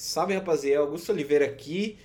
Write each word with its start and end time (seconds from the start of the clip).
Salve 0.00 0.32
rapaziada, 0.32 0.84
Augusto 0.84 1.10
Oliveira 1.10 1.44
aqui. 1.44 1.98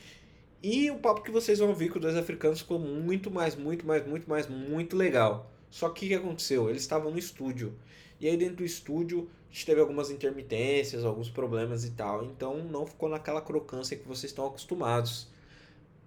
E 0.63 0.89
o 0.89 0.97
papo 0.97 1.21
que 1.21 1.29
vocês 1.29 1.59
vão 1.59 1.69
ouvir 1.69 1.89
com 1.89 1.99
dois 1.99 2.15
africanos 2.15 2.61
ficou 2.61 2.79
muito 2.79 3.29
mais, 3.29 3.55
muito 3.55 3.85
mais, 3.85 4.03
muito 4.07 4.27
mais, 4.27 4.47
muito 4.47 4.97
legal. 4.97 5.53
Só 5.69 5.89
que 5.89 6.07
o 6.07 6.09
que 6.09 6.15
aconteceu? 6.15 6.71
Eles 6.71 6.81
estavam 6.81 7.11
no 7.11 7.19
estúdio. 7.19 7.77
E 8.19 8.27
aí 8.27 8.35
dentro 8.35 8.55
do 8.55 8.65
estúdio 8.65 9.29
a 9.47 9.53
gente 9.53 9.67
teve 9.67 9.79
algumas 9.79 10.09
intermitências, 10.09 11.05
alguns 11.05 11.29
problemas 11.29 11.85
e 11.85 11.91
tal. 11.91 12.25
Então 12.25 12.63
não 12.63 12.87
ficou 12.87 13.07
naquela 13.07 13.43
crocância 13.43 13.95
que 13.95 14.07
vocês 14.07 14.31
estão 14.31 14.47
acostumados. 14.47 15.27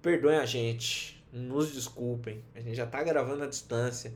Perdoem 0.03 0.39
a 0.39 0.45
gente, 0.45 1.25
nos 1.33 1.73
desculpem. 1.73 2.43
A 2.57 2.61
gente 2.61 2.75
já 2.75 2.87
tá 2.87 3.01
gravando 3.05 3.45
à 3.45 3.47
distância. 3.47 4.13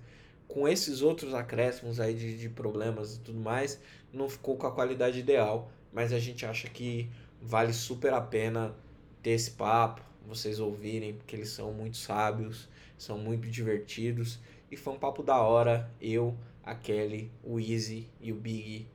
Com 0.48 0.66
esses 0.66 1.02
outros 1.02 1.34
acréscimos 1.34 2.00
aí 2.00 2.14
de, 2.14 2.36
de 2.36 2.48
problemas 2.48 3.14
e 3.14 3.20
tudo 3.20 3.38
mais, 3.38 3.80
não 4.12 4.28
ficou 4.28 4.56
com 4.56 4.66
a 4.66 4.72
qualidade 4.72 5.20
ideal. 5.20 5.70
Mas 5.92 6.12
a 6.12 6.18
gente 6.18 6.44
acha 6.44 6.68
que 6.68 7.08
vale 7.40 7.72
super 7.72 8.12
a 8.12 8.20
pena 8.20 8.74
ter 9.22 9.30
esse 9.30 9.52
papo, 9.52 10.02
vocês 10.26 10.60
ouvirem, 10.60 11.14
porque 11.14 11.34
eles 11.34 11.50
são 11.50 11.72
muito 11.72 11.96
sábios, 11.96 12.68
são 12.96 13.18
muito 13.18 13.48
divertidos. 13.48 14.38
E 14.70 14.76
foi 14.76 14.92
um 14.92 14.98
papo 14.98 15.22
da 15.22 15.40
hora, 15.40 15.90
eu, 16.00 16.38
a 16.62 16.74
Kelly, 16.74 17.30
o 17.42 17.58
Easy 17.58 18.08
e 18.20 18.32
o 18.32 18.36
Big 18.36 18.88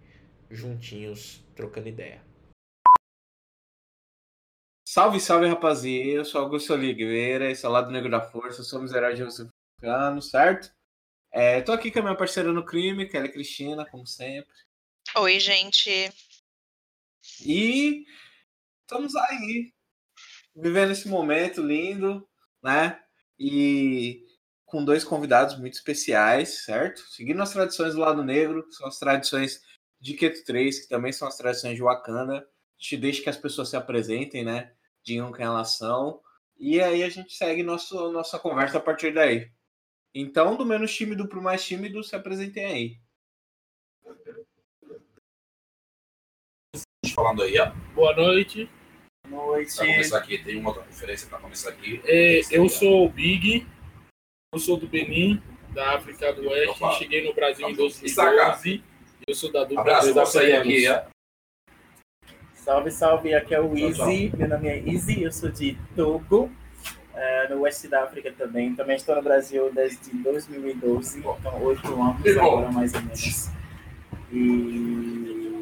juntinhos, 0.49 1.44
trocando 1.55 1.90
ideia. 1.90 2.23
Salve, 4.88 5.20
salve, 5.20 5.48
rapaziada. 5.48 6.09
Eu 6.09 6.23
sou 6.26 6.41
Augusto 6.41 6.71
Oliveira, 6.73 7.52
esse 7.52 7.66
é 7.66 7.70
o 7.70 7.71
Lado 7.71 7.91
Negro 7.91 8.09
da 8.09 8.21
Força, 8.21 8.63
somos 8.63 8.93
heróis 8.93 9.18
de 9.18 9.23
africano, 9.23 10.21
certo? 10.21 10.73
É, 11.32 11.62
tô 11.62 11.73
aqui 11.73 11.91
com 11.91 11.99
a 11.99 12.02
minha 12.04 12.16
parceira 12.16 12.54
no 12.54 12.63
crime, 12.63 13.09
Kelly 13.09 13.30
Cristina, 13.30 13.85
como 13.85 14.05
sempre. 14.07 14.54
Oi, 15.18 15.40
gente. 15.40 16.09
E 17.46 18.05
estamos 18.85 19.16
aí, 19.16 19.73
vivendo 20.55 20.91
esse 20.91 21.07
momento 21.07 21.62
lindo, 21.62 22.27
né? 22.63 22.99
E 23.37 24.23
com 24.65 24.84
dois 24.84 25.04
convidados 25.04 25.57
muito 25.57 25.73
especiais, 25.73 26.63
certo? 26.63 27.01
Seguindo 27.10 27.41
as 27.41 27.51
tradições 27.51 27.93
do 27.93 27.99
lado 27.99 28.23
negro, 28.23 28.65
são 28.71 28.87
as 28.87 28.98
tradições 28.98 29.62
de 29.99 30.13
Keto 30.13 30.43
3, 30.45 30.82
que 30.82 30.87
também 30.87 31.12
são 31.12 31.27
as 31.27 31.37
tradições 31.37 31.76
de 31.76 31.84
Wakanda. 31.84 32.48
Gente 32.77 32.98
deixa 32.98 33.23
que 33.23 33.29
as 33.29 33.37
pessoas 33.37 33.70
se 33.70 33.76
apresentem, 33.76 34.43
né? 34.43 34.73
Digam 35.04 35.32
quem 35.32 35.45
elas 35.45 35.77
são. 35.77 36.21
E 36.57 36.82
aí 36.82 37.04
a 37.04 37.10
gente 37.10 37.34
segue 37.34 37.63
nosso, 37.63 38.12
nossa 38.12 38.40
conversa 38.40 38.77
a 38.77 38.82
partir 38.82 39.13
daí. 39.13 39.51
Então, 40.13 40.55
do 40.55 40.65
menos 40.65 40.93
tímido 40.95 41.27
para 41.27 41.40
o 41.40 41.43
mais 41.43 41.63
tímido, 41.63 42.04
se 42.04 42.15
apresentem 42.15 42.65
aí. 42.65 43.04
Falando 47.16 47.44
aí, 47.44 47.58
ó. 47.58 47.71
Boa 47.96 48.13
noite. 48.13 48.70
Boa 49.30 49.46
noite. 49.46 49.74
Para 49.74 49.85
começar 49.85 50.18
aqui, 50.18 50.38
tem 50.44 50.58
uma 50.58 50.70
outra 50.70 50.84
conferência 50.84 51.30
para 51.30 51.38
começar 51.40 51.70
aqui. 51.70 52.02
É, 52.04 52.41
eu 52.52 52.68
sou 52.68 53.05
o 53.05 53.10
Big, 53.10 53.66
eu 54.54 54.60
sou 54.60 54.76
do 54.76 54.85
Benin, 54.85 55.41
da 55.70 55.96
África 55.96 56.34
do 56.34 56.49
Oeste. 56.49 56.84
Opa. 56.84 56.91
Cheguei 56.96 57.26
no 57.26 57.34
Brasil 57.34 57.70
em 57.70 57.74
2012. 57.74 58.84
Eu 59.26 59.34
sou 59.34 59.49
da 59.49 59.63
dupla 59.63 59.80
Abraço, 59.80 60.13
dos 60.13 60.35
aqui, 60.35 60.90
ó. 60.90 61.04
Salve, 62.54 62.91
salve, 62.91 63.34
aqui 63.34 63.55
é 63.55 63.62
o 63.62 63.77
Easy. 63.77 64.34
Meu 64.35 64.50
nome 64.50 64.68
é 64.68 64.79
Easy, 64.85 65.24
eu 65.24 65.31
sou 65.31 65.50
de 65.50 65.78
Togo, 65.96 66.52
uh, 67.13 67.50
no 67.50 67.62
oeste 67.62 67.88
da 67.88 68.03
África 68.03 68.29
também. 68.34 68.75
Também 68.75 68.97
estou 68.97 69.16
no 69.16 69.22
Brasil 69.22 69.72
desde 69.74 70.12
2012, 70.18 71.19
então 71.19 71.63
oito 71.63 71.88
anos 71.88 72.28
agora 72.38 72.72
mais 72.74 72.94
ou 72.94 73.02
menos. 73.02 73.50
E 74.34 75.54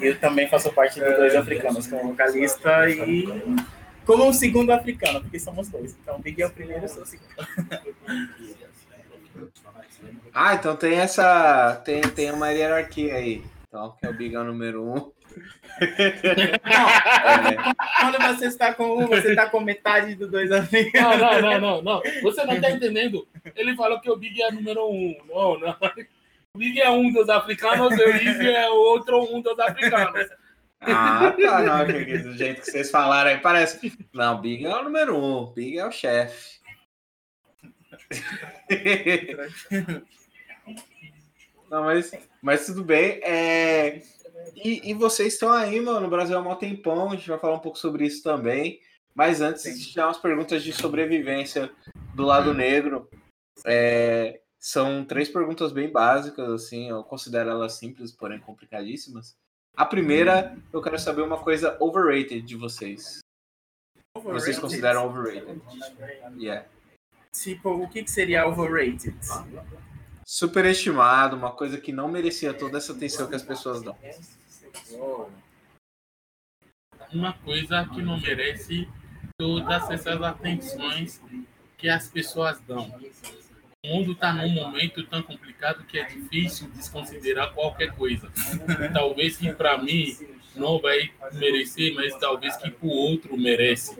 eu 0.00 0.18
também 0.18 0.48
faço 0.48 0.72
parte 0.72 1.00
dos 1.00 1.16
dois 1.16 1.34
africanos, 1.34 1.86
como 1.86 2.10
vocalista 2.10 2.88
e 2.90 3.26
como 4.04 4.26
um 4.26 4.32
segundo 4.32 4.70
africano, 4.70 5.20
porque 5.20 5.38
somos 5.38 5.68
dois. 5.68 5.96
Então 6.02 6.16
o 6.16 6.18
Big 6.18 6.40
é 6.40 6.46
o 6.46 6.50
primeiro, 6.50 6.84
eu 6.84 6.88
sou 6.88 7.02
o 7.02 7.06
segundo. 7.06 7.28
Ah, 10.32 10.54
então 10.54 10.76
tem 10.76 10.94
essa. 10.94 11.76
Tem, 11.84 12.00
tem 12.00 12.30
uma 12.30 12.50
hierarquia 12.50 13.14
aí. 13.14 13.44
Então, 13.66 13.94
que 13.98 14.06
é 14.06 14.10
o 14.10 14.14
Big 14.14 14.34
é 14.34 14.38
o 14.38 14.44
número 14.44 14.82
um. 14.82 14.94
Não, 16.64 16.86
Quando 18.00 18.18
você 18.34 18.46
está 18.46 18.72
com 18.74 18.98
um, 18.98 19.06
você 19.06 19.30
está 19.30 19.48
com 19.48 19.60
metade 19.60 20.14
dos 20.14 20.30
dois 20.30 20.50
africanos. 20.50 21.20
Não, 21.20 21.32
não, 21.32 21.40
não, 21.40 21.60
não, 21.60 21.82
não. 21.82 22.02
Você 22.22 22.44
não 22.44 22.54
está 22.54 22.70
entendendo. 22.70 23.26
Ele 23.54 23.76
falou 23.76 24.00
que 24.00 24.10
o 24.10 24.16
Big 24.16 24.40
é 24.42 24.50
número 24.50 24.88
um. 24.88 25.16
Não, 25.28 25.58
não. 25.58 25.76
O 26.58 26.60
Big 26.60 26.80
é 26.80 26.90
um 26.90 27.12
dos 27.12 27.28
africanos, 27.28 27.92
o 27.92 28.12
Big 28.12 28.48
é 28.48 28.68
outro 28.68 29.32
um 29.32 29.40
dos 29.40 29.56
africanos. 29.60 30.28
Ah, 30.80 31.32
tá, 31.40 31.62
não, 31.62 31.86
do 31.86 32.36
jeito 32.36 32.62
que 32.62 32.70
vocês 32.72 32.90
falaram 32.90 33.30
aí, 33.30 33.38
parece. 33.38 33.96
Não, 34.12 34.40
Big 34.40 34.66
é 34.66 34.74
o 34.74 34.82
número 34.82 35.16
um, 35.16 35.52
Big 35.52 35.78
é 35.78 35.86
o 35.86 35.92
chefe. 35.92 36.58
Não, 41.70 41.84
mas, 41.84 42.10
mas 42.42 42.66
tudo 42.66 42.82
bem. 42.82 43.20
É... 43.22 44.02
E, 44.56 44.90
e 44.90 44.94
vocês 44.94 45.34
estão 45.34 45.52
aí, 45.52 45.80
mano, 45.80 46.00
no 46.00 46.10
Brasil 46.10 46.36
há 46.36 46.40
um 46.40 46.56
tempão, 46.56 47.12
a 47.12 47.14
gente 47.14 47.28
vai 47.28 47.38
falar 47.38 47.54
um 47.54 47.60
pouco 47.60 47.78
sobre 47.78 48.04
isso 48.04 48.20
também. 48.24 48.80
Mas 49.14 49.40
antes, 49.40 49.92
já 49.92 50.06
umas 50.06 50.18
perguntas 50.18 50.64
de 50.64 50.72
sobrevivência 50.72 51.70
do 52.16 52.24
lado 52.24 52.52
negro. 52.52 53.08
É... 53.64 54.40
São 54.58 55.04
três 55.04 55.28
perguntas 55.28 55.72
bem 55.72 55.90
básicas, 55.90 56.48
assim, 56.50 56.88
eu 56.88 57.04
considero 57.04 57.50
elas 57.50 57.74
simples, 57.74 58.10
porém 58.10 58.40
complicadíssimas. 58.40 59.36
A 59.76 59.86
primeira, 59.86 60.58
eu 60.72 60.82
quero 60.82 60.98
saber 60.98 61.22
uma 61.22 61.38
coisa 61.38 61.76
overrated 61.80 62.42
de 62.42 62.56
vocês. 62.56 63.20
Overrated? 64.16 64.44
Vocês 64.44 64.58
consideram 64.58 65.06
overrated? 65.06 65.62
Yeah. 66.36 66.66
Tipo, 67.32 67.70
o 67.70 67.88
que, 67.88 68.02
que 68.02 68.10
seria 68.10 68.48
overrated? 68.48 69.16
Superestimado, 70.26 71.36
uma 71.36 71.52
coisa 71.52 71.78
que 71.78 71.92
não 71.92 72.08
merecia 72.08 72.52
toda 72.52 72.78
essa 72.78 72.92
atenção 72.92 73.28
que 73.28 73.36
as 73.36 73.42
pessoas 73.42 73.80
dão. 73.80 73.96
Uma 77.12 77.32
coisa 77.32 77.88
que 77.94 78.02
não 78.02 78.20
merece 78.20 78.88
todas 79.38 79.88
essas 79.90 80.20
atenções 80.20 81.20
que 81.78 81.88
as 81.88 82.08
pessoas 82.08 82.60
dão. 82.60 82.92
O 83.88 83.96
mundo 83.96 84.12
está 84.12 84.34
num 84.34 84.50
momento 84.50 85.02
tão 85.06 85.22
complicado 85.22 85.82
que 85.84 85.98
é 85.98 86.04
difícil 86.04 86.68
desconsiderar 86.74 87.54
qualquer 87.54 87.90
coisa. 87.92 88.30
Talvez 88.92 89.38
que 89.38 89.50
para 89.50 89.78
mim 89.78 90.14
não 90.54 90.78
vai 90.78 91.10
merecer, 91.32 91.94
mas 91.94 92.14
talvez 92.16 92.54
que 92.56 92.70
para 92.70 92.86
o 92.86 92.90
outro 92.90 93.34
merece. 93.34 93.98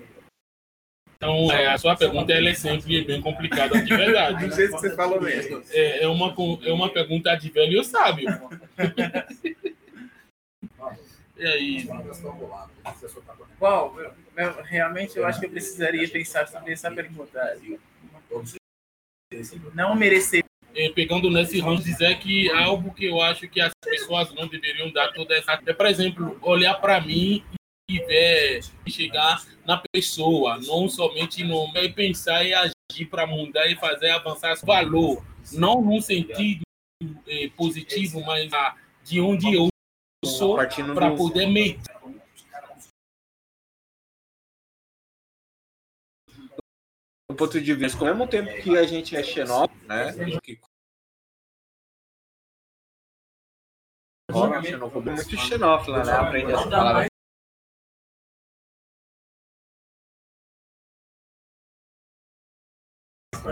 Então, 1.17 1.51
é, 1.51 1.69
a 1.69 1.79
sua 1.79 1.97
pergunta 1.97 2.33
ela 2.33 2.51
é 2.51 2.55
sempre 2.55 3.03
bem 3.03 3.23
complicada, 3.23 3.81
de 3.83 3.97
verdade. 3.97 4.47
Do 4.47 4.55
jeito 4.55 4.75
que 4.75 4.81
você 4.81 4.95
falou 4.95 5.23
mesmo. 5.23 5.63
É, 5.71 6.05
é, 6.05 6.09
uma, 6.09 6.35
é 6.63 6.73
uma 6.73 6.91
pergunta 6.93 7.35
de 7.35 7.51
velho 7.51 7.83
sábio. 7.83 8.29
e 11.39 11.47
aí? 11.47 11.89
Bom, 13.59 13.97
realmente 14.65 15.17
eu 15.17 15.27
acho 15.27 15.41
que 15.41 15.47
eu 15.47 15.51
precisaria 15.51 16.07
pensar 16.09 16.47
sobre 16.47 16.75
essa 16.75 16.91
pergunta. 16.91 17.59
Não 19.75 19.95
merecer. 19.95 20.45
É, 20.75 20.91
pegando 20.91 21.31
nesse 21.31 21.61
range, 21.61 21.83
dizer 21.83 22.19
que 22.19 22.51
algo 22.53 22.95
que 22.95 23.07
eu 23.07 23.21
acho 23.21 23.49
que 23.49 23.61
as 23.61 23.73
pessoas 23.83 24.33
não 24.35 24.47
deveriam 24.47 24.93
dar 24.93 25.13
toda 25.13 25.35
essa. 25.35 25.59
É, 25.67 25.73
por 25.73 25.87
exemplo, 25.87 26.39
olhar 26.41 26.75
para 26.75 27.01
mim 27.01 27.43
tiver 27.89 28.61
chegar 28.87 29.43
na 29.67 29.83
pessoa, 29.93 30.59
não 30.59 30.89
somente 30.89 31.43
no 31.43 31.71
é 31.75 31.89
pensar 31.89 32.45
e 32.45 32.53
agir 32.53 33.07
para 33.09 33.27
mudar 33.27 33.67
e 33.67 33.77
fazer 33.77 34.11
avançar 34.11 34.53
esse 34.53 34.65
valor, 34.65 35.25
não 35.53 35.81
no 35.81 36.01
sentido 36.03 36.61
eh, 37.27 37.51
positivo, 37.57 38.23
mas 38.27 38.53
ah, 38.53 38.77
de 39.03 39.21
onde 39.21 39.55
eu 39.55 39.69
sou 40.25 40.57
para 40.95 41.11
poder 41.13 41.47
medir. 41.47 41.81
Do 47.31 47.37
ponto 47.37 47.61
de 47.61 47.75
vista, 47.75 47.99
ao 47.99 48.07
mesmo 48.07 48.27
tempo 48.27 48.51
que 48.63 48.77
a 48.77 48.87
gente 48.87 49.15
é 49.15 49.23
xenófobo, 49.23 49.75
né? 49.87 50.13
Que... 50.43 50.59
Xenofobia 54.65 55.13
é 55.13 55.15
muito 55.15 55.37
xenófila, 55.37 56.05
né? 56.05 56.13
Aprende 56.13 56.53
essa 56.53 56.71
palavra 56.71 57.09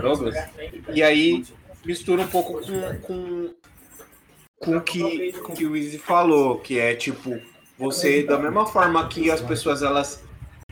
Douglas. 0.01 0.35
E 0.93 1.03
aí 1.03 1.43
mistura 1.85 2.23
um 2.23 2.27
pouco 2.27 2.61
com, 2.61 2.99
com, 3.01 3.55
com, 4.59 4.81
que, 4.81 5.33
com 5.33 5.53
que 5.53 5.65
o 5.65 5.75
Izzy 5.75 5.97
falou, 5.97 6.59
que 6.59 6.79
é 6.79 6.95
tipo, 6.95 7.39
você, 7.77 8.23
da 8.23 8.37
mesma 8.37 8.65
forma 8.65 9.07
que 9.07 9.31
as 9.31 9.41
pessoas 9.41 9.81
elas 9.81 10.23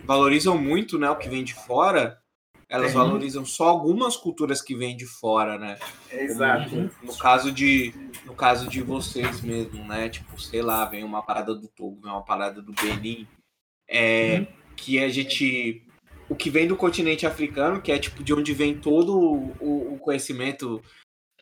valorizam 0.03 0.57
muito 0.57 0.99
né, 0.99 1.09
o 1.09 1.17
que 1.17 1.29
vem 1.29 1.43
de 1.43 1.53
fora, 1.53 2.19
elas 2.67 2.93
uhum. 2.93 3.03
valorizam 3.03 3.45
só 3.45 3.69
algumas 3.69 4.17
culturas 4.17 4.61
que 4.61 4.75
vêm 4.75 4.95
de 4.95 5.05
fora, 5.05 5.57
né? 5.57 5.77
Exato. 6.11 6.75
No, 6.75 6.91
no, 7.03 7.17
caso 7.17 7.51
de 7.51 7.93
no 8.25 8.33
caso 8.33 8.67
de 8.67 8.81
vocês 8.81 9.41
mesmo, 9.41 9.83
né? 9.85 10.09
Tipo, 10.09 10.39
sei 10.39 10.61
lá, 10.61 10.85
vem 10.85 11.03
uma 11.03 11.21
parada 11.21 11.53
do 11.53 11.67
Togo, 11.67 12.01
vem 12.01 12.11
uma 12.11 12.23
parada 12.23 12.61
do 12.61 12.73
Benin, 12.73 13.27
é, 13.87 14.39
uhum. 14.39 14.47
que 14.75 14.99
a 14.99 15.09
gente 15.09 15.83
o 16.27 16.35
que 16.35 16.49
vem 16.49 16.67
do 16.67 16.75
continente 16.75 17.25
africano, 17.25 17.81
que 17.81 17.91
é 17.91 17.99
tipo 17.99 18.23
de 18.23 18.33
onde 18.33 18.51
vem 18.53 18.77
todo 18.77 19.15
o, 19.15 19.93
o 19.93 19.99
conhecimento 19.99 20.81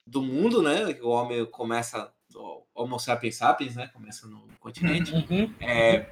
do 0.05 0.21
mundo, 0.21 0.61
né? 0.61 0.97
O 1.01 1.09
homem 1.09 1.45
começa, 1.45 2.11
o 2.35 2.63
Homo 2.75 2.99
sapiens 2.99 3.35
sapiens, 3.35 3.75
né? 3.75 3.89
Começa 3.93 4.27
no 4.27 4.45
continente. 4.59 5.13
Uhum. 5.13 5.53
É, 5.61 6.07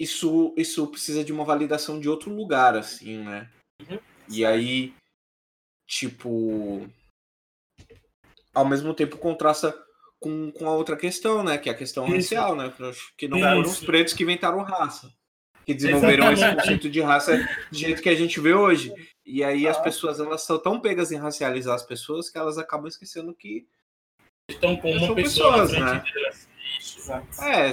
isso, 0.00 0.54
isso 0.56 0.86
precisa 0.86 1.22
de 1.22 1.32
uma 1.32 1.44
validação 1.44 2.00
de 2.00 2.08
outro 2.08 2.34
lugar, 2.34 2.74
assim, 2.74 3.18
né? 3.18 3.48
Uhum. 3.88 3.98
E 4.28 4.44
aí, 4.44 4.94
tipo, 5.86 6.88
ao 8.54 8.64
mesmo 8.64 8.94
tempo 8.94 9.18
contrasta 9.18 9.76
com, 10.18 10.50
com 10.50 10.66
a 10.66 10.74
outra 10.74 10.96
questão, 10.96 11.44
né? 11.44 11.58
Que 11.58 11.68
é 11.68 11.72
a 11.72 11.76
questão 11.76 12.06
isso. 12.06 12.34
racial, 12.34 12.56
né? 12.56 12.72
Que 13.16 13.28
não 13.28 13.38
foram 13.38 13.60
os 13.60 13.80
pretos 13.80 14.14
que 14.14 14.22
inventaram 14.22 14.62
raça 14.62 15.12
que 15.70 15.74
desenvolveram 15.74 16.32
esse 16.32 16.54
conceito 16.54 16.90
de 16.90 17.00
raça 17.00 17.36
do 17.70 17.78
jeito 17.78 18.02
que 18.02 18.08
a 18.08 18.14
gente 18.14 18.40
vê 18.40 18.52
hoje. 18.52 18.92
E 19.24 19.44
aí 19.44 19.68
as 19.68 19.78
pessoas 19.80 20.18
elas 20.18 20.42
são 20.42 20.58
tão 20.58 20.80
pegas 20.80 21.12
em 21.12 21.16
racializar 21.16 21.74
as 21.74 21.84
pessoas 21.84 22.28
que 22.28 22.38
elas 22.38 22.58
acabam 22.58 22.88
esquecendo 22.88 23.34
que 23.34 23.66
estão 24.48 24.76
com 24.76 24.90
uma 24.90 25.14
pessoa 25.14 25.66
pessoas, 25.66 25.72
né? 25.72 26.02
É, 27.40 27.72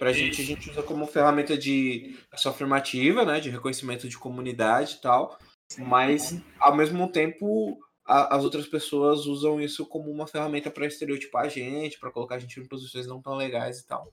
pra 0.00 0.14
gente 0.14 0.40
a 0.40 0.44
gente 0.44 0.70
usa 0.70 0.82
como 0.82 1.06
ferramenta 1.06 1.58
de 1.58 2.16
ação 2.32 2.50
afirmativa, 2.50 3.22
né, 3.22 3.38
de 3.38 3.50
reconhecimento 3.50 4.08
de 4.08 4.16
comunidade 4.16 4.94
e 4.94 5.00
tal, 5.02 5.38
mas 5.76 6.42
ao 6.58 6.74
mesmo 6.74 7.06
tempo 7.12 7.78
a, 8.06 8.34
as 8.34 8.42
outras 8.42 8.66
pessoas 8.66 9.26
usam 9.26 9.60
isso 9.60 9.84
como 9.84 10.10
uma 10.10 10.26
ferramenta 10.26 10.70
para 10.70 10.86
estereotipar 10.86 11.44
a 11.44 11.48
gente, 11.48 12.00
para 12.00 12.10
colocar 12.10 12.36
a 12.36 12.38
gente 12.38 12.58
em 12.58 12.64
posições 12.64 13.06
não 13.06 13.20
tão 13.20 13.34
legais 13.34 13.80
e 13.80 13.86
tal. 13.86 14.10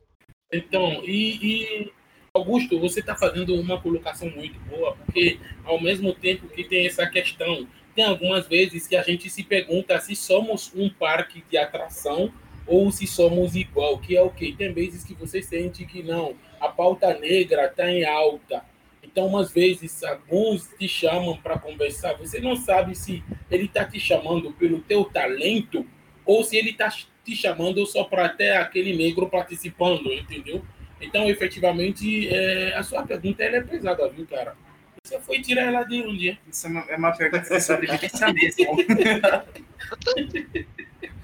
Então, 0.51 1.01
e, 1.05 1.37
e 1.41 1.93
Augusto, 2.33 2.77
você 2.81 2.99
está 2.99 3.15
fazendo 3.15 3.55
uma 3.55 3.81
colocação 3.81 4.29
muito 4.29 4.59
boa, 4.69 4.93
porque 4.97 5.39
ao 5.63 5.81
mesmo 5.81 6.13
tempo 6.13 6.49
que 6.49 6.65
tem 6.65 6.85
essa 6.85 7.07
questão, 7.07 7.65
tem 7.95 8.03
algumas 8.03 8.45
vezes 8.45 8.87
que 8.87 8.95
a 8.97 9.03
gente 9.03 9.29
se 9.29 9.41
pergunta 9.41 9.97
se 10.01 10.17
somos 10.17 10.69
um 10.75 10.89
parque 10.89 11.41
de 11.49 11.57
atração 11.57 12.29
ou 12.67 12.91
se 12.91 13.07
somos 13.07 13.55
igual, 13.55 13.97
que 13.97 14.15
é 14.15 14.21
o 14.21 14.29
quê? 14.29 14.53
Tem 14.57 14.73
vezes 14.73 15.03
que 15.03 15.13
você 15.13 15.41
sente 15.41 15.85
que 15.85 16.03
não, 16.03 16.35
a 16.59 16.67
pauta 16.67 17.17
negra 17.17 17.65
está 17.65 17.89
em 17.89 18.05
alta. 18.05 18.63
Então, 19.01 19.25
umas 19.25 19.51
vezes, 19.51 20.03
alguns 20.03 20.67
te 20.77 20.87
chamam 20.87 21.37
para 21.37 21.57
conversar, 21.57 22.15
você 22.17 22.39
não 22.39 22.55
sabe 22.55 22.93
se 22.93 23.23
ele 23.49 23.65
está 23.65 23.85
te 23.85 23.99
chamando 23.99 24.51
pelo 24.51 24.81
teu 24.81 25.05
talento 25.05 25.85
ou 26.25 26.43
se 26.43 26.57
ele 26.57 26.71
está 26.71 26.89
te 26.89 27.35
chamando 27.35 27.85
só 27.85 28.03
para 28.03 28.29
ter 28.29 28.57
aquele 28.57 28.95
negro 28.95 29.29
participando, 29.29 30.11
entendeu? 30.11 30.63
Então, 30.99 31.29
efetivamente, 31.29 32.27
é, 32.27 32.75
a 32.75 32.83
sua 32.83 33.03
pergunta 33.03 33.43
ela 33.43 33.57
é 33.57 33.61
pesada, 33.61 34.07
viu, 34.09 34.27
cara? 34.27 34.55
Você 35.03 35.19
foi 35.19 35.41
tirar 35.41 35.63
ela 35.63 35.83
de 35.83 36.01
onde? 36.01 36.37
Isso 36.51 36.67
é 36.67 36.69
uma, 36.69 36.85
é 36.89 36.97
uma 36.97 37.15
pergunta 37.15 37.59
sobre 37.61 37.87
sobrevivência 37.87 38.33
mesmo. 38.33 38.75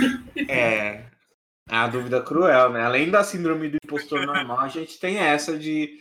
é. 0.48 1.08
É 1.70 1.76
a 1.76 1.86
dúvida 1.86 2.22
cruel, 2.22 2.70
né? 2.70 2.82
Além 2.82 3.10
da 3.10 3.22
síndrome 3.22 3.68
do 3.68 3.76
impostor 3.84 4.24
normal, 4.26 4.60
a 4.60 4.68
gente 4.68 4.98
tem 4.98 5.18
essa 5.18 5.56
de. 5.56 6.00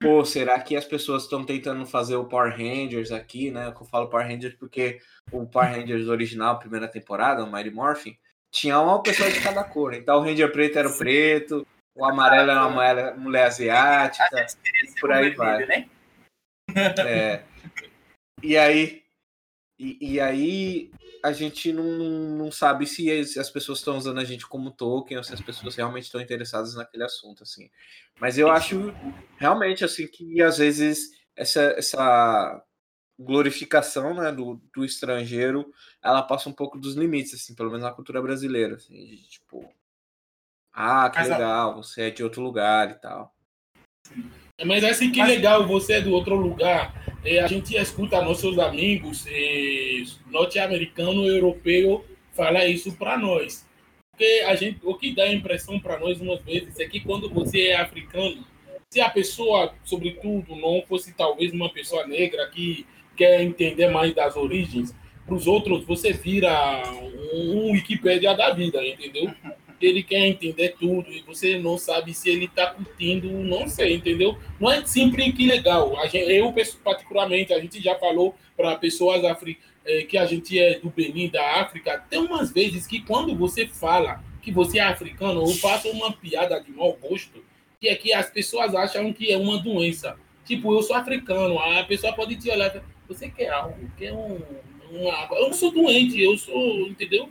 Pô, 0.00 0.24
será 0.24 0.58
que 0.60 0.76
as 0.76 0.84
pessoas 0.84 1.24
estão 1.24 1.44
tentando 1.44 1.84
fazer 1.86 2.16
o 2.16 2.24
Power 2.24 2.52
Rangers 2.52 3.12
aqui, 3.12 3.50
né? 3.50 3.68
Eu 3.68 3.84
falo 3.86 4.08
Power 4.08 4.26
Rangers 4.26 4.54
porque 4.54 5.00
o 5.30 5.46
Power 5.46 5.70
Rangers 5.70 6.08
original, 6.08 6.58
primeira 6.58 6.88
temporada, 6.88 7.44
o 7.44 7.52
Mighty 7.52 7.70
Morphin, 7.70 8.16
tinha 8.50 8.80
uma 8.80 9.02
pessoa 9.02 9.30
de 9.30 9.40
cada 9.40 9.62
cor. 9.62 9.92
Então 9.94 10.18
o 10.18 10.22
Ranger 10.22 10.50
preto 10.52 10.78
era 10.78 10.88
o 10.88 10.96
preto, 10.96 11.66
o 11.94 12.04
amarelo 12.04 12.50
é 12.50 12.54
uma 12.54 12.70
mulher, 12.70 13.16
mulher 13.16 13.46
asiática, 13.46 14.46
e 14.82 15.00
por 15.00 15.12
aí 15.12 15.30
vai. 15.30 15.66
Né? 15.66 15.88
É. 17.06 17.42
E 18.42 18.56
aí, 18.56 19.02
e, 19.78 20.14
e, 20.14 20.20
aí 20.20 20.90
a 21.24 21.32
gente 21.32 21.72
não, 21.72 21.84
não 21.84 22.52
sabe 22.52 22.86
se 22.86 23.10
as 23.38 23.48
pessoas 23.48 23.78
estão 23.78 23.96
usando 23.96 24.20
a 24.20 24.24
gente 24.24 24.46
como 24.46 24.70
token 24.70 25.16
ou 25.16 25.24
se 25.24 25.32
as 25.32 25.40
pessoas 25.40 25.74
realmente 25.74 26.04
estão 26.04 26.20
interessadas 26.20 26.74
naquele 26.74 27.02
assunto, 27.02 27.42
assim. 27.42 27.70
Mas 28.20 28.36
eu 28.36 28.50
acho 28.50 28.92
realmente 29.38 29.82
assim 29.86 30.06
que 30.06 30.42
às 30.42 30.58
vezes 30.58 31.12
essa, 31.34 31.62
essa 31.78 32.62
glorificação 33.18 34.12
né, 34.12 34.30
do, 34.30 34.60
do 34.74 34.84
estrangeiro 34.84 35.72
ela 36.02 36.22
passa 36.22 36.50
um 36.50 36.52
pouco 36.52 36.78
dos 36.78 36.94
limites, 36.94 37.32
assim, 37.32 37.54
pelo 37.54 37.70
menos 37.70 37.84
na 37.84 37.92
cultura 37.94 38.20
brasileira. 38.20 38.74
Assim, 38.74 38.92
de, 38.92 39.26
tipo, 39.26 39.66
ah, 40.74 41.08
que 41.08 41.20
Mas, 41.20 41.28
legal, 41.30 41.76
você 41.76 42.02
é 42.02 42.10
de 42.10 42.22
outro 42.22 42.42
lugar 42.42 42.90
e 42.90 42.94
tal. 42.96 43.34
Mas 44.62 44.84
assim 44.84 45.10
que 45.10 45.18
Mas... 45.18 45.28
legal, 45.28 45.66
você 45.66 45.94
é 45.94 46.00
do 46.00 46.12
outro 46.12 46.36
lugar. 46.36 47.02
É, 47.24 47.40
a 47.40 47.46
gente 47.46 47.74
escuta 47.74 48.22
nossos 48.22 48.58
amigos 48.58 49.26
é, 49.26 50.02
norte-americano 50.30 51.26
europeu 51.26 52.04
falar 52.32 52.66
isso 52.66 52.92
para 52.92 53.16
nós. 53.16 53.66
Porque 54.10 54.44
a 54.46 54.54
gente, 54.54 54.78
o 54.84 54.94
que 54.94 55.12
dá 55.12 55.24
a 55.24 55.32
impressão 55.32 55.80
para 55.80 55.98
nós 55.98 56.20
umas 56.20 56.40
vezes 56.42 56.78
é 56.78 56.86
que 56.86 57.00
quando 57.00 57.28
você 57.28 57.68
é 57.68 57.76
africano, 57.76 58.44
se 58.88 59.00
a 59.00 59.10
pessoa, 59.10 59.74
sobretudo, 59.84 60.54
não 60.54 60.82
fosse 60.86 61.12
talvez 61.14 61.52
uma 61.52 61.68
pessoa 61.68 62.06
negra 62.06 62.46
que 62.46 62.86
quer 63.16 63.42
entender 63.42 63.88
mais 63.88 64.14
das 64.14 64.36
origens, 64.36 64.94
para 65.26 65.34
os 65.34 65.46
outros 65.48 65.84
você 65.84 66.12
vira 66.12 66.52
um 67.32 67.72
Wikipédia 67.72 68.34
da 68.34 68.52
vida, 68.52 68.86
entendeu? 68.86 69.34
Ele 69.80 70.02
quer 70.02 70.26
entender 70.26 70.74
tudo 70.78 71.12
e 71.12 71.22
você 71.22 71.58
não 71.58 71.76
sabe 71.76 72.14
se 72.14 72.30
ele 72.30 72.46
está 72.46 72.66
curtindo, 72.66 73.28
não 73.28 73.68
sei, 73.68 73.94
entendeu? 73.94 74.38
Não 74.60 74.70
é 74.70 74.84
sempre 74.86 75.32
que 75.32 75.46
legal. 75.46 75.94
Gente, 76.08 76.30
eu, 76.30 76.52
particularmente, 76.82 77.52
a 77.52 77.60
gente 77.60 77.82
já 77.82 77.94
falou 77.96 78.34
para 78.56 78.76
pessoas 78.76 79.24
afri, 79.24 79.58
é, 79.84 80.02
que 80.02 80.16
a 80.16 80.24
gente 80.26 80.58
é 80.58 80.78
do 80.78 80.90
Benin, 80.90 81.28
da 81.28 81.60
África, 81.60 82.02
tem 82.08 82.18
umas 82.18 82.50
vezes 82.52 82.86
que 82.86 83.00
quando 83.00 83.36
você 83.36 83.66
fala 83.66 84.22
que 84.40 84.52
você 84.52 84.78
é 84.78 84.82
africano, 84.82 85.42
eu 85.42 85.54
faço 85.54 85.88
uma 85.90 86.12
piada 86.12 86.60
de 86.60 86.70
mau 86.70 86.92
gosto, 86.94 87.44
que 87.80 87.88
é 87.88 87.94
que 87.94 88.12
as 88.12 88.30
pessoas 88.30 88.74
acham 88.74 89.12
que 89.12 89.32
é 89.32 89.36
uma 89.36 89.58
doença. 89.58 90.16
Tipo, 90.44 90.74
eu 90.74 90.82
sou 90.82 90.94
africano, 90.96 91.58
a 91.58 91.84
pessoa 91.84 92.12
pode 92.12 92.36
te 92.36 92.50
olhar, 92.50 92.82
você 93.08 93.30
quer 93.30 93.48
algo, 93.48 93.90
quer 93.96 94.12
um, 94.12 94.40
uma... 94.90 95.28
Eu 95.32 95.48
não 95.48 95.52
sou 95.52 95.70
doente, 95.70 96.20
eu 96.20 96.36
sou, 96.36 96.86
entendeu? 96.86 97.30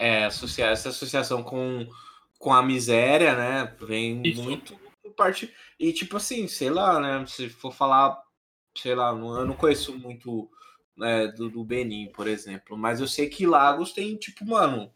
É, 0.00 0.24
associar 0.24 0.72
essa 0.72 0.88
associação 0.88 1.42
com, 1.42 1.86
com 2.38 2.54
a 2.54 2.62
miséria, 2.62 3.36
né? 3.36 3.76
Vem 3.82 4.22
Isso. 4.24 4.42
muito 4.42 4.80
parte. 5.14 5.52
E 5.78 5.92
tipo 5.92 6.16
assim, 6.16 6.48
sei 6.48 6.70
lá, 6.70 6.98
né? 6.98 7.26
Se 7.26 7.50
for 7.50 7.70
falar, 7.70 8.18
sei 8.74 8.94
lá, 8.94 9.10
eu 9.10 9.44
não 9.44 9.54
conheço 9.54 9.92
muito 9.98 10.50
né, 10.96 11.28
do, 11.28 11.50
do 11.50 11.62
Benin, 11.62 12.10
por 12.12 12.26
exemplo, 12.26 12.78
mas 12.78 13.00
eu 13.00 13.06
sei 13.06 13.28
que 13.28 13.46
Lagos 13.46 13.92
tem, 13.92 14.16
tipo, 14.16 14.46
mano, 14.46 14.90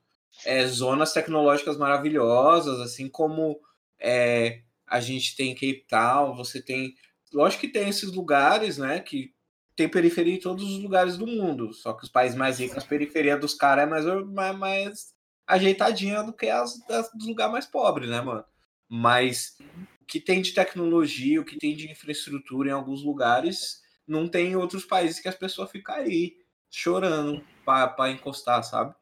é, 0.46 0.66
zonas 0.66 1.12
tecnológicas 1.12 1.76
maravilhosas, 1.76 2.80
assim 2.80 3.06
como 3.06 3.60
é, 4.00 4.62
a 4.86 5.00
gente 5.00 5.36
tem 5.36 5.54
Cape 5.54 5.84
Town, 5.86 6.34
você 6.34 6.62
tem. 6.62 6.94
Lógico 7.30 7.62
que 7.62 7.68
tem 7.68 7.90
esses 7.90 8.10
lugares, 8.10 8.78
né? 8.78 9.00
Que 9.00 9.33
tem 9.76 9.88
periferia 9.88 10.34
em 10.34 10.40
todos 10.40 10.64
os 10.64 10.82
lugares 10.82 11.16
do 11.16 11.26
mundo. 11.26 11.72
Só 11.72 11.92
que 11.92 12.04
os 12.04 12.10
países 12.10 12.36
mais 12.36 12.58
ricos, 12.58 12.82
a 12.82 12.86
periferia 12.86 13.36
dos 13.36 13.54
caras 13.54 13.84
é 13.84 13.86
mais, 13.86 14.04
mais, 14.26 14.58
mais 14.58 15.14
ajeitadinha 15.46 16.22
do 16.22 16.32
que 16.32 16.48
as, 16.48 16.78
as 16.90 17.10
dos 17.12 17.26
lugares 17.26 17.52
mais 17.52 17.66
pobres, 17.66 18.08
né, 18.08 18.20
mano? 18.20 18.44
Mas 18.88 19.56
o 20.00 20.04
que 20.06 20.20
tem 20.20 20.42
de 20.42 20.52
tecnologia, 20.52 21.40
o 21.40 21.44
que 21.44 21.58
tem 21.58 21.74
de 21.74 21.90
infraestrutura 21.90 22.68
em 22.68 22.72
alguns 22.72 23.02
lugares, 23.02 23.80
não 24.06 24.28
tem 24.28 24.52
em 24.52 24.56
outros 24.56 24.84
países 24.84 25.20
que 25.20 25.28
as 25.28 25.34
pessoas 25.34 25.70
ficam 25.70 25.94
aí 25.94 26.34
chorando 26.70 27.44
para 27.64 28.10
encostar, 28.10 28.62
sabe? 28.62 28.94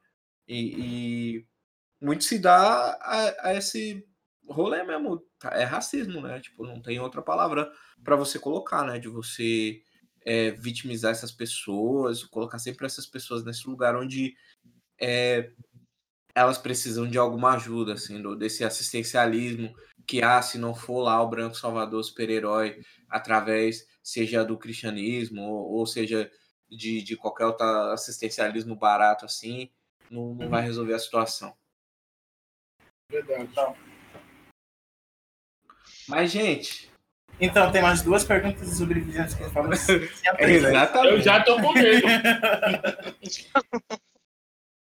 E, 0.47 1.37
e, 1.37 1.47
muito 2.01 2.23
se 2.23 2.39
dá 2.39 2.97
a, 3.01 3.49
a 3.49 3.53
esse 3.55 4.05
rolê 4.47 4.83
mesmo. 4.83 5.21
É 5.51 5.63
racismo, 5.63 6.21
né? 6.21 6.39
Tipo, 6.39 6.65
não 6.65 6.81
tem 6.81 6.99
outra 6.99 7.21
palavra 7.21 7.71
para 8.03 8.15
você 8.15 8.39
colocar, 8.39 8.85
né? 8.85 8.99
De 8.99 9.09
você 9.09 9.81
é, 10.25 10.51
vitimizar 10.51 11.11
essas 11.11 11.31
pessoas, 11.31 12.23
colocar 12.23 12.59
sempre 12.59 12.85
essas 12.85 13.05
pessoas 13.05 13.43
nesse 13.43 13.67
lugar 13.67 13.95
onde 13.95 14.35
é, 14.99 15.51
elas 16.35 16.57
precisam 16.57 17.07
de 17.07 17.17
alguma 17.17 17.53
ajuda, 17.55 17.93
assim, 17.93 18.21
do, 18.21 18.35
desse 18.35 18.63
assistencialismo 18.63 19.73
que 20.05 20.21
ah, 20.21 20.41
se 20.41 20.57
não 20.57 20.75
for 20.75 21.01
lá 21.01 21.21
o 21.21 21.29
branco 21.29 21.55
salvador 21.55 22.03
super-herói 22.03 22.81
através 23.09 23.87
seja 24.01 24.43
do 24.43 24.57
cristianismo 24.57 25.41
ou, 25.41 25.79
ou 25.79 25.85
seja 25.85 26.29
de, 26.69 27.01
de 27.01 27.15
qualquer 27.15 27.45
outro 27.45 27.65
assistencialismo 27.91 28.75
barato 28.75 29.25
assim, 29.25 29.71
não, 30.09 30.33
não 30.35 30.49
vai 30.49 30.61
resolver 30.61 30.93
a 30.93 30.99
situação. 30.99 31.55
Verdade. 33.09 33.43
Então. 33.43 33.75
Mas, 36.07 36.31
gente, 36.31 36.91
então, 37.39 37.71
tem 37.71 37.81
mais 37.81 38.01
duas 38.01 38.23
perguntas 38.23 38.69
de 38.69 38.75
sobrevivência 38.75 39.37
que 39.37 39.49
falam 39.49 39.71
Exatamente. 40.39 41.13
Eu 41.13 41.21
já 41.21 41.43
tô 41.43 41.55
com 41.61 41.73
medo. 41.73 42.07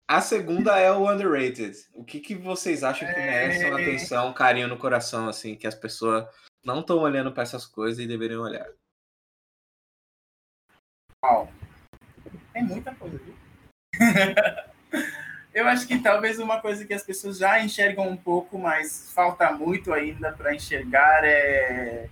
A 0.08 0.22
segunda 0.22 0.78
é 0.78 0.92
o 0.92 1.12
underrated. 1.12 1.75
O 1.92 2.04
que, 2.04 2.20
que 2.20 2.36
vocês 2.36 2.84
acham 2.84 3.08
que 3.08 3.20
merece 3.20 3.66
uma 3.66 3.82
atenção, 3.82 4.30
um 4.30 4.34
carinho 4.34 4.68
no 4.68 4.78
coração, 4.78 5.28
assim, 5.28 5.56
que 5.56 5.66
as 5.66 5.74
pessoas 5.74 6.28
não 6.64 6.82
estão 6.82 7.00
olhando 7.00 7.32
para 7.32 7.42
essas 7.42 7.66
coisas 7.66 7.98
e 7.98 8.08
deveriam 8.08 8.44
olhar? 8.44 8.68
Uau. 11.24 11.52
Tem 12.54 12.64
muita 12.64 12.94
coisa, 12.94 13.18
viu? 13.18 13.36
Eu 15.52 15.68
acho 15.68 15.88
que 15.88 15.98
talvez 16.00 16.38
uma 16.38 16.62
coisa 16.62 16.86
que 16.86 16.94
as 16.94 17.02
pessoas 17.02 17.38
já 17.40 17.60
enxergam 17.64 18.08
um 18.08 18.18
pouco, 18.18 18.60
mas 18.60 19.12
falta 19.12 19.52
muito 19.54 19.92
ainda 19.92 20.34
para 20.34 20.54
enxergar 20.54 21.24
é 21.24 22.10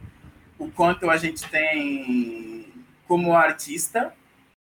o 0.63 0.72
quanto 0.72 1.10
a 1.10 1.17
gente 1.17 1.48
tem 1.50 2.74
como 3.08 3.34
artista, 3.34 4.13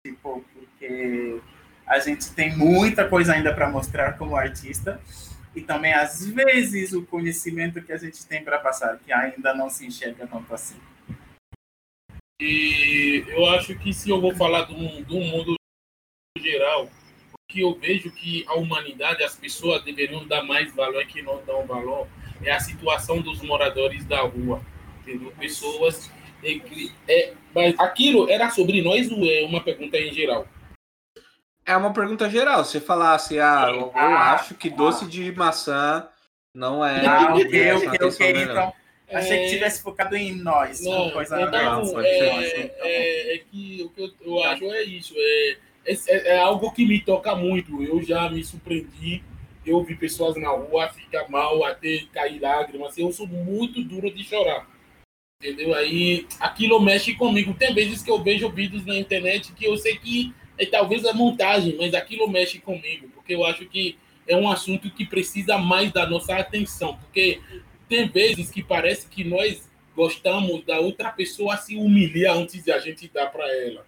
tipo, 0.06 0.44
porque 0.54 1.40
a 1.87 1.99
gente 1.99 2.32
tem 2.32 2.56
muita 2.56 3.09
coisa 3.09 3.32
ainda 3.32 3.52
para 3.52 3.68
mostrar 3.68 4.16
como 4.16 4.37
artista 4.37 5.00
e 5.54 5.61
também 5.61 5.92
às 5.92 6.25
vezes 6.25 6.92
o 6.92 7.04
conhecimento 7.04 7.82
que 7.82 7.92
a 7.92 7.97
gente 7.97 8.25
tem 8.25 8.44
para 8.44 8.59
passar 8.61 8.99
que 8.99 9.12
ainda 9.12 9.52
não 9.52 9.68
se 9.68 9.85
enxerga 9.85 10.26
tanto 10.26 10.54
assim. 10.54 10.76
E 12.40 13.25
eu 13.28 13.47
acho 13.47 13.76
que 13.78 13.92
se 13.92 14.09
eu 14.09 14.20
vou 14.20 14.35
falar 14.35 14.62
do, 14.62 14.75
do 15.04 15.20
mundo 15.20 15.56
geral, 16.38 16.88
que 17.49 17.61
eu 17.61 17.75
vejo 17.75 18.12
que 18.12 18.44
a 18.47 18.54
humanidade, 18.54 19.25
as 19.25 19.37
pessoas 19.37 19.82
deveriam 19.82 20.26
dar 20.26 20.44
mais 20.44 20.73
valor 20.73 21.04
que 21.04 21.20
não 21.20 21.44
dão 21.44 21.66
valor 21.66 22.06
é 22.42 22.52
a 22.52 22.61
situação 22.61 23.20
dos 23.20 23.42
moradores 23.42 24.04
da 24.06 24.23
rua, 24.23 24.64
entendeu? 25.00 25.33
Pessoas 25.38 26.11
é, 26.42 26.61
é, 27.09 27.33
mas 27.54 27.78
aquilo 27.78 28.30
era 28.30 28.50
sobre 28.50 28.83
nós 28.83 29.11
ou 29.11 29.25
é 29.25 29.45
uma 29.45 29.62
pergunta 29.62 29.99
em 29.99 30.12
geral? 30.12 30.47
É 31.66 31.76
uma 31.76 31.92
pergunta 31.92 32.28
geral. 32.28 32.64
Se 32.64 32.80
falasse, 32.80 33.38
ah, 33.38 33.71
eu, 33.71 33.92
ah, 33.95 34.33
acho 34.33 34.54
que 34.54 34.71
doce 34.71 35.07
de 35.07 35.30
maçã 35.33 36.09
não 36.54 36.85
é. 36.85 37.07
Ah, 37.07 37.35
ok, 37.35 37.73
ok, 37.73 38.07
ok. 38.09 38.42
Então, 38.42 38.73
achei 39.12 39.38
que 39.38 39.45
é. 39.45 39.49
tivesse 39.50 39.83
focado 39.83 40.16
em 40.16 40.35
nós. 40.35 40.83
Não, 40.83 41.11
coisa 41.11 41.40
então, 41.40 41.85
não, 41.85 42.00
é, 42.00 42.09
é, 42.09 43.35
é, 43.35 43.38
que 43.38 43.83
o 43.85 43.90
que 43.90 44.02
eu, 44.02 44.11
eu 44.23 44.45
acho 44.45 44.64
é 44.64 44.83
isso. 44.83 45.14
É, 45.16 45.59
é, 45.87 46.28
é, 46.35 46.38
algo 46.38 46.73
que 46.73 46.87
me 46.87 47.00
toca 47.00 47.35
muito. 47.35 47.83
Eu 47.83 48.02
já 48.02 48.28
me 48.28 48.42
surpreendi. 48.42 49.23
Eu 49.64 49.85
vi 49.85 49.95
pessoas 49.95 50.37
na 50.37 50.49
rua 50.49 50.88
ficar 50.88 51.28
mal, 51.28 51.62
até 51.64 52.04
cair 52.12 52.40
lágrimas. 52.40 52.97
Eu 52.97 53.12
sou 53.12 53.26
muito 53.26 53.85
duro 53.85 54.11
de 54.11 54.25
chorar. 54.25 54.66
Entendeu? 55.40 55.75
Aí 55.75 56.26
aquilo 56.38 56.78
mexe 56.78 57.14
comigo. 57.14 57.54
Tem 57.54 57.73
vezes 57.73 58.02
que 58.02 58.11
eu 58.11 58.23
vejo 58.23 58.50
vídeos 58.50 58.85
na 58.85 58.97
internet 58.97 59.52
que 59.52 59.64
eu 59.64 59.76
sei 59.78 59.97
que 59.97 60.35
é, 60.59 60.66
talvez 60.66 61.06
a 61.06 61.14
montagem, 61.14 61.76
mas 61.78 61.94
aquilo 61.94 62.28
mexe 62.28 62.59
comigo, 62.59 63.09
porque 63.14 63.35
eu 63.35 63.44
acho 63.47 63.64
que 63.64 63.97
é 64.28 64.37
um 64.37 64.50
assunto 64.50 64.90
que 64.90 65.06
precisa 65.06 65.56
mais 65.56 65.90
da 65.90 66.06
nossa 66.06 66.37
atenção, 66.37 66.97
porque 66.99 67.40
tem 67.88 68.06
vezes 68.06 68.50
que 68.50 68.62
parece 68.62 69.09
que 69.09 69.25
nós 69.25 69.68
gostamos 69.97 70.62
da 70.64 70.78
outra 70.78 71.11
pessoa 71.11 71.56
se 71.56 71.76
humilhar 71.76 72.37
antes 72.37 72.62
de 72.62 72.70
a 72.70 72.78
gente 72.78 73.09
dar 73.09 73.26
para 73.28 73.44
ela. 73.56 73.87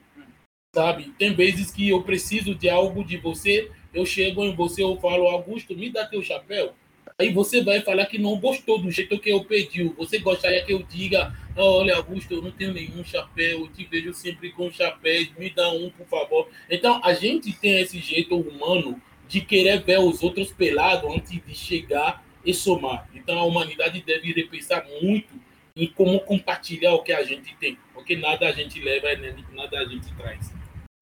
Sabe? 0.74 1.12
Tem 1.18 1.34
vezes 1.34 1.70
que 1.70 1.90
eu 1.90 2.02
preciso 2.02 2.54
de 2.54 2.70
algo 2.70 3.04
de 3.04 3.18
você, 3.18 3.70
eu 3.92 4.06
chego 4.06 4.42
em 4.42 4.54
você, 4.54 4.82
eu 4.82 4.96
falo, 4.96 5.28
Augusto, 5.28 5.76
me 5.76 5.90
dá 5.90 6.06
teu 6.06 6.22
chapéu. 6.22 6.74
Aí 7.18 7.32
você 7.32 7.62
vai 7.62 7.80
falar 7.80 8.06
que 8.06 8.18
não 8.18 8.38
gostou 8.38 8.78
do 8.78 8.90
jeito 8.90 9.18
que 9.18 9.30
eu 9.30 9.44
pedi. 9.44 9.84
Você 9.96 10.18
gostaria 10.18 10.64
que 10.64 10.72
eu 10.72 10.82
diga, 10.82 11.34
olha, 11.56 11.96
Augusto, 11.96 12.34
eu 12.34 12.42
não 12.42 12.50
tenho 12.50 12.72
nenhum 12.72 13.04
chapéu, 13.04 13.60
eu 13.60 13.68
te 13.68 13.84
vejo 13.84 14.12
sempre 14.12 14.50
com 14.50 14.70
chapéus, 14.70 15.30
me 15.38 15.50
dá 15.50 15.70
um, 15.70 15.90
por 15.90 16.06
favor. 16.06 16.48
Então, 16.68 17.00
a 17.04 17.12
gente 17.14 17.52
tem 17.52 17.80
esse 17.80 17.98
jeito 17.98 18.36
humano 18.36 19.00
de 19.28 19.40
querer 19.40 19.82
ver 19.82 19.98
os 19.98 20.22
outros 20.22 20.52
pelados 20.52 21.14
antes 21.14 21.30
de 21.30 21.54
chegar 21.54 22.24
e 22.44 22.52
somar. 22.52 23.08
Então, 23.14 23.38
a 23.38 23.44
humanidade 23.44 24.02
deve 24.02 24.32
repensar 24.32 24.84
muito 25.00 25.32
em 25.74 25.86
como 25.86 26.20
compartilhar 26.20 26.94
o 26.94 27.02
que 27.02 27.12
a 27.12 27.22
gente 27.24 27.54
tem, 27.56 27.78
porque 27.94 28.16
nada 28.16 28.46
a 28.46 28.52
gente 28.52 28.80
leva, 28.80 29.08
nada 29.52 29.78
a 29.78 29.84
gente 29.84 30.12
traz. 30.14 30.52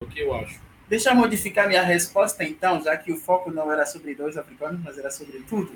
É 0.01 0.05
o 0.05 0.07
que 0.07 0.19
eu 0.19 0.33
acho. 0.33 0.61
Deixa 0.87 1.09
eu 1.09 1.15
modificar 1.15 1.67
minha 1.67 1.83
resposta, 1.83 2.43
então, 2.43 2.81
já 2.83 2.95
que 2.97 3.11
o 3.11 3.17
foco 3.17 3.49
não 3.49 3.71
era 3.71 3.85
sobre 3.85 4.13
dois 4.13 4.37
africanos, 4.37 4.81
mas 4.83 4.97
era 4.97 5.09
sobre 5.09 5.39
tudo. 5.39 5.71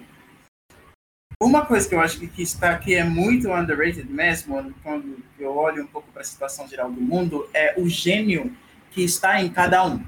Uma 1.41 1.65
coisa 1.65 1.87
que 1.87 1.93
eu 1.93 1.99
acho 1.99 2.19
que 2.19 2.41
está 2.41 2.71
aqui 2.71 2.95
é 2.95 3.03
muito 3.03 3.51
underrated 3.51 4.09
mesmo, 4.09 4.73
quando 4.81 5.17
eu 5.37 5.55
olho 5.55 5.83
um 5.83 5.87
pouco 5.87 6.09
para 6.11 6.21
a 6.21 6.25
situação 6.25 6.67
geral 6.67 6.89
do 6.89 7.01
mundo, 7.01 7.49
é 7.53 7.73
o 7.77 7.89
gênio 7.89 8.55
que 8.91 9.03
está 9.03 9.41
em 9.41 9.49
cada 9.49 9.85
um. 9.85 10.01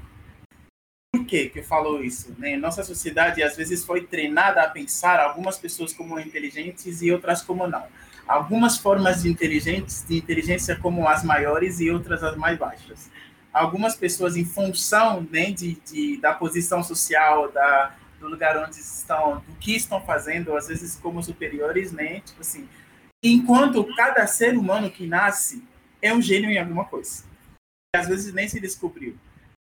Por 1.12 1.24
que 1.26 1.50
que 1.50 1.58
eu 1.60 1.64
falo 1.64 2.02
isso? 2.02 2.34
Né? 2.38 2.56
Nossa 2.56 2.82
sociedade 2.82 3.42
às 3.42 3.56
vezes 3.56 3.84
foi 3.84 4.04
treinada 4.04 4.62
a 4.62 4.68
pensar 4.68 5.20
algumas 5.20 5.58
pessoas 5.58 5.92
como 5.92 6.18
inteligentes 6.18 7.02
e 7.02 7.12
outras 7.12 7.42
como 7.42 7.66
não. 7.66 7.84
Algumas 8.26 8.78
formas 8.78 9.22
de 9.22 9.28
inteligência, 9.28 10.06
de 10.06 10.16
inteligência 10.16 10.76
como 10.76 11.06
as 11.06 11.22
maiores 11.22 11.80
e 11.80 11.90
outras 11.90 12.22
as 12.22 12.36
mais 12.36 12.58
baixas. 12.58 13.10
Algumas 13.52 13.94
pessoas 13.94 14.36
em 14.36 14.44
função 14.44 15.26
né, 15.30 15.50
de, 15.50 15.74
de 15.86 16.18
da 16.18 16.32
posição 16.32 16.82
social, 16.82 17.50
da, 17.50 17.94
do 18.18 18.28
lugar 18.28 18.56
onde 18.56 18.78
estão, 18.80 19.38
do 19.40 19.54
que 19.56 19.76
estão 19.76 20.00
fazendo, 20.00 20.56
às 20.56 20.68
vezes 20.68 20.96
como 20.96 21.22
superiores, 21.22 21.92
né? 21.92 22.20
Tipo 22.20 22.40
assim, 22.40 22.68
enquanto 23.22 23.84
cada 23.94 24.26
ser 24.26 24.56
humano 24.56 24.90
que 24.90 25.06
nasce 25.06 25.62
é 26.02 26.12
um 26.12 26.22
gênio 26.22 26.50
em 26.50 26.58
alguma 26.58 26.84
coisa. 26.84 27.24
Às 27.94 28.08
vezes 28.08 28.32
nem 28.32 28.48
se 28.48 28.60
descobriu. 28.60 29.16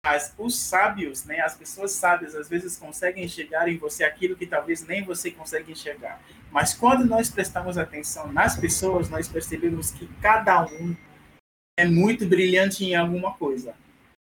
Mas 0.05 0.33
os 0.37 0.57
sábios, 0.57 1.25
né, 1.25 1.41
as 1.41 1.55
pessoas 1.55 1.91
sábias, 1.91 2.33
às 2.33 2.47
vezes 2.47 2.77
conseguem 2.77 3.25
enxergar 3.25 3.67
em 3.67 3.77
você 3.77 4.03
aquilo 4.03 4.35
que 4.35 4.47
talvez 4.47 4.85
nem 4.87 5.03
você 5.03 5.29
consegue 5.29 5.73
enxergar. 5.73 6.21
Mas 6.51 6.73
quando 6.73 7.05
nós 7.05 7.29
prestamos 7.29 7.77
atenção 7.77 8.31
nas 8.31 8.57
pessoas, 8.57 9.09
nós 9.09 9.27
percebemos 9.27 9.91
que 9.91 10.07
cada 10.21 10.65
um 10.65 10.95
é 11.77 11.85
muito 11.85 12.25
brilhante 12.25 12.85
em 12.85 12.95
alguma 12.95 13.33
coisa. 13.33 13.75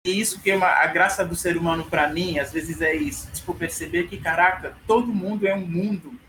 E 0.09 0.19
isso 0.19 0.41
que 0.41 0.49
é 0.49 0.55
uma, 0.55 0.67
a 0.67 0.87
graça 0.87 1.23
do 1.23 1.35
ser 1.35 1.55
humano 1.55 1.85
para 1.85 2.09
mim, 2.09 2.39
às 2.39 2.51
vezes 2.51 2.81
é 2.81 2.95
isso, 2.95 3.31
tipo 3.31 3.53
perceber 3.53 4.07
que 4.07 4.17
caraca, 4.17 4.75
todo 4.87 5.13
mundo 5.13 5.47
é 5.47 5.53
um 5.53 5.65
mundo. 5.65 6.19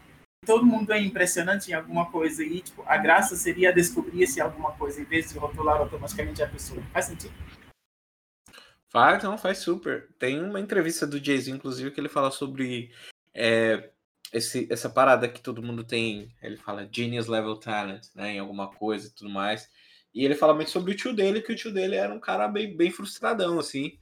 Todo 0.44 0.66
mundo 0.66 0.92
é 0.92 1.00
impressionante 1.00 1.70
em 1.70 1.74
alguma 1.74 2.10
coisa 2.10 2.44
e 2.44 2.60
tipo, 2.60 2.82
a 2.86 2.96
graça 2.96 3.36
seria 3.36 3.72
descobrir 3.72 4.26
se 4.26 4.40
alguma 4.40 4.72
coisa 4.72 5.00
em 5.00 5.04
vez 5.04 5.30
de 5.32 5.38
rotular 5.38 5.78
automaticamente 5.78 6.42
a 6.42 6.46
pessoa. 6.46 6.82
Faz 6.92 7.06
sentido? 7.06 7.32
Faz, 8.88 9.22
não, 9.22 9.38
faz 9.38 9.58
super. 9.58 10.08
Tem 10.18 10.42
uma 10.42 10.60
entrevista 10.60 11.06
do 11.06 11.22
Jay-Z, 11.22 11.50
inclusive, 11.50 11.90
que 11.90 12.00
ele 12.00 12.08
fala 12.08 12.30
sobre 12.30 12.90
é, 13.32 13.90
esse, 14.32 14.66
essa 14.70 14.90
parada 14.90 15.28
que 15.28 15.40
todo 15.40 15.62
mundo 15.62 15.84
tem. 15.84 16.34
Ele 16.42 16.56
fala 16.56 16.88
genius 16.90 17.28
level 17.28 17.56
talent, 17.56 18.06
né? 18.14 18.32
Em 18.32 18.38
alguma 18.38 18.68
coisa 18.68 19.08
e 19.08 19.10
tudo 19.10 19.30
mais. 19.30 19.70
E 20.14 20.24
ele 20.24 20.34
fala 20.34 20.54
muito 20.54 20.70
sobre 20.70 20.92
o 20.92 20.96
tio 20.96 21.14
dele, 21.14 21.40
que 21.40 21.52
o 21.52 21.56
tio 21.56 21.72
dele 21.72 21.94
era 21.94 22.12
um 22.12 22.20
cara 22.20 22.48
bem, 22.48 22.76
bem 22.76 22.90
frustradão, 22.90 23.58
assim. 23.58 23.98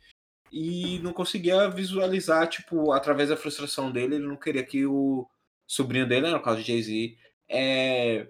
E 0.50 0.98
não 1.00 1.12
conseguia 1.12 1.68
visualizar, 1.68 2.48
tipo, 2.48 2.92
através 2.92 3.28
da 3.28 3.36
frustração 3.36 3.92
dele, 3.92 4.16
ele 4.16 4.26
não 4.26 4.36
queria 4.36 4.64
que 4.64 4.86
o 4.86 5.28
sobrinho 5.66 6.08
dele, 6.08 6.22
né, 6.22 6.30
no 6.30 6.42
caso 6.42 6.62
de 6.62 6.66
Jay-Z, 6.66 7.16
é, 7.48 8.26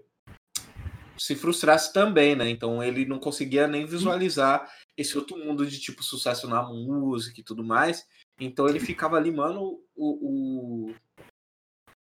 se 1.16 1.37
frustrasse 1.37 1.92
também, 1.92 2.35
né? 2.35 2.49
Então 2.49 2.82
ele 2.82 3.04
não 3.04 3.18
conseguia 3.18 3.66
nem 3.66 3.87
visualizar 3.87 4.70
esse 4.97 5.16
outro 5.16 5.37
mundo 5.37 5.66
de 5.66 5.78
tipo 5.80 6.02
sucesso 6.02 6.49
na 6.49 6.62
música 6.62 7.40
e 7.40 7.44
tudo 7.44 7.64
mais. 7.64 8.06
Então 8.40 8.68
ele 8.68 8.80
ficava 8.80 9.18
limando 9.18 9.61
o, 9.97 10.88
o, 10.90 10.94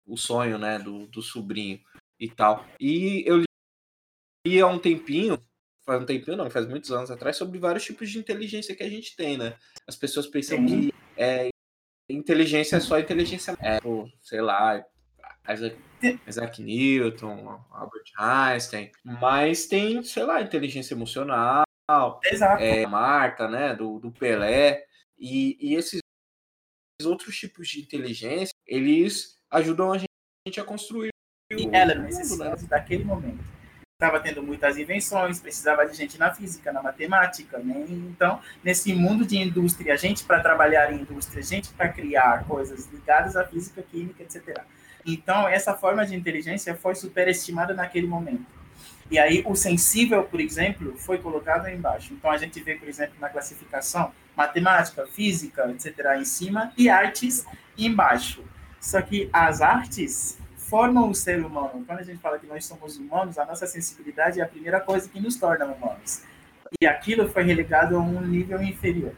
o 0.06 0.18
sonho, 0.18 0.58
né, 0.58 0.80
do, 0.80 1.08
do 1.08 1.22
sobrinho 1.22 1.80
e 2.20 2.30
tal. 2.30 2.66
E 2.80 3.24
eu 3.26 3.44
li 4.46 4.62
há 4.62 4.68
um 4.68 4.80
tempinho 4.80 5.40
faz 5.86 6.02
um 6.02 6.06
tempinho, 6.06 6.38
não, 6.38 6.50
faz 6.50 6.68
muitos 6.68 6.92
anos 6.92 7.12
atrás, 7.12 7.36
sobre 7.36 7.60
vários 7.60 7.84
tipos 7.84 8.10
de 8.10 8.18
inteligência 8.18 8.76
que 8.76 8.84
a 8.84 8.90
gente 8.90 9.16
tem, 9.16 9.38
né? 9.38 9.56
As 9.88 9.96
pessoas 9.96 10.28
pensam 10.28 10.66
que 10.66 10.94
é, 11.18 11.50
inteligência 12.10 12.78
é 12.78 12.80
só 12.80 13.00
inteligência, 13.00 13.56
é, 13.60 13.80
sei 14.22 14.42
lá, 14.42 14.84
Isaac, 15.50 15.78
Isaac 16.28 16.64
Newton, 16.64 17.62
Albert 17.72 18.12
Einstein, 18.18 18.92
mas 19.04 19.66
tem, 19.66 20.04
sei 20.04 20.24
lá, 20.24 20.42
inteligência 20.42 20.94
emocional, 20.94 21.64
Exato. 22.24 22.64
É, 22.64 22.86
Marta, 22.88 23.48
né, 23.48 23.76
do, 23.76 24.00
do 24.00 24.12
Pelé, 24.12 24.86
e, 25.18 25.58
e 25.60 25.76
esses 25.76 26.00
outros 27.04 27.38
tipos 27.38 27.68
de 27.68 27.82
inteligência, 27.82 28.54
eles 28.66 29.38
ajudam 29.52 29.92
a 29.92 29.98
gente 29.98 30.60
a 30.60 30.64
construir 30.64 31.10
e 31.52 31.68
ela 31.72 31.94
necessita 31.94 32.56
daquele 32.68 33.04
momento 33.04 33.44
estava 34.04 34.20
tendo 34.20 34.44
muitas 34.44 34.78
invenções, 34.78 35.40
precisava 35.40 35.86
de 35.86 35.96
gente 35.96 36.20
na 36.20 36.34
física, 36.34 36.74
na 36.74 36.84
matemática, 36.84 37.58
né? 37.60 37.86
Então, 37.88 38.40
nesse 38.62 38.94
mundo 38.94 39.26
de 39.26 39.38
indústria, 39.38 39.96
gente 39.98 40.26
para 40.26 40.42
trabalhar 40.42 40.92
em 40.92 41.02
indústria, 41.02 41.42
gente 41.42 41.70
para 41.70 41.88
criar 41.88 42.44
coisas 42.44 42.88
ligadas 42.92 43.38
à 43.38 43.46
física, 43.46 43.82
química, 43.82 44.22
etc. 44.22 44.62
Então, 45.06 45.48
essa 45.48 45.74
forma 45.74 46.06
de 46.06 46.16
inteligência 46.16 46.76
foi 46.76 46.96
superestimada 46.96 47.74
naquele 47.74 48.08
momento. 48.08 48.46
E 49.10 49.18
aí, 49.18 49.42
o 49.46 49.56
sensível, 49.56 50.24
por 50.24 50.42
exemplo, 50.42 50.98
foi 50.98 51.18
colocado 51.18 51.70
embaixo. 51.70 52.14
Então, 52.14 52.30
a 52.30 52.38
gente 52.38 52.62
vê, 52.62 52.76
por 52.76 52.90
exemplo, 52.90 53.16
na 53.22 53.30
classificação, 53.30 54.12
matemática, 54.36 55.08
física, 55.08 55.70
etc., 55.72 56.18
em 56.20 56.26
cima, 56.26 56.74
e 56.78 56.90
artes 56.90 57.46
embaixo. 57.78 58.44
Só 58.82 59.02
que 59.02 59.30
as 59.32 59.62
artes 59.62 60.38
formam 60.64 61.10
o 61.10 61.16
ser 61.16 61.44
humano. 61.44 61.84
Quando 61.86 62.00
a 62.00 62.04
gente 62.04 62.20
fala 62.20 62.40
que 62.40 62.48
nós 62.48 62.66
somos 62.66 62.98
humanos, 62.98 63.38
a 63.38 63.46
nossa 63.46 63.68
sensibilidade 63.68 64.40
é 64.40 64.44
a 64.44 64.48
primeira 64.48 64.80
coisa 64.80 65.08
que 65.10 65.20
nos 65.20 65.36
torna 65.36 65.66
humanos. 65.66 66.24
E 66.82 66.88
aquilo 66.88 67.30
foi 67.30 67.44
relegado 67.44 67.96
a 67.96 68.00
um 68.00 68.22
nível 68.22 68.62
inferior. 68.62 69.16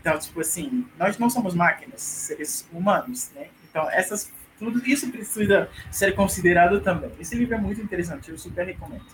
Então, 0.00 0.18
tipo 0.18 0.40
assim, 0.40 0.86
nós 0.96 1.18
não 1.18 1.28
somos 1.28 1.54
máquinas, 1.54 2.00
seres 2.00 2.68
humanos, 2.72 3.30
né? 3.34 3.48
Então, 3.68 3.90
essas, 3.90 4.32
tudo 4.56 4.86
isso 4.86 5.10
precisa 5.10 5.68
ser 5.90 6.14
considerado 6.14 6.80
também. 6.80 7.10
Esse 7.18 7.34
livro 7.34 7.56
é 7.56 7.58
muito 7.58 7.80
interessante, 7.80 8.30
eu 8.30 8.38
super 8.38 8.64
recomendo. 8.64 9.04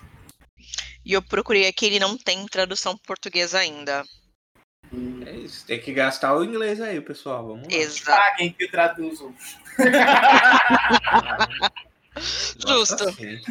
E 1.03 1.13
eu 1.13 1.21
procurei 1.21 1.67
aqui, 1.67 1.87
ele 1.87 1.99
não 1.99 2.17
tem 2.17 2.45
tradução 2.45 2.95
portuguesa 2.95 3.57
ainda. 3.57 4.03
É 5.25 5.35
isso, 5.35 5.65
tem 5.65 5.79
que 5.81 5.91
gastar 5.91 6.35
o 6.35 6.43
inglês 6.43 6.79
aí, 6.79 7.01
pessoal. 7.01 7.47
Vamos 7.47 7.67
lá. 7.67 7.73
Exato. 7.73 8.05
Paguem 8.05 8.53
que 8.53 8.63
eu 8.65 8.71
traduzo. 8.71 9.33
Justo. 12.67 13.03
Assim. 13.09 13.41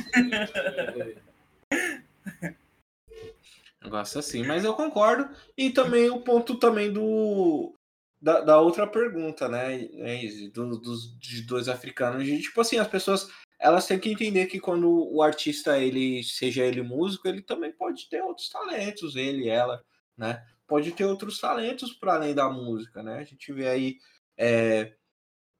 Gosto 3.89 4.19
assim, 4.19 4.45
mas 4.45 4.65
eu 4.65 4.75
concordo. 4.75 5.29
E 5.57 5.71
também 5.71 6.11
o 6.11 6.21
ponto 6.21 6.57
também 6.57 6.93
do 6.93 7.75
da, 8.21 8.41
da 8.41 8.61
outra 8.61 8.87
pergunta, 8.87 9.49
né, 9.49 9.75
Izzy? 10.23 10.49
do, 10.51 10.79
dos 10.79 11.19
de 11.19 11.43
dois 11.43 11.69
africanos, 11.69 12.25
tipo 12.25 12.61
assim, 12.61 12.79
as 12.79 12.87
pessoas 12.87 13.29
elas 13.59 13.87
têm 13.87 13.99
que 13.99 14.11
entender 14.11 14.47
que 14.47 14.59
quando 14.61 14.89
o 15.13 15.23
artista 15.23 15.79
ele 15.79 16.23
seja 16.25 16.65
ele 16.65 16.83
músico, 16.83 17.29
ele 17.29 17.43
também 17.43 17.73
pode 17.73 18.09
ter 18.09 18.21
outros 18.23 18.49
talentos, 18.49 19.15
ele, 19.15 19.49
ela, 19.49 19.83
né? 20.17 20.45
Pode 20.67 20.91
ter 20.93 21.05
outros 21.05 21.39
talentos 21.39 21.93
para 21.93 22.15
além 22.15 22.35
da 22.35 22.49
música, 22.49 23.03
né? 23.03 23.19
A 23.19 23.25
gente 23.25 23.53
vê 23.53 23.69
aí 23.69 23.99
é, 24.37 24.93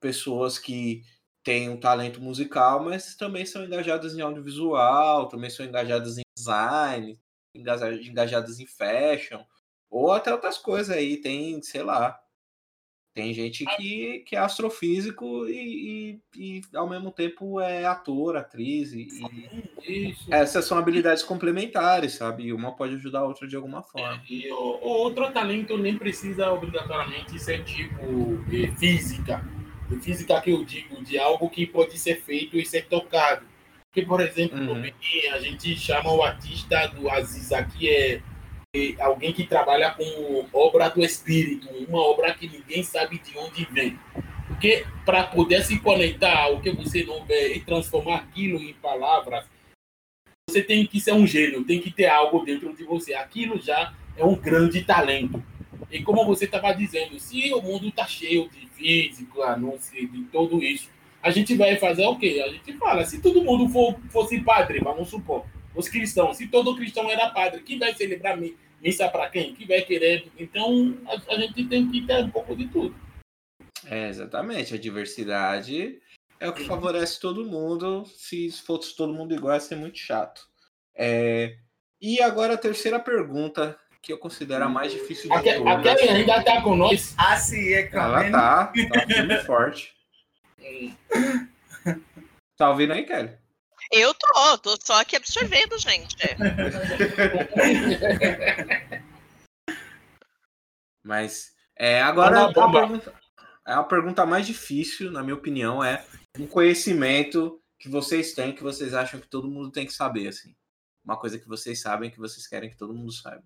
pessoas 0.03 0.59
que 0.59 1.01
têm 1.45 1.69
um 1.69 1.79
talento 1.79 2.21
musical, 2.21 2.83
mas 2.83 3.15
também 3.15 3.45
são 3.45 3.63
engajadas 3.63 4.13
em 4.13 4.21
audiovisual, 4.21 5.29
também 5.29 5.49
são 5.49 5.65
engajadas 5.65 6.17
em 6.17 6.23
design, 6.37 7.17
engajadas 7.55 8.59
em 8.59 8.67
fashion, 8.67 9.41
ou 9.89 10.11
até 10.11 10.33
outras 10.33 10.57
coisas 10.57 10.95
aí, 10.95 11.17
tem, 11.17 11.61
sei 11.61 11.83
lá, 11.83 12.19
tem 13.13 13.33
gente 13.33 13.63
que, 13.77 14.23
que 14.25 14.35
é 14.35 14.39
astrofísico 14.39 15.47
e, 15.47 16.19
e, 16.35 16.59
e 16.59 16.61
ao 16.73 16.89
mesmo 16.89 17.11
tempo 17.11 17.59
é 17.59 17.85
ator, 17.85 18.35
atriz, 18.35 18.91
e, 18.91 19.07
e 19.87 20.09
Isso. 20.09 20.33
essas 20.33 20.65
são 20.65 20.77
habilidades 20.77 21.23
complementares, 21.23 22.13
sabe? 22.13 22.51
Uma 22.51 22.75
pode 22.75 22.95
ajudar 22.95 23.19
a 23.19 23.27
outra 23.27 23.47
de 23.47 23.55
alguma 23.55 23.83
forma. 23.83 24.21
E 24.27 24.51
o, 24.51 24.55
o 24.55 24.87
outro 24.87 25.31
talento 25.31 25.77
nem 25.77 25.95
precisa 25.95 26.51
obrigatoriamente 26.51 27.37
ser 27.37 27.63
tipo 27.63 28.43
de 28.49 28.67
física. 28.77 29.45
Física 30.01 30.39
que 30.41 30.51
eu 30.51 30.63
digo, 30.63 31.03
de 31.03 31.17
algo 31.17 31.49
que 31.49 31.65
pode 31.65 31.97
ser 31.97 32.21
feito 32.21 32.57
e 32.57 32.65
ser 32.65 32.85
tocado. 32.85 33.45
Porque, 33.87 34.07
por 34.07 34.21
exemplo, 34.21 34.57
Uhum. 34.57 34.65
no 34.65 34.75
Benin, 34.75 35.27
a 35.33 35.39
gente 35.39 35.75
chama 35.77 36.11
o 36.11 36.23
artista 36.23 36.87
do 36.87 37.09
Aziz 37.09 37.51
aqui 37.51 37.89
é, 37.89 38.21
é 38.75 38.95
alguém 39.01 39.31
que 39.31 39.45
trabalha 39.45 39.91
com 39.91 40.47
obra 40.51 40.89
do 40.89 41.03
espírito, 41.03 41.67
uma 41.87 42.01
obra 42.01 42.33
que 42.33 42.47
ninguém 42.49 42.81
sabe 42.83 43.19
de 43.19 43.37
onde 43.37 43.65
vem. 43.65 43.99
Porque 44.47 44.85
para 45.05 45.23
poder 45.23 45.63
se 45.63 45.79
conectar 45.79 46.37
ao 46.43 46.59
que 46.59 46.71
você 46.71 47.03
não 47.03 47.23
vê 47.25 47.53
e 47.55 47.59
transformar 47.59 48.15
aquilo 48.15 48.59
em 48.59 48.73
palavras, 48.73 49.45
você 50.49 50.61
tem 50.61 50.85
que 50.85 50.99
ser 50.99 51.13
um 51.13 51.25
gênio, 51.25 51.63
tem 51.63 51.79
que 51.79 51.91
ter 51.91 52.07
algo 52.07 52.43
dentro 52.43 52.75
de 52.75 52.83
você. 52.83 53.13
Aquilo 53.13 53.61
já 53.61 53.93
é 54.17 54.25
um 54.25 54.35
grande 54.35 54.83
talento. 54.83 55.43
E 55.91 56.01
como 56.03 56.25
você 56.25 56.45
estava 56.45 56.73
dizendo, 56.73 57.19
se 57.19 57.53
o 57.53 57.61
mundo 57.61 57.87
está 57.87 58.05
cheio 58.05 58.49
de 58.49 58.67
físico, 58.67 59.41
anúncio, 59.41 60.07
de 60.09 60.23
tudo 60.25 60.63
isso, 60.63 60.89
a 61.21 61.29
gente 61.31 61.55
vai 61.55 61.77
fazer 61.77 62.05
o 62.05 62.17
quê? 62.17 62.43
A 62.45 62.49
gente 62.51 62.73
fala, 62.77 63.05
se 63.05 63.21
todo 63.21 63.43
mundo 63.43 63.69
for, 63.69 63.97
fosse 64.09 64.41
padre, 64.41 64.79
vamos 64.79 65.09
supor, 65.09 65.45
os 65.75 65.87
cristãos, 65.87 66.37
se 66.37 66.47
todo 66.47 66.75
cristão 66.75 67.09
era 67.09 67.29
padre, 67.29 67.61
quem 67.61 67.79
vai 67.79 67.93
celebrar 67.93 68.35
mi- 68.37 68.57
missa 68.81 69.07
para 69.07 69.29
quem? 69.29 69.53
Quem 69.55 69.65
vai 69.67 69.81
querer? 69.81 70.27
Então, 70.37 70.97
a, 71.07 71.33
a 71.33 71.39
gente 71.39 71.65
tem 71.65 71.89
que 71.89 72.05
ter 72.05 72.23
um 72.23 72.29
pouco 72.29 72.55
de 72.55 72.67
tudo. 72.67 72.95
É, 73.85 74.07
exatamente. 74.09 74.73
A 74.73 74.77
diversidade 74.77 75.99
é 76.39 76.47
o 76.49 76.53
que 76.53 76.65
favorece 76.65 77.19
todo 77.19 77.45
mundo. 77.45 78.05
Se 78.15 78.51
fosse 78.51 78.95
todo 78.95 79.13
mundo 79.13 79.33
igual, 79.33 79.53
ia 79.53 79.59
ser 79.59 79.75
muito 79.75 79.97
chato. 79.97 80.41
É, 80.95 81.57
E 82.01 82.21
agora 82.21 82.53
a 82.55 82.57
terceira 82.57 82.99
pergunta, 82.99 83.77
que 84.03 84.11
eu 84.11 84.17
considero 84.17 84.65
a 84.65 84.69
mais 84.69 84.91
difícil 84.91 85.29
de 85.29 85.35
A, 85.37 85.41
Ke- 85.41 85.49
a 85.51 85.57
todas. 85.77 85.83
Kelly 86.01 86.09
ainda 86.09 86.37
está 86.37 86.61
com 86.61 86.75
nós. 86.75 87.15
Assim 87.17 87.69
é 87.73 87.89
Ela 87.89 88.17
comendo. 88.17 88.37
tá, 88.37 88.67
tá 88.67 89.07
firme 89.07 89.33
e 89.33 89.43
forte. 89.45 89.93
Tá 92.55 92.69
ouvindo 92.69 92.93
aí, 92.93 93.03
Kelly? 93.03 93.31
Eu 93.91 94.13
tô, 94.13 94.57
tô 94.59 94.77
só 94.81 95.01
aqui 95.01 95.15
absorvendo, 95.15 95.77
gente. 95.79 96.15
Mas 101.03 101.51
é, 101.77 102.01
agora 102.01 102.45
a 102.45 102.53
pergunta, 102.71 103.13
a 103.65 103.83
pergunta 103.83 104.25
mais 104.25 104.45
difícil, 104.45 105.11
na 105.11 105.23
minha 105.23 105.35
opinião, 105.35 105.83
é 105.83 106.05
um 106.37 106.45
conhecimento 106.47 107.59
que 107.79 107.89
vocês 107.89 108.33
têm, 108.33 108.53
que 108.53 108.63
vocês 108.63 108.93
acham 108.93 109.19
que 109.19 109.27
todo 109.27 109.49
mundo 109.49 109.71
tem 109.71 109.85
que 109.85 109.93
saber, 109.93 110.27
assim. 110.27 110.55
Uma 111.03 111.17
coisa 111.19 111.37
que 111.37 111.47
vocês 111.47 111.81
sabem, 111.81 112.09
que 112.11 112.19
vocês 112.19 112.47
querem 112.47 112.69
que 112.69 112.77
todo 112.77 112.93
mundo 112.93 113.11
saiba. 113.11 113.43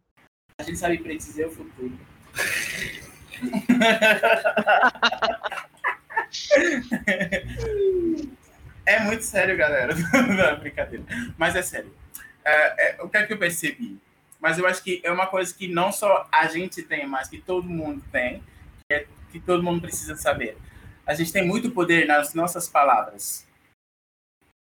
A 0.59 0.63
gente 0.63 0.79
sabe 0.79 0.97
predizer 0.97 1.47
o 1.47 1.51
futuro. 1.51 1.95
É 8.83 8.99
muito 9.01 9.23
sério, 9.23 9.55
galera. 9.55 9.93
Não, 10.25 10.59
brincadeira. 10.59 11.05
Mas 11.37 11.55
é 11.55 11.61
sério. 11.61 11.93
É, 12.43 12.89
é, 12.89 13.03
o 13.03 13.07
que 13.07 13.17
é 13.17 13.27
que 13.27 13.33
eu 13.33 13.37
percebi? 13.37 13.99
Mas 14.39 14.57
eu 14.57 14.65
acho 14.65 14.83
que 14.83 14.99
é 15.03 15.11
uma 15.11 15.27
coisa 15.27 15.53
que 15.53 15.67
não 15.67 15.91
só 15.91 16.27
a 16.31 16.47
gente 16.47 16.81
tem, 16.81 17.05
mas 17.05 17.27
que 17.27 17.39
todo 17.39 17.69
mundo 17.69 18.03
tem, 18.11 18.39
que, 18.39 18.95
é, 18.95 19.05
que 19.31 19.39
todo 19.39 19.61
mundo 19.61 19.81
precisa 19.81 20.15
saber. 20.15 20.57
A 21.05 21.13
gente 21.13 21.31
tem 21.31 21.45
muito 21.45 21.69
poder 21.69 22.07
nas 22.07 22.33
nossas 22.33 22.67
palavras. 22.67 23.45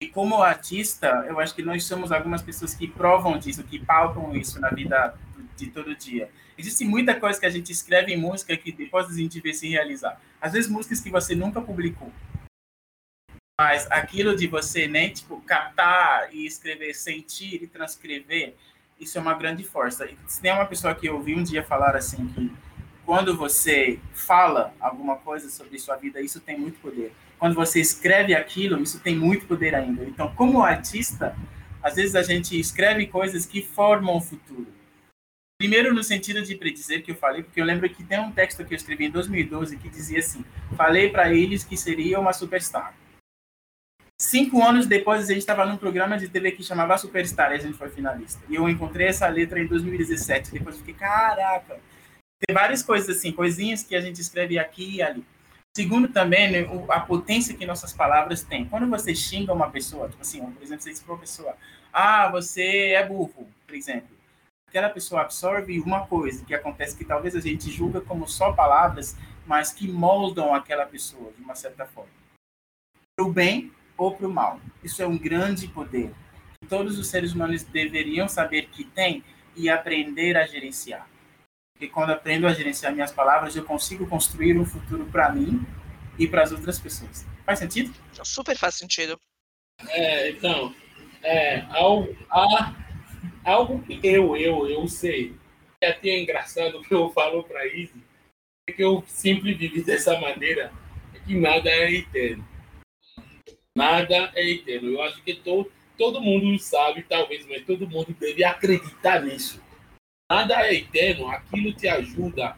E 0.01 0.09
como 0.09 0.43
artista, 0.43 1.25
eu 1.25 1.39
acho 1.39 1.55
que 1.55 1.63
nós 1.63 1.85
somos 1.85 2.11
algumas 2.11 2.41
pessoas 2.41 2.73
que 2.73 2.85
provam 2.85 3.37
disso, 3.37 3.63
que 3.63 3.79
palpam 3.79 4.35
isso 4.35 4.59
na 4.59 4.69
vida 4.69 5.17
de 5.55 5.67
todo 5.67 5.95
dia. 5.95 6.29
Existe 6.57 6.85
muita 6.85 7.19
coisa 7.19 7.39
que 7.39 7.45
a 7.45 7.49
gente 7.49 7.71
escreve 7.71 8.13
em 8.13 8.17
música 8.17 8.55
que 8.55 8.71
depois 8.71 9.07
a 9.07 9.13
gente 9.13 9.39
vê 9.41 9.53
se 9.53 9.69
realizar. 9.69 10.19
Às 10.39 10.53
vezes 10.53 10.69
músicas 10.69 10.99
que 10.99 11.09
você 11.09 11.35
nunca 11.35 11.61
publicou. 11.61 12.11
Mas 13.59 13.89
aquilo 13.89 14.35
de 14.35 14.47
você 14.47 14.87
nem 14.87 15.09
tipo 15.11 15.39
captar 15.41 16.33
e 16.33 16.45
escrever, 16.45 16.93
sentir 16.93 17.63
e 17.63 17.67
transcrever, 17.67 18.53
isso 18.99 19.17
é 19.17 19.21
uma 19.21 19.33
grande 19.33 19.63
força. 19.63 20.09
Se 20.27 20.41
tem 20.41 20.51
uma 20.51 20.65
pessoa 20.65 20.93
que 20.93 21.07
eu 21.07 21.15
ouvi 21.15 21.35
um 21.35 21.43
dia 21.43 21.63
falar 21.63 21.95
assim 21.95 22.27
que 22.27 22.51
quando 23.05 23.37
você 23.37 23.99
fala 24.13 24.73
alguma 24.79 25.15
coisa 25.17 25.49
sobre 25.49 25.77
sua 25.79 25.95
vida, 25.95 26.19
isso 26.19 26.41
tem 26.41 26.59
muito 26.59 26.79
poder. 26.79 27.13
Quando 27.37 27.53
você 27.53 27.79
escreve 27.79 28.33
aquilo, 28.33 28.81
isso 28.81 28.99
tem 28.99 29.15
muito 29.15 29.45
poder 29.45 29.75
ainda. 29.75 30.03
Então, 30.03 30.33
como 30.35 30.63
artista, 30.63 31.35
às 31.83 31.95
vezes 31.95 32.15
a 32.15 32.23
gente 32.23 32.59
escreve 32.59 33.05
coisas 33.07 33.45
que 33.45 33.61
formam 33.61 34.17
o 34.17 34.21
futuro. 34.21 34.67
Primeiro, 35.57 35.93
no 35.93 36.03
sentido 36.03 36.41
de 36.41 36.55
predizer 36.55 37.03
que 37.03 37.11
eu 37.11 37.15
falei, 37.15 37.41
porque 37.41 37.61
eu 37.61 37.65
lembro 37.65 37.89
que 37.89 38.03
tem 38.03 38.19
um 38.19 38.31
texto 38.31 38.65
que 38.65 38.73
eu 38.73 38.75
escrevi 38.75 39.05
em 39.05 39.11
2012 39.11 39.77
que 39.77 39.89
dizia 39.89 40.19
assim: 40.19 40.43
Falei 40.75 41.09
para 41.09 41.33
eles 41.33 41.63
que 41.63 41.77
seria 41.77 42.19
uma 42.19 42.33
superstar. 42.33 42.93
Cinco 44.19 44.63
anos 44.63 44.87
depois, 44.87 45.23
a 45.23 45.27
gente 45.27 45.39
estava 45.39 45.65
num 45.65 45.75
programa 45.75 46.17
de 46.17 46.29
TV 46.29 46.53
que 46.53 46.63
chamava 46.63 46.97
Superstar 46.97 47.51
e 47.51 47.55
a 47.55 47.57
gente 47.57 47.77
foi 47.77 47.89
finalista. 47.89 48.41
E 48.47 48.55
eu 48.55 48.69
encontrei 48.69 49.07
essa 49.07 49.27
letra 49.27 49.59
em 49.59 49.67
2017. 49.67 50.51
Depois 50.51 50.77
fiquei, 50.77 50.93
caraca. 50.93 51.79
Tem 52.39 52.53
várias 52.53 52.81
coisas 52.81 53.17
assim, 53.17 53.33
coisinhas 53.33 53.83
que 53.83 53.93
a 53.93 53.99
gente 53.99 54.21
escreve 54.21 54.57
aqui 54.57 54.95
e 54.95 55.01
ali. 55.01 55.25
Segundo, 55.75 56.07
também, 56.07 56.49
né, 56.49 56.65
a 56.89 57.01
potência 57.01 57.53
que 57.53 57.65
nossas 57.65 57.91
palavras 57.91 58.41
têm. 58.41 58.63
Quando 58.63 58.89
você 58.89 59.13
xinga 59.13 59.51
uma 59.51 59.69
pessoa, 59.69 60.07
tipo 60.07 60.21
assim, 60.21 60.39
por 60.39 60.63
exemplo, 60.63 60.81
você 60.81 60.91
diz 60.91 61.01
para 61.01 61.13
uma 61.13 61.19
pessoa, 61.19 61.57
ah, 61.91 62.29
você 62.31 62.91
é 62.91 63.05
burro, 63.05 63.49
por 63.67 63.75
exemplo. 63.75 64.14
Aquela 64.75 64.89
pessoa 64.89 65.21
absorve 65.21 65.79
uma 65.79 66.05
coisa 66.05 66.43
que 66.43 66.53
acontece 66.53 66.97
que 66.97 67.05
talvez 67.05 67.33
a 67.33 67.39
gente 67.39 67.71
julga 67.71 68.01
como 68.01 68.27
só 68.27 68.51
palavras, 68.51 69.15
mas 69.45 69.71
que 69.71 69.87
moldam 69.87 70.53
aquela 70.53 70.85
pessoa 70.85 71.31
de 71.31 71.41
uma 71.41 71.55
certa 71.55 71.85
forma. 71.85 72.11
Para 73.15 73.25
o 73.25 73.31
bem 73.31 73.71
ou 73.97 74.13
para 74.13 74.27
o 74.27 74.29
mal. 74.29 74.59
Isso 74.83 75.01
é 75.01 75.07
um 75.07 75.17
grande 75.17 75.69
poder. 75.69 76.11
que 76.61 76.67
Todos 76.67 76.99
os 76.99 77.07
seres 77.07 77.31
humanos 77.31 77.63
deveriam 77.63 78.27
saber 78.27 78.67
que 78.67 78.83
tem 78.83 79.23
e 79.55 79.69
aprender 79.69 80.35
a 80.35 80.45
gerenciar. 80.45 81.07
Porque 81.73 81.87
quando 81.87 82.09
aprendo 82.09 82.45
a 82.45 82.53
gerenciar 82.53 82.91
minhas 82.93 83.13
palavras, 83.13 83.55
eu 83.55 83.63
consigo 83.63 84.05
construir 84.05 84.59
um 84.59 84.65
futuro 84.65 85.05
para 85.05 85.31
mim 85.31 85.65
e 86.19 86.27
para 86.27 86.43
as 86.43 86.51
outras 86.51 86.77
pessoas. 86.77 87.25
Faz 87.45 87.59
sentido? 87.59 87.95
Super 88.25 88.57
faz 88.57 88.75
sentido. 88.75 89.17
É, 89.87 90.31
então, 90.31 90.75
é, 91.23 91.61
algo, 91.69 92.13
há, 92.29 92.84
algo 93.43 93.81
que 93.81 93.99
eu, 94.03 94.35
eu, 94.35 94.67
eu 94.67 94.87
sei. 94.87 95.35
É 95.81 95.89
até 95.89 96.19
engraçado 96.19 96.81
que 96.81 96.93
eu 96.93 97.09
falo 97.11 97.43
para 97.43 97.67
Izzy, 97.67 98.03
é 98.67 98.71
que 98.71 98.83
eu 98.83 99.03
sempre 99.07 99.53
vivi 99.53 99.83
dessa 99.83 100.19
maneira. 100.19 100.71
que 101.25 101.35
nada 101.35 101.69
é 101.69 101.91
eterno. 101.91 102.47
Nada 103.77 104.31
é 104.35 104.49
eterno. 104.49 104.89
Eu 104.89 105.01
acho 105.01 105.21
que 105.23 105.33
to, 105.35 105.69
todo 105.97 106.21
mundo 106.21 106.57
sabe, 106.59 107.03
talvez, 107.03 107.45
mas 107.47 107.63
todo 107.65 107.87
mundo 107.87 108.15
deve 108.19 108.43
acreditar 108.43 109.21
nisso. 109.21 109.61
Nada 110.31 110.65
é 110.65 110.75
eterno. 110.75 111.29
Aquilo 111.29 111.73
te 111.73 111.87
ajuda 111.87 112.57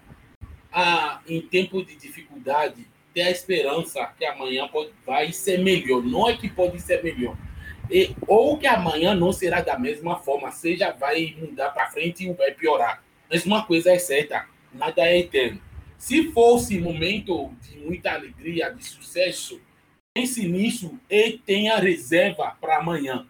a, 0.72 1.22
em 1.28 1.42
tempo 1.42 1.84
de 1.84 1.96
dificuldade, 1.96 2.88
ter 3.14 3.24
a 3.24 3.32
esperança 3.32 4.06
que 4.18 4.26
amanhã 4.26 4.68
pode, 4.68 4.92
vai 5.06 5.34
ser 5.34 5.60
melhor. 5.60 6.04
Não 6.04 6.30
é 6.30 6.38
que 6.38 6.50
pode 6.50 6.80
ser 6.80 7.04
melhor. 7.04 7.36
E, 7.90 8.16
ou 8.28 8.58
que 8.58 8.68
amanhã 8.68 9.16
não 9.16 9.32
será 9.32 9.62
da 9.62 9.78
mesma 9.78 10.18
forma, 10.18 10.52
seja 10.52 10.92
vai 10.92 11.36
mudar 11.40 11.70
para 11.70 11.90
frente 11.90 12.28
e 12.28 12.34
vai 12.34 12.52
piorar. 12.52 13.04
Mas 13.30 13.46
uma 13.46 13.66
coisa 13.66 13.92
é 13.92 14.00
certa, 14.00 14.46
nada 14.74 15.02
é 15.02 15.20
eterno. 15.20 15.62
Se 15.98 16.32
fosse 16.32 16.80
momento 16.80 17.52
de 17.62 17.78
muita 17.80 18.12
alegria, 18.12 18.70
de 18.70 18.86
sucesso, 18.86 19.60
pense 20.14 20.48
nisso 20.48 21.00
e 21.10 21.34
tenha 21.34 21.78
reserva 21.78 22.56
para 22.60 22.78
amanhã, 22.78 23.26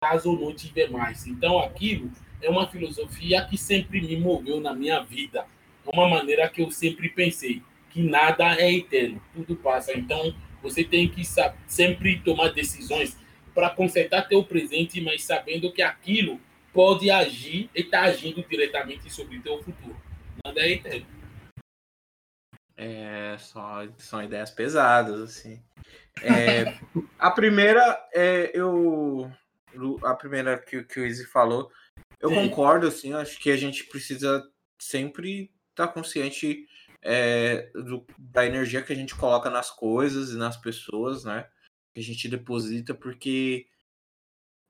caso 0.00 0.32
não 0.32 0.54
tiver 0.54 0.90
mais. 0.90 1.26
Então 1.26 1.58
aquilo 1.58 2.10
é 2.42 2.48
uma 2.48 2.68
filosofia 2.68 3.44
que 3.46 3.56
sempre 3.56 4.00
me 4.00 4.16
moveu 4.16 4.60
na 4.60 4.74
minha 4.74 5.00
vida. 5.00 5.46
É 5.86 5.90
uma 5.96 6.08
maneira 6.08 6.48
que 6.48 6.62
eu 6.62 6.70
sempre 6.70 7.08
pensei 7.08 7.62
que 7.90 8.02
nada 8.02 8.54
é 8.54 8.72
eterno, 8.72 9.20
tudo 9.34 9.56
passa. 9.56 9.96
Então, 9.96 10.34
você 10.62 10.84
tem 10.84 11.08
que 11.08 11.22
sempre 11.66 12.20
tomar 12.20 12.48
decisões 12.48 13.16
para 13.54 13.70
consertar 13.70 14.28
teu 14.28 14.44
presente, 14.44 15.00
mas 15.00 15.24
sabendo 15.24 15.72
que 15.72 15.82
aquilo 15.82 16.40
pode 16.72 17.10
agir 17.10 17.68
e 17.74 17.80
está 17.80 18.02
agindo 18.02 18.42
diretamente 18.48 19.12
sobre 19.12 19.40
teu 19.40 19.62
futuro. 19.62 19.96
Nada 20.44 20.60
é 20.60 20.72
eterno. 20.72 21.06
É, 22.76 23.36
só, 23.38 23.86
são 23.98 24.22
ideias 24.22 24.50
pesadas, 24.50 25.20
assim. 25.20 25.62
É, 26.22 26.78
a 27.18 27.30
primeira, 27.30 27.82
é, 28.12 28.50
eu. 28.54 29.30
A 30.02 30.14
primeira 30.14 30.58
que, 30.58 30.82
que 30.82 30.98
o 30.98 31.06
Izzy 31.06 31.26
falou, 31.26 31.70
eu 32.18 32.30
Sim. 32.30 32.34
concordo, 32.34 32.86
assim, 32.86 33.12
acho 33.14 33.38
que 33.38 33.50
a 33.50 33.56
gente 33.56 33.84
precisa 33.84 34.42
sempre 34.78 35.50
estar 35.70 35.86
tá 35.86 35.92
consciente 35.92 36.66
é, 37.02 37.70
do, 37.72 38.04
da 38.18 38.44
energia 38.44 38.82
que 38.82 38.92
a 38.92 38.96
gente 38.96 39.14
coloca 39.14 39.48
nas 39.48 39.70
coisas 39.70 40.30
e 40.30 40.36
nas 40.36 40.56
pessoas, 40.56 41.24
né? 41.24 41.46
Que 41.92 42.00
a 42.00 42.02
gente 42.02 42.28
deposita, 42.28 42.94
porque 42.94 43.66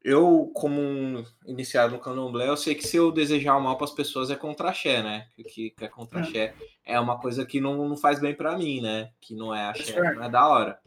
eu, 0.03 0.51
como 0.55 0.81
um 0.81 1.25
iniciado 1.47 1.93
no 1.93 2.01
candomblé, 2.01 2.49
eu 2.49 2.57
sei 2.57 2.75
que 2.75 2.87
se 2.87 2.97
eu 2.97 3.13
desejar 3.13 3.57
o 3.57 3.61
mal 3.61 3.77
para 3.77 3.85
as 3.85 3.93
pessoas 3.93 4.31
é 4.31 4.37
contra-axé, 4.37 5.03
né? 5.03 5.29
Que, 5.37 5.71
que 5.71 5.85
é 5.85 5.89
contra-axé 5.89 6.55
é. 6.85 6.95
é 6.95 7.01
uma 7.01 7.19
coisa 7.21 7.45
que 7.45 7.61
não, 7.61 7.87
não 7.87 7.97
faz 7.97 8.19
bem 8.19 8.35
para 8.35 8.57
mim, 8.57 8.81
né? 8.81 9.13
Que 9.21 9.35
não 9.35 9.55
é 9.55 9.67
axé, 9.67 10.01
não 10.15 10.25
é 10.25 10.31
da 10.31 10.49
hora. 10.49 10.81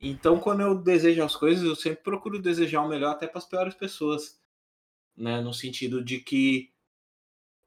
Então, 0.00 0.38
quando 0.40 0.62
eu 0.62 0.74
desejo 0.74 1.22
as 1.22 1.36
coisas, 1.36 1.64
eu 1.64 1.76
sempre 1.76 2.02
procuro 2.02 2.40
desejar 2.40 2.82
o 2.82 2.88
melhor 2.88 3.12
até 3.12 3.26
para 3.26 3.38
as 3.38 3.46
piores 3.46 3.74
pessoas, 3.74 4.40
né? 5.16 5.40
No 5.40 5.52
sentido 5.52 6.02
de 6.02 6.18
que 6.18 6.72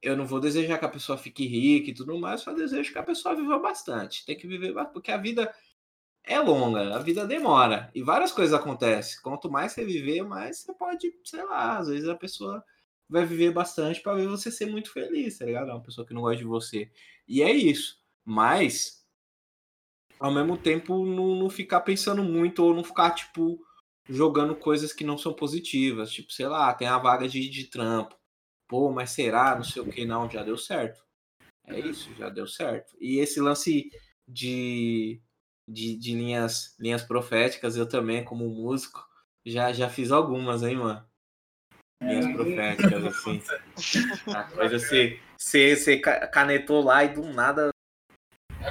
eu 0.01 0.17
não 0.17 0.25
vou 0.25 0.39
desejar 0.39 0.77
que 0.77 0.85
a 0.85 0.89
pessoa 0.89 1.17
fique 1.17 1.47
rica 1.47 1.91
e 1.91 1.93
tudo 1.93 2.17
mais, 2.17 2.41
só 2.41 2.53
desejo 2.53 2.91
que 2.91 2.99
a 2.99 3.03
pessoa 3.03 3.35
viva 3.35 3.57
bastante. 3.59 4.25
Tem 4.25 4.37
que 4.37 4.47
viver 4.47 4.73
bastante, 4.73 4.93
porque 4.93 5.11
a 5.11 5.17
vida 5.17 5.53
é 6.25 6.39
longa, 6.39 6.95
a 6.95 6.99
vida 6.99 7.25
demora 7.25 7.91
e 7.93 8.01
várias 8.01 8.31
coisas 8.31 8.53
acontecem. 8.53 9.21
Quanto 9.21 9.49
mais 9.49 9.71
você 9.71 9.85
viver, 9.85 10.23
mais 10.23 10.59
você 10.59 10.73
pode, 10.73 11.13
sei 11.23 11.43
lá, 11.43 11.77
às 11.77 11.87
vezes 11.87 12.07
a 12.07 12.15
pessoa 12.15 12.63
vai 13.07 13.25
viver 13.25 13.51
bastante 13.51 14.01
para 14.01 14.15
ver 14.15 14.27
você 14.27 14.51
ser 14.51 14.65
muito 14.65 14.91
feliz, 14.91 15.37
tá 15.37 15.45
ligado? 15.45 15.69
É 15.69 15.73
uma 15.73 15.83
pessoa 15.83 16.05
que 16.05 16.13
não 16.13 16.21
gosta 16.21 16.37
de 16.37 16.43
você. 16.43 16.91
E 17.27 17.41
é 17.41 17.51
isso. 17.51 17.99
Mas 18.23 19.05
ao 20.19 20.33
mesmo 20.33 20.57
tempo 20.57 21.05
não, 21.05 21.35
não 21.35 21.49
ficar 21.49 21.81
pensando 21.81 22.23
muito 22.23 22.63
ou 22.63 22.73
não 22.73 22.83
ficar 22.83 23.11
tipo 23.11 23.59
jogando 24.07 24.55
coisas 24.55 24.93
que 24.93 25.03
não 25.03 25.17
são 25.17 25.33
positivas, 25.33 26.11
tipo, 26.11 26.31
sei 26.31 26.47
lá, 26.47 26.73
tem 26.73 26.87
a 26.87 26.97
vaga 26.97 27.27
de, 27.27 27.49
de 27.49 27.65
trampo 27.65 28.15
pô, 28.67 28.91
mas 28.91 29.11
será? 29.11 29.55
Não 29.55 29.63
sei 29.63 29.81
o 29.81 29.89
que, 29.89 30.05
não, 30.05 30.29
já 30.29 30.43
deu 30.43 30.57
certo. 30.57 31.03
É 31.67 31.79
isso, 31.79 32.13
já 32.15 32.29
deu 32.29 32.47
certo. 32.47 32.95
E 32.99 33.17
esse 33.17 33.39
lance 33.39 33.89
de, 34.27 35.21
de, 35.67 35.95
de 35.95 36.13
linhas, 36.13 36.75
linhas 36.79 37.03
proféticas, 37.03 37.75
eu 37.75 37.87
também, 37.87 38.23
como 38.23 38.47
músico, 38.47 39.07
já, 39.45 39.71
já 39.73 39.89
fiz 39.89 40.11
algumas, 40.11 40.63
hein, 40.63 40.77
mano? 40.77 41.05
Linhas 42.01 42.31
proféticas, 42.33 43.05
assim. 43.05 43.41
A 44.33 44.43
coisa 44.43 44.79
você, 44.79 45.19
você, 45.37 45.75
você 45.75 45.97
canetou 45.97 46.83
lá 46.83 47.03
e 47.03 47.09
do 47.09 47.23
nada. 47.23 47.69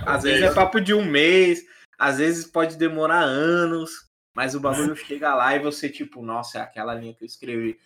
Às 0.07 0.25
vezes 0.25 0.43
é 0.43 0.53
papo 0.53 0.81
de 0.81 0.93
um 0.93 1.05
mês, 1.05 1.65
às 1.99 2.19
vezes 2.19 2.47
pode 2.47 2.77
demorar 2.77 3.23
anos, 3.23 4.09
mas 4.35 4.55
o 4.55 4.61
bagulho 4.61 4.95
chega 4.97 5.35
lá 5.35 5.55
e 5.55 5.61
você, 5.61 5.89
tipo, 5.89 6.23
nossa, 6.23 6.59
é 6.59 6.61
aquela 6.63 6.95
linha 6.95 7.15
que 7.15 7.23
eu 7.23 7.27
escrevi 7.27 7.79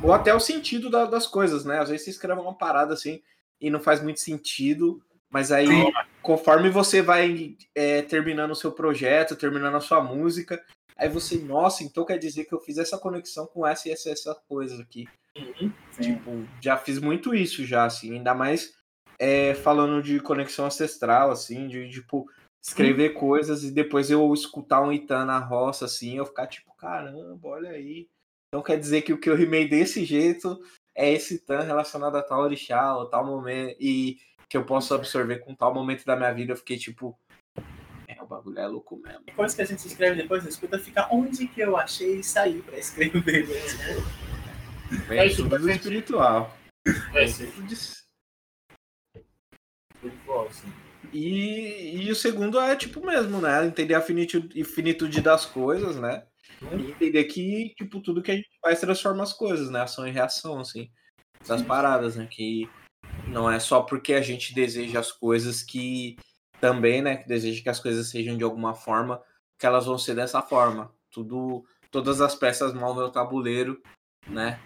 ou 0.00 0.12
até 0.12 0.32
o 0.32 0.40
sentido 0.40 0.88
da, 0.88 1.04
das 1.04 1.26
coisas, 1.26 1.64
né? 1.64 1.80
Às 1.80 1.90
vezes 1.90 2.04
você 2.04 2.10
escreve 2.10 2.40
uma 2.40 2.54
parada 2.54 2.94
assim 2.94 3.20
e 3.60 3.68
não 3.68 3.80
faz 3.80 4.02
muito 4.02 4.20
sentido, 4.20 5.02
mas 5.32 5.50
aí 5.50 5.66
Sim. 5.66 5.92
conforme 6.20 6.68
você 6.68 7.00
vai 7.00 7.56
é, 7.74 8.02
terminando 8.02 8.50
o 8.50 8.56
seu 8.56 8.70
projeto, 8.70 9.34
terminando 9.34 9.74
a 9.74 9.80
sua 9.80 10.02
música, 10.02 10.62
aí 10.96 11.08
você, 11.08 11.38
nossa, 11.38 11.82
então 11.82 12.04
quer 12.04 12.18
dizer 12.18 12.44
que 12.44 12.54
eu 12.54 12.60
fiz 12.60 12.76
essa 12.76 12.98
conexão 12.98 13.46
com 13.46 13.66
essa 13.66 13.88
e 13.88 13.92
essa, 13.92 14.10
essa 14.10 14.34
coisa 14.46 14.80
aqui. 14.82 15.08
Uhum. 15.36 15.72
Tipo, 15.98 16.46
já 16.60 16.76
fiz 16.76 16.98
muito 16.98 17.34
isso 17.34 17.64
já, 17.64 17.86
assim, 17.86 18.12
ainda 18.12 18.34
mais 18.34 18.74
é, 19.18 19.54
falando 19.54 20.02
de 20.02 20.20
conexão 20.20 20.66
ancestral, 20.66 21.30
assim, 21.30 21.66
de 21.66 21.88
tipo 21.88 22.28
escrever 22.62 23.14
coisas 23.14 23.64
e 23.64 23.72
depois 23.72 24.10
eu 24.10 24.32
escutar 24.34 24.82
um 24.82 24.92
Itan 24.92 25.24
na 25.24 25.38
roça, 25.38 25.86
assim, 25.86 26.16
eu 26.18 26.26
ficar 26.26 26.46
tipo, 26.46 26.76
caramba, 26.76 27.48
olha 27.48 27.70
aí. 27.70 28.06
Então 28.48 28.62
quer 28.62 28.78
dizer 28.78 29.00
que 29.00 29.14
o 29.14 29.18
que 29.18 29.30
eu 29.30 29.34
rimei 29.34 29.66
desse 29.66 30.04
jeito 30.04 30.60
é 30.94 31.10
esse 31.10 31.38
tan 31.38 31.62
relacionado 31.62 32.16
a 32.16 32.22
tal 32.22 32.42
orixá, 32.42 32.94
ou 32.96 33.06
tal 33.06 33.24
momento, 33.24 33.76
e 33.80 34.18
que 34.52 34.56
eu 34.58 34.64
posso 34.66 34.94
absorver 34.94 35.38
com 35.38 35.54
tal 35.54 35.72
momento 35.72 36.04
da 36.04 36.14
minha 36.14 36.30
vida. 36.30 36.52
Eu 36.52 36.56
fiquei 36.58 36.76
tipo, 36.76 37.18
é, 38.06 38.22
o 38.22 38.26
bagulho 38.26 38.58
é 38.58 38.66
louco 38.66 38.98
mesmo. 38.98 39.22
Depois 39.24 39.54
que 39.54 39.62
a 39.62 39.64
gente 39.64 39.86
escreve, 39.86 40.20
depois 40.20 40.44
escuta, 40.44 40.78
fica 40.78 41.08
onde 41.10 41.48
que 41.48 41.62
eu 41.62 41.74
achei 41.74 42.16
e 42.16 42.22
saí 42.22 42.60
pra 42.60 42.76
escrever. 42.78 43.48
É, 45.08 45.26
é 45.26 45.34
tudo 45.34 45.70
espiritual. 45.70 46.54
É, 47.14 47.24
espiritual, 47.24 48.02
sim. 50.50 50.70
E, 51.10 52.04
e 52.04 52.12
o 52.12 52.14
segundo 52.14 52.60
é 52.60 52.76
tipo 52.76 53.00
mesmo, 53.06 53.40
né? 53.40 53.64
Entender 53.64 53.94
a 53.94 54.02
finitude 54.02 55.22
das 55.22 55.46
coisas, 55.46 55.96
né? 55.96 56.26
E 56.60 56.90
entender 56.90 57.24
que, 57.24 57.72
tipo, 57.74 58.02
tudo 58.02 58.20
que 58.22 58.30
a 58.30 58.34
gente 58.34 58.50
faz 58.60 58.80
transforma 58.80 59.22
as 59.22 59.32
coisas, 59.32 59.70
né? 59.70 59.80
Ação 59.80 60.06
e 60.06 60.10
reação, 60.10 60.60
assim. 60.60 60.90
Das 61.48 61.62
Sim. 61.62 61.66
paradas, 61.66 62.16
né? 62.16 62.28
Que 62.30 62.68
não 63.28 63.50
é 63.50 63.58
só 63.58 63.82
porque 63.82 64.14
a 64.14 64.20
gente 64.20 64.54
deseja 64.54 65.00
as 65.00 65.12
coisas 65.12 65.62
que 65.62 66.16
também, 66.60 67.02
né? 67.02 67.16
Que 67.16 67.28
deseja 67.28 67.62
que 67.62 67.68
as 67.68 67.80
coisas 67.80 68.08
sejam 68.08 68.36
de 68.36 68.44
alguma 68.44 68.74
forma, 68.74 69.22
que 69.58 69.66
elas 69.66 69.86
vão 69.86 69.98
ser 69.98 70.14
dessa 70.14 70.42
forma. 70.42 70.92
Tudo, 71.10 71.64
todas 71.90 72.20
as 72.20 72.34
peças 72.34 72.72
movem 72.72 73.04
o 73.04 73.10
tabuleiro, 73.10 73.82
né? 74.26 74.60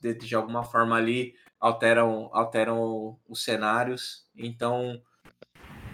De, 0.00 0.14
de 0.14 0.34
alguma 0.34 0.64
forma 0.64 0.96
ali 0.96 1.34
alteram, 1.60 2.30
alteram 2.32 3.18
os 3.28 3.42
cenários. 3.44 4.26
Então, 4.36 5.00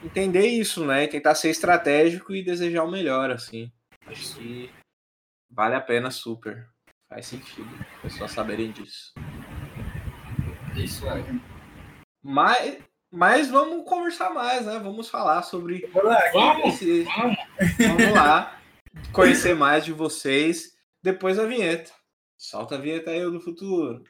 entender 0.03 0.47
isso, 0.47 0.85
né? 0.85 1.07
Tentar 1.07 1.35
ser 1.35 1.51
estratégico 1.51 2.35
e 2.35 2.45
desejar 2.45 2.85
o 2.85 2.91
melhor, 2.91 3.31
assim. 3.31 3.71
Acho 4.07 4.37
que 4.37 4.71
Vale 5.55 5.77
a 5.77 5.81
pena 5.81 6.11
super. 6.11 6.69
Faz 7.09 7.27
sentido. 7.27 7.71
Pessoas 8.03 8.33
saberem 8.33 8.73
disso. 8.73 9.15
Isso 10.75 11.09
aí. 11.09 11.23
Mas, 12.25 12.79
mas 13.13 13.51
vamos 13.51 13.87
conversar 13.87 14.31
mais, 14.31 14.65
né? 14.65 14.81
Vamos 14.83 15.11
falar 15.11 15.43
sobre. 15.43 15.87
Vamos, 15.93 16.81
esse... 16.81 17.03
vamos. 17.03 17.37
vamos 17.79 18.13
lá. 18.15 18.59
Conhecer 19.13 19.55
mais 19.55 19.85
de 19.85 19.93
vocês 19.93 20.73
depois 21.03 21.37
da 21.37 21.45
vinheta. 21.45 21.93
Solta 22.39 22.77
a 22.77 22.79
vinheta 22.79 23.11
aí 23.11 23.21
do 23.21 23.41
futuro. 23.41 24.03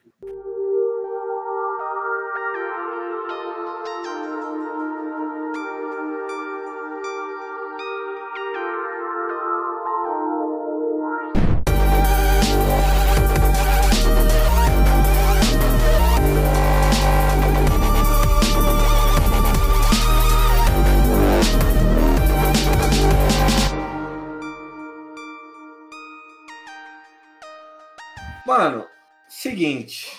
Seguinte. 29.64 30.12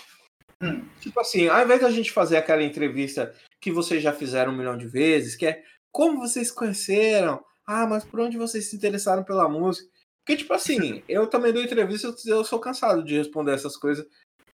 Hum. 0.62 0.88
Tipo 1.00 1.20
assim, 1.20 1.48
ao 1.48 1.64
invés 1.64 1.82
da 1.82 1.92
gente 1.92 2.12
fazer 2.12 2.38
aquela 2.38 2.64
entrevista 2.64 3.34
que 3.62 3.72
vocês 3.72 4.02
já 4.02 4.12
fizeram 4.12 4.52
um 4.52 4.58
milhão 4.58 4.78
de 4.78 4.88
vezes, 4.88 5.36
que 5.36 5.46
é 5.46 5.64
como 5.92 6.20
vocês 6.20 6.52
conheceram, 6.52 7.44
ah, 7.66 7.86
mas 7.86 8.04
por 8.04 8.20
onde 8.20 8.38
vocês 8.38 8.70
se 8.70 8.76
interessaram 8.76 9.24
pela 9.24 9.48
música? 9.48 9.88
Porque, 10.26 10.38
tipo 10.38 10.54
assim, 10.54 11.04
eu 11.08 11.28
também 11.28 11.54
dou 11.54 11.64
entrevista, 11.64 12.14
eu 12.26 12.44
sou 12.44 12.60
cansado 12.60 13.04
de 13.04 13.16
responder 13.18 13.54
essas 13.54 13.78
coisas. 13.78 14.06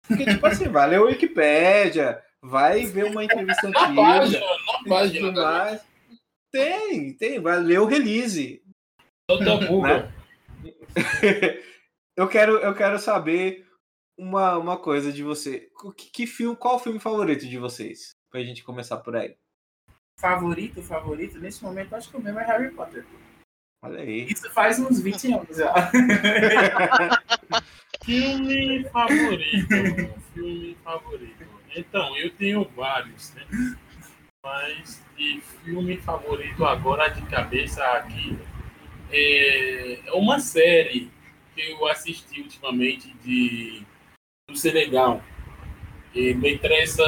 Porque, 0.07 0.25
tipo 0.27 0.46
assim, 0.46 0.68
vai 0.68 0.88
ler 0.88 1.01
o 1.01 1.07
Wikipédia, 1.07 2.22
vai 2.42 2.85
ver 2.85 3.07
uma 3.07 3.25
entrevista 3.25 3.68
Na 3.68 3.87
antiga. 3.87 4.03
página, 4.03 4.40
na 4.40 4.88
página. 4.88 5.29
tudo 5.29 5.42
mais. 5.42 5.83
Tem, 6.53 7.12
tem, 7.14 7.40
vai 7.40 7.59
ler 7.59 7.81
o 7.81 7.87
release. 7.87 8.62
Google. 9.29 9.83
Né? 9.83 10.12
eu, 12.16 12.29
quero, 12.29 12.59
eu 12.59 12.75
quero 12.75 12.99
saber 12.99 13.65
uma, 14.16 14.57
uma 14.57 14.79
coisa 14.79 15.12
de 15.12 15.22
você. 15.22 15.68
Que, 15.96 16.11
que 16.11 16.26
filme, 16.26 16.57
qual 16.57 16.76
o 16.76 16.81
filme 16.81 16.98
favorito 16.98 17.46
de 17.46 17.59
vocês? 17.59 18.14
Pra 18.31 18.42
gente 18.42 18.64
começar 18.64 18.98
por 18.98 19.16
aí. 19.16 19.37
Favorito, 20.18 20.83
favorito, 20.83 21.38
nesse 21.38 21.62
momento 21.62 21.94
acho 21.94 22.11
que 22.11 22.16
o 22.16 22.22
meu 22.22 22.38
é 22.38 22.44
Harry 22.46 22.70
Potter. 22.70 23.05
Olha 23.83 24.00
aí. 24.00 24.24
Isso 24.24 24.50
faz 24.50 24.79
uns 24.79 25.00
20 25.00 25.33
anos 25.33 25.57
já. 25.57 25.72
Filme 28.05 28.85
favorito. 28.90 30.20
Filme 30.33 30.76
favorito. 30.83 31.46
Então, 31.74 32.16
eu 32.16 32.31
tenho 32.31 32.64
vários, 32.74 33.35
né? 33.35 33.44
Mas 34.42 35.02
de 35.16 35.40
filme 35.64 35.96
favorito 35.98 36.64
agora 36.64 37.09
de 37.09 37.20
cabeça 37.26 37.83
aqui 37.85 38.38
é 39.11 40.02
uma 40.14 40.38
série 40.38 41.11
que 41.55 41.70
eu 41.70 41.87
assisti 41.88 42.42
ultimamente 42.42 43.12
de 43.24 43.85
do 44.48 44.56
Senegal. 44.56 45.20
E 46.14 46.32
me 46.35 46.54
interessa, 46.54 47.02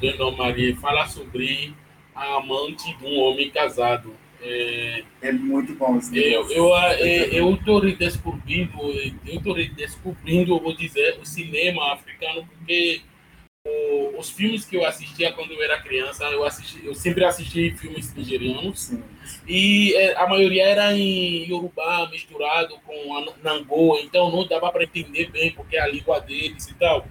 Dona 0.00 0.36
Maria, 0.36 0.74
falar 0.76 1.06
sobre 1.08 1.74
a 2.14 2.36
amante 2.36 2.96
de 2.96 3.04
um 3.04 3.18
homem 3.20 3.50
casado. 3.50 4.14
É, 4.40 5.04
É 5.20 5.32
muito 5.32 5.74
bom 5.74 5.98
esse 5.98 6.16
eu, 6.16 6.48
eu, 6.50 6.76
eh, 6.76 7.28
eu 7.32 7.54
estou 7.54 7.80
redescobrindo, 7.80 8.78
eu 9.26 9.34
estou 9.36 9.52
redescobrindo, 9.52 10.54
eu 10.54 10.60
vou 10.60 10.74
dizer, 10.74 11.18
o 11.20 11.26
cinema 11.26 11.92
africano, 11.92 12.48
porque 12.56 13.02
o- 13.68 14.18
os 14.18 14.30
filmes 14.30 14.64
que 14.64 14.76
eu 14.76 14.84
assistia 14.84 15.32
quando 15.32 15.52
eu 15.52 15.62
era 15.62 15.80
criança, 15.80 16.24
eu, 16.24 16.44
assisti, 16.44 16.84
eu 16.84 16.94
sempre 16.94 17.24
assisti 17.24 17.70
filmes 17.76 18.12
nigerianos, 18.14 18.92
e 19.46 19.94
eh, 19.94 20.14
a 20.16 20.26
maioria 20.26 20.64
era 20.64 20.92
em 20.96 21.48
Yorubá, 21.48 22.08
misturado 22.10 22.78
com 22.84 23.24
Nangô, 23.42 23.98
então 24.02 24.30
não 24.30 24.46
dava 24.46 24.70
para 24.72 24.84
entender 24.84 25.30
bem, 25.30 25.52
porque 25.52 25.76
é 25.76 25.80
a 25.80 25.86
língua 25.86 26.20
deles 26.20 26.66
e 26.68 26.74
tal. 26.74 27.06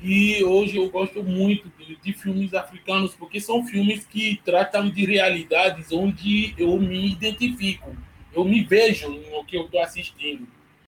E 0.00 0.44
hoje 0.44 0.76
eu 0.76 0.88
gosto 0.90 1.22
muito 1.22 1.72
de, 1.78 1.96
de 1.96 2.12
filmes 2.12 2.52
africanos, 2.54 3.14
porque 3.14 3.40
são 3.40 3.66
filmes 3.66 4.04
que 4.04 4.40
tratam 4.44 4.88
de 4.90 5.04
realidades 5.06 5.90
onde 5.90 6.54
eu 6.58 6.76
me 6.78 7.10
identifico, 7.12 7.96
eu 8.34 8.44
me 8.44 8.62
vejo 8.62 9.08
no 9.08 9.44
que 9.44 9.56
eu 9.56 9.64
estou 9.64 9.80
assistindo. 9.80 10.46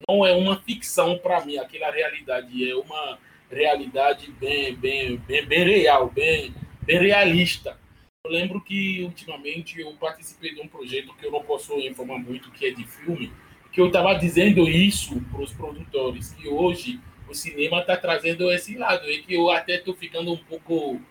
Não 0.07 0.25
é 0.25 0.33
uma 0.33 0.59
ficção 0.61 1.17
para 1.17 1.45
mim, 1.45 1.57
aquela 1.57 1.91
realidade, 1.91 2.69
é 2.69 2.75
uma 2.75 3.19
realidade 3.53 4.31
bem, 4.39 4.75
bem, 4.75 5.17
bem, 5.17 5.45
bem 5.45 5.63
real, 5.63 6.09
bem, 6.09 6.53
bem 6.81 6.99
realista. 6.99 7.77
Eu 8.25 8.31
lembro 8.31 8.61
que 8.61 9.03
ultimamente 9.03 9.79
eu 9.79 9.91
participei 9.93 10.53
de 10.53 10.61
um 10.61 10.67
projeto 10.67 11.13
que 11.15 11.25
eu 11.25 11.31
não 11.31 11.43
posso 11.43 11.73
informar 11.79 12.17
muito, 12.19 12.51
que 12.51 12.65
é 12.65 12.71
de 12.71 12.85
filme, 12.85 13.31
que 13.71 13.81
eu 13.81 13.87
estava 13.87 14.13
dizendo 14.15 14.69
isso 14.69 15.19
para 15.31 15.41
os 15.41 15.51
produtores, 15.51 16.31
que 16.31 16.47
hoje 16.47 16.99
o 17.27 17.33
cinema 17.33 17.79
está 17.79 17.97
trazendo 17.97 18.51
esse 18.51 18.77
lado, 18.77 19.09
e 19.09 19.23
que 19.23 19.33
eu 19.33 19.49
até 19.49 19.75
estou 19.75 19.93
ficando 19.93 20.31
um 20.31 20.37
pouco 20.37 21.01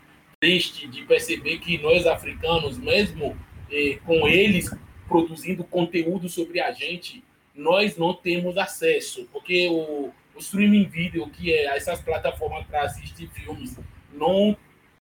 triste 0.41 0.87
de 0.89 1.03
perceber 1.05 1.59
que 1.59 1.79
nós 1.79 2.07
africanos, 2.07 2.79
mesmo 2.79 3.37
eh, 3.71 3.99
com 4.05 4.27
eles 4.27 4.71
produzindo 5.07 5.63
conteúdo 5.65 6.29
sobre 6.29 6.61
a 6.61 6.73
gente, 6.73 7.23
nós 7.55 7.97
não 7.97 8.15
temos 8.15 8.57
acesso, 8.57 9.29
porque 9.31 9.69
o, 9.69 10.11
o 10.35 10.39
streaming 10.39 10.85
video, 10.85 11.29
que 11.29 11.53
é 11.53 11.77
essas 11.77 12.01
plataformas 12.01 12.67
para 12.67 12.83
assistir 12.83 13.29
filmes, 13.29 13.79
não, 14.13 14.57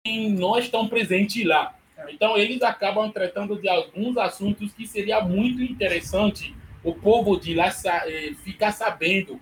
não 0.05 0.57
estão 0.57 0.87
presentes 0.87 1.45
lá. 1.45 1.75
Então, 2.09 2.37
eles 2.37 2.61
acabam 2.61 3.11
tratando 3.11 3.59
de 3.59 3.69
alguns 3.69 4.17
assuntos 4.17 4.71
que 4.73 4.87
seria 4.87 5.21
muito 5.21 5.61
interessante 5.61 6.55
o 6.83 6.95
povo 6.95 7.39
de 7.39 7.53
lá 7.53 7.71
eh, 8.07 8.33
ficar 8.43 8.71
sabendo 8.71 9.39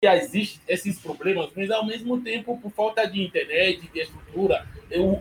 que 0.00 0.08
existem 0.08 0.62
esses 0.66 0.98
problemas, 0.98 1.50
mas 1.54 1.70
ao 1.70 1.84
mesmo 1.84 2.20
tempo, 2.22 2.56
por 2.58 2.70
falta 2.70 3.06
de 3.06 3.22
internet, 3.22 3.86
de 3.92 4.00
estrutura, 4.00 4.66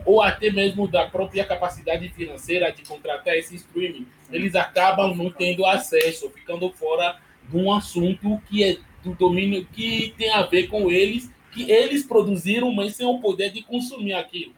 ou 0.06 0.22
até 0.22 0.50
mesmo 0.50 0.88
da 0.88 1.06
própria 1.08 1.46
capacidade 1.46 2.08
financeira 2.10 2.72
de 2.72 2.84
contratar 2.84 3.36
esse 3.36 3.56
streaming, 3.56 4.08
eles 4.32 4.56
acabam 4.56 5.14
não 5.14 5.30
tendo 5.30 5.66
acesso, 5.66 6.30
ficando 6.30 6.72
fora 6.72 7.20
de 7.44 7.58
um 7.58 7.74
assunto 7.74 8.42
que 8.48 8.64
é 8.64 8.78
do 9.04 9.14
domínio 9.16 9.66
que 9.66 10.14
tem 10.18 10.32
a 10.32 10.44
ver 10.44 10.68
com 10.68 10.90
eles, 10.90 11.32
que 11.52 11.70
eles 11.70 12.06
produziram, 12.06 12.72
mas 12.72 12.96
sem 12.96 13.06
o 13.06 13.20
poder 13.20 13.52
de 13.52 13.62
consumir 13.64 14.14
aquilo. 14.14 14.54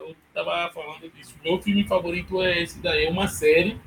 Eu 0.00 0.14
estava 0.28 0.72
falando 0.72 1.10
disso. 1.10 1.34
Meu 1.42 1.60
filme 1.60 1.84
favorito 1.84 2.42
é 2.42 2.62
esse 2.62 2.78
daí, 2.80 3.06
é 3.06 3.10
uma 3.10 3.28
série 3.28 3.78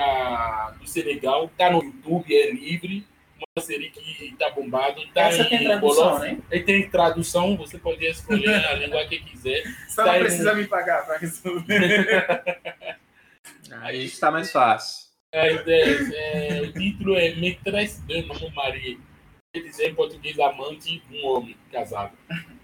ah, 0.00 0.74
do 0.78 0.86
Senegal, 0.86 1.50
tá 1.56 1.70
no 1.70 1.82
YouTube, 1.82 2.34
é 2.34 2.50
livre, 2.50 3.06
uma 3.36 3.62
série 3.62 3.90
que 3.90 4.34
tá 4.38 4.50
bombado, 4.50 5.06
tá 5.12 5.22
Essa 5.22 5.44
tem 5.44 5.62
em 5.62 5.64
tradução, 5.64 6.18
né? 6.18 6.38
Ele 6.50 6.64
tem 6.64 6.90
tradução, 6.90 7.56
você 7.56 7.78
pode 7.78 8.04
escolher 8.04 8.64
a 8.66 8.74
língua 8.80 9.06
que 9.06 9.18
quiser. 9.20 9.62
Só 9.88 10.04
Tá 10.04 10.14
não 10.14 10.20
precisa 10.20 10.54
me 10.54 10.66
pagar 10.66 11.04
para 11.06 11.18
resolver. 11.18 12.24
Aí 13.82 14.04
está 14.04 14.30
mais 14.30 14.50
fácil. 14.50 15.10
É, 15.32 15.48
é, 15.48 16.58
é, 16.58 16.62
o 16.62 16.72
título 16.72 17.16
é 17.16 17.34
Maîtresse 17.36 18.02
homme 18.08 18.52
marié. 18.54 18.96
Quer 19.52 19.60
dizer 19.60 19.90
em 19.90 19.94
português, 19.94 20.38
amante 20.38 21.00
de 21.00 21.18
um 21.18 21.26
homem 21.26 21.56
casado. 21.72 22.16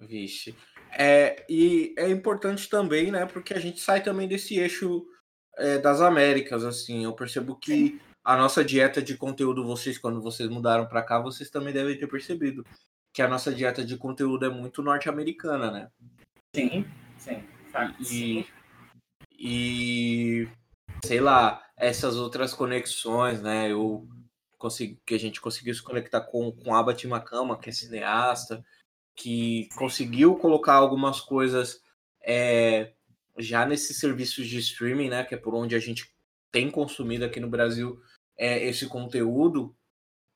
Vixe. 0.00 0.54
É, 0.92 1.44
e 1.48 1.94
é 1.98 2.08
importante 2.08 2.68
também, 2.68 3.10
né? 3.10 3.26
Porque 3.26 3.52
a 3.52 3.60
gente 3.60 3.80
sai 3.80 4.02
também 4.02 4.26
desse 4.26 4.58
eixo 4.58 5.06
é, 5.56 5.78
das 5.78 6.00
Américas, 6.00 6.64
assim. 6.64 7.04
Eu 7.04 7.12
percebo 7.12 7.56
que 7.56 8.00
a 8.24 8.36
nossa 8.36 8.64
dieta 8.64 9.02
de 9.02 9.16
conteúdo, 9.16 9.64
vocês, 9.64 9.98
quando 9.98 10.20
vocês 10.20 10.48
mudaram 10.48 10.86
para 10.86 11.02
cá, 11.02 11.20
vocês 11.20 11.50
também 11.50 11.72
devem 11.72 11.98
ter 11.98 12.06
percebido 12.06 12.64
que 13.12 13.22
a 13.22 13.28
nossa 13.28 13.52
dieta 13.52 13.84
de 13.84 13.96
conteúdo 13.96 14.46
é 14.46 14.48
muito 14.48 14.82
norte-americana, 14.82 15.70
né? 15.70 15.90
Sim, 16.54 16.84
sim. 17.18 17.42
fato. 17.70 17.94
E, 18.00 18.46
e 19.38 20.48
sei 21.04 21.20
lá, 21.20 21.62
essas 21.76 22.16
outras 22.16 22.54
conexões, 22.54 23.42
né? 23.42 23.70
Eu 23.70 24.08
que 25.06 25.14
a 25.14 25.18
gente 25.18 25.40
conseguiu 25.40 25.74
se 25.74 25.82
conectar 25.82 26.20
com, 26.20 26.52
com 26.52 26.74
Abat 26.74 27.06
Makama, 27.06 27.58
que 27.58 27.70
é 27.70 27.72
cineasta, 27.72 28.64
que 29.14 29.68
conseguiu 29.76 30.36
colocar 30.36 30.74
algumas 30.74 31.20
coisas 31.20 31.82
é, 32.22 32.92
já 33.38 33.64
nesses 33.64 33.98
serviços 33.98 34.46
de 34.46 34.58
streaming, 34.58 35.08
né? 35.08 35.24
Que 35.24 35.34
é 35.34 35.38
por 35.38 35.54
onde 35.54 35.74
a 35.74 35.78
gente 35.78 36.14
tem 36.52 36.70
consumido 36.70 37.24
aqui 37.24 37.40
no 37.40 37.48
Brasil 37.48 38.00
é, 38.36 38.64
esse 38.66 38.86
conteúdo. 38.86 39.74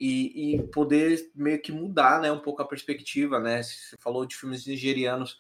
E, 0.00 0.56
e 0.56 0.62
poder 0.68 1.30
meio 1.36 1.62
que 1.62 1.70
mudar 1.70 2.20
né, 2.20 2.30
um 2.30 2.40
pouco 2.40 2.60
a 2.60 2.66
perspectiva, 2.66 3.38
né? 3.38 3.62
Você 3.62 3.96
falou 4.00 4.26
de 4.26 4.36
filmes 4.36 4.66
nigerianos 4.66 5.38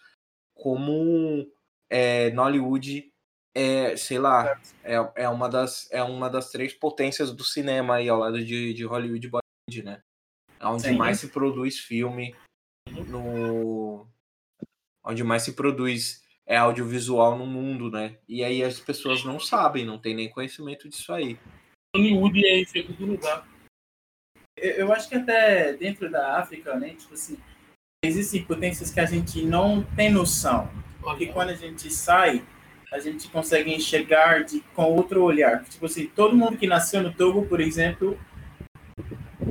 como 0.54 1.50
é, 1.90 2.30
Nollywood 2.30 3.12
é, 3.54 3.96
sei 3.96 4.18
lá, 4.18 4.60
é, 4.82 4.94
é, 5.14 5.28
uma 5.28 5.48
das, 5.48 5.88
é 5.92 6.02
uma 6.02 6.28
das 6.28 6.50
três 6.50 6.74
potências 6.74 7.30
do 7.32 7.44
cinema 7.44 7.96
aí 7.96 8.08
ao 8.08 8.18
lado 8.18 8.44
de, 8.44 8.74
de 8.74 8.84
Hollywood 8.84 9.26
e 9.26 9.30
Bollywood, 9.30 9.84
né? 9.84 10.02
É 10.58 10.66
onde 10.66 10.82
Sim. 10.82 10.96
mais 10.96 11.20
se 11.20 11.28
produz 11.28 11.78
filme 11.78 12.34
no. 13.06 14.06
Onde 15.04 15.22
mais 15.22 15.42
se 15.42 15.52
produz 15.52 16.24
é 16.46 16.56
audiovisual 16.56 17.38
no 17.38 17.46
mundo, 17.46 17.90
né? 17.90 18.18
E 18.28 18.42
aí 18.42 18.62
as 18.62 18.80
pessoas 18.80 19.24
não 19.24 19.38
sabem, 19.38 19.84
não 19.84 19.98
tem 19.98 20.14
nem 20.14 20.30
conhecimento 20.30 20.88
disso 20.88 21.12
aí. 21.12 21.38
Hollywood 21.94 22.44
é 22.44 22.60
em 22.60 22.64
segundo 22.64 23.06
lugar. 23.06 23.46
Eu, 24.56 24.70
eu 24.72 24.92
acho 24.92 25.08
que 25.08 25.14
até 25.14 25.74
dentro 25.74 26.10
da 26.10 26.38
África, 26.38 26.76
né? 26.76 26.94
Tipo 26.94 27.14
assim, 27.14 27.38
existem 28.04 28.44
potências 28.44 28.90
que 28.90 29.00
a 29.00 29.06
gente 29.06 29.42
não 29.42 29.84
tem 29.94 30.10
noção. 30.10 30.68
Porque 31.00 31.26
quando 31.26 31.50
a 31.50 31.54
gente 31.54 31.90
sai, 31.90 32.44
a 32.94 33.00
gente 33.00 33.26
consegue 33.28 33.74
enxergar 33.74 34.44
de, 34.44 34.60
com 34.72 34.84
outro 34.84 35.24
olhar. 35.24 35.64
Tipo 35.64 35.86
assim, 35.86 36.06
todo 36.06 36.36
mundo 36.36 36.56
que 36.56 36.66
nasceu 36.66 37.02
no 37.02 37.12
Togo, 37.12 37.44
por 37.44 37.60
exemplo, 37.60 38.16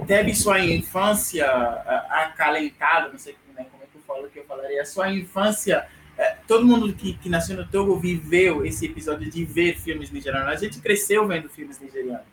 teve 0.08 0.34
sua 0.34 0.62
infância 0.62 1.46
ah, 1.46 2.24
acalentada, 2.24 3.10
não 3.10 3.20
sei 3.20 3.36
né, 3.54 3.68
como 3.70 3.84
é 3.84 3.86
que 3.86 3.98
eu 3.98 4.02
falo 4.08 4.30
que 4.30 4.40
eu 4.40 4.46
falaria, 4.46 4.86
sua 4.86 5.12
infância. 5.12 5.86
eh, 6.18 6.38
todo 6.48 6.66
mundo 6.66 6.94
que, 6.94 7.16
que 7.18 7.28
nasceu 7.28 7.58
no 7.58 7.68
Togo 7.68 8.00
viveu 8.00 8.66
esse 8.66 8.86
episódio 8.86 9.30
de 9.30 9.44
ver 9.44 9.78
filmes 9.78 10.10
nigerianos. 10.10 10.48
A 10.48 10.56
gente 10.56 10.80
cresceu 10.80 11.28
vendo 11.28 11.50
filmes 11.50 11.78
nigerianos. 11.82 12.26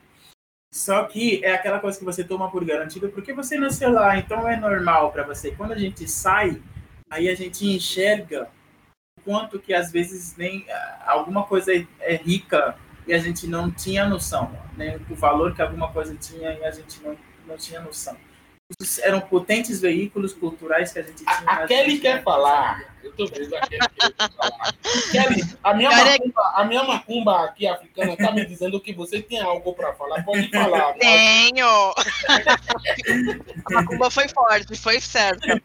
Só 0.72 1.02
que 1.06 1.44
é 1.44 1.52
aquela 1.54 1.80
coisa 1.80 1.98
que 1.98 2.04
você 2.04 2.22
toma 2.22 2.48
por 2.52 2.64
garantido 2.64 3.08
porque 3.08 3.32
você 3.32 3.58
nasceu 3.58 3.90
lá, 3.90 4.16
então 4.16 4.48
é 4.48 4.56
normal 4.56 5.10
para 5.10 5.24
você. 5.24 5.50
Quando 5.50 5.72
a 5.72 5.78
gente 5.78 6.08
sai, 6.08 6.62
aí 7.10 7.28
a 7.28 7.34
gente 7.34 7.66
enxerga 7.66 8.48
quanto 9.24 9.58
que 9.58 9.74
às 9.74 9.90
vezes 9.90 10.36
nem 10.36 10.64
ah, 10.70 11.04
alguma 11.06 11.44
coisa 11.44 11.74
é, 11.74 11.86
é 12.00 12.16
rica 12.16 12.76
e 13.06 13.12
a 13.12 13.18
gente 13.18 13.46
não 13.46 13.70
tinha 13.70 14.06
noção, 14.06 14.50
né? 14.76 15.00
O 15.08 15.14
valor 15.14 15.54
que 15.54 15.62
alguma 15.62 15.90
coisa 15.92 16.14
tinha 16.14 16.52
e 16.52 16.64
a 16.64 16.70
gente 16.70 17.02
não, 17.02 17.16
não 17.46 17.56
tinha 17.56 17.80
noção. 17.80 18.16
Isso 18.78 19.00
eram 19.02 19.20
potentes 19.20 19.80
veículos 19.80 20.32
culturais 20.32 20.92
que 20.92 21.00
a 21.00 21.02
gente 21.02 21.24
tinha. 21.24 21.38
A 21.44 21.66
Kelly 21.66 21.98
quer 21.98 22.22
falar. 22.22 22.94
Eu 23.02 23.12
tô 23.16 23.26
vendo 23.26 23.56
a 23.56 23.66
Kelly 23.66 23.88
quer 23.98 24.30
falar. 24.30 24.74
Kelly, 25.10 25.42
a 25.64 25.74
minha, 25.74 25.90
macumba, 25.90 26.52
a 26.54 26.64
minha 26.64 26.84
macumba 26.84 27.44
aqui 27.46 27.66
africana 27.66 28.16
tá 28.16 28.30
me 28.30 28.46
dizendo 28.46 28.80
que 28.80 28.92
você 28.92 29.20
tem 29.20 29.40
algo 29.40 29.74
para 29.74 29.92
falar. 29.94 30.22
Pode 30.22 30.48
falar. 30.50 30.92
Tenho! 31.00 31.66
a 33.66 33.72
macumba 33.72 34.08
foi 34.08 34.28
forte, 34.28 34.76
foi 34.76 35.00
certa. 35.00 35.60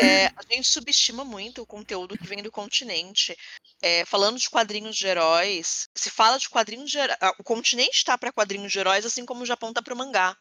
É, 0.00 0.26
a 0.26 0.42
gente 0.48 0.68
subestima 0.68 1.24
muito 1.24 1.62
o 1.62 1.66
conteúdo 1.66 2.16
que 2.16 2.26
vem 2.26 2.42
do 2.42 2.52
continente. 2.52 3.36
É, 3.82 4.04
falando 4.04 4.38
de 4.38 4.48
quadrinhos 4.48 4.96
de 4.96 5.06
heróis, 5.06 5.88
se 5.94 6.10
fala 6.10 6.38
de 6.38 6.48
quadrinhos 6.48 6.90
de 6.90 6.98
heróis. 6.98 7.18
O 7.38 7.44
continente 7.44 7.96
está 7.96 8.16
para 8.16 8.32
quadrinhos 8.32 8.72
de 8.72 8.78
heróis, 8.78 9.04
assim 9.04 9.24
como 9.24 9.42
o 9.42 9.46
Japão 9.46 9.70
está 9.70 9.82
para 9.82 9.94
o 9.94 9.96
mangá. 9.96 10.36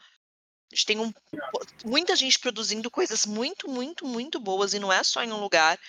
A 0.72 0.76
gente 0.76 0.86
tem 0.86 1.00
um, 1.00 1.13
muita 1.86 2.15
gente 2.15 2.39
produzindo 2.39 2.91
coisas 2.91 3.26
muito, 3.26 3.70
muito, 3.70 4.06
muito 4.06 4.39
boas 4.39 4.74
e 4.74 4.80
não 4.80 4.91
é 4.91 5.04
só 5.04 5.24
em 5.24 5.32
um 5.32 5.39
lugar. 5.39 5.80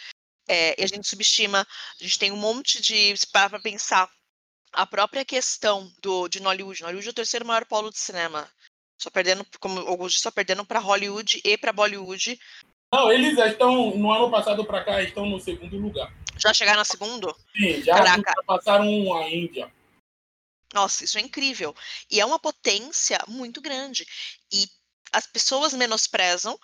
É, 0.49 0.81
e 0.81 0.85
a 0.85 0.87
gente 0.87 1.07
subestima, 1.07 1.67
a 2.01 2.03
gente 2.03 2.19
tem 2.19 2.33
um 2.33 2.37
monte 2.37 2.81
de. 2.81 3.15
para 3.31 3.61
pensar, 3.61 4.11
a 4.73 4.87
própria 4.87 5.25
questão 5.25 5.93
do, 6.01 6.29
de 6.29 6.41
Nollywood. 6.41 6.83
Nollywood 6.83 7.09
é 7.09 7.11
o 7.11 7.15
terceiro 7.15 7.45
maior 7.45 7.65
polo 7.67 7.91
de 7.91 7.99
cinema. 7.99 8.51
Só 8.97 9.11
perdendo, 9.11 9.47
como 9.61 10.11
só 10.11 10.31
perdendo 10.31 10.65
para 10.65 10.81
Hollywood 10.81 11.41
e 11.45 11.59
para 11.59 11.73
Bollywood. 11.73 12.39
Não, 12.93 13.13
eles 13.13 13.39
estão, 13.39 13.97
no 13.97 14.11
ano 14.11 14.31
passado 14.31 14.65
para 14.65 14.83
cá, 14.83 15.03
estão 15.03 15.27
no 15.27 15.39
segundo 15.39 15.77
lugar. 15.77 16.13
Já 16.39 16.55
chegaram 16.55 16.79
no 16.79 16.85
segundo? 16.85 17.37
Sim, 17.55 17.83
já 17.83 17.97
passaram 18.47 18.87
a 19.17 19.29
Índia. 19.29 19.71
Nossa, 20.73 21.05
isso 21.05 21.19
é 21.19 21.21
incrível. 21.21 21.75
E 22.11 22.21
é 22.21 22.25
uma 22.25 22.39
potência 22.39 23.19
muito 23.27 23.61
grande. 23.61 24.07
E 24.53 24.67
as 25.13 25.27
pessoas 25.27 25.73
menosprezam 25.73 26.59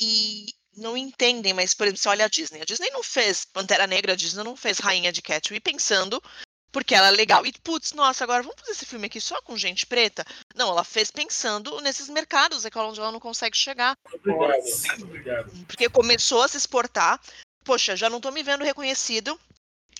e 0.00 0.46
não 0.76 0.96
entendem, 0.96 1.52
mas, 1.52 1.74
por 1.74 1.84
exemplo, 1.84 2.00
você 2.00 2.08
olha 2.08 2.24
a 2.24 2.28
Disney. 2.28 2.62
A 2.62 2.64
Disney 2.64 2.90
não 2.90 3.02
fez 3.02 3.44
Pantera 3.44 3.86
Negra, 3.86 4.12
a 4.12 4.16
Disney 4.16 4.44
não 4.44 4.56
fez 4.56 4.78
Rainha 4.78 5.12
de 5.12 5.22
Catwoman 5.22 5.60
pensando 5.60 6.22
porque 6.70 6.94
ela 6.94 7.08
é 7.08 7.10
legal. 7.10 7.44
E, 7.46 7.52
putz, 7.52 7.92
nossa, 7.92 8.24
agora 8.24 8.42
vamos 8.42 8.58
fazer 8.60 8.72
esse 8.72 8.86
filme 8.86 9.06
aqui 9.06 9.20
só 9.20 9.40
com 9.42 9.56
gente 9.56 9.86
preta? 9.86 10.24
Não, 10.54 10.70
ela 10.70 10.84
fez 10.84 11.10
pensando 11.10 11.80
nesses 11.80 12.08
mercados 12.08 12.64
é 12.64 12.70
onde 12.76 13.00
ela 13.00 13.12
não 13.12 13.20
consegue 13.20 13.56
chegar. 13.56 13.96
Obrigado. 14.12 15.02
Obrigado. 15.02 15.66
Porque 15.66 15.88
começou 15.88 16.42
a 16.42 16.48
se 16.48 16.56
exportar. 16.56 17.20
Poxa, 17.64 17.96
já 17.96 18.08
não 18.08 18.20
tô 18.20 18.30
me 18.30 18.42
vendo 18.42 18.64
reconhecido. 18.64 19.38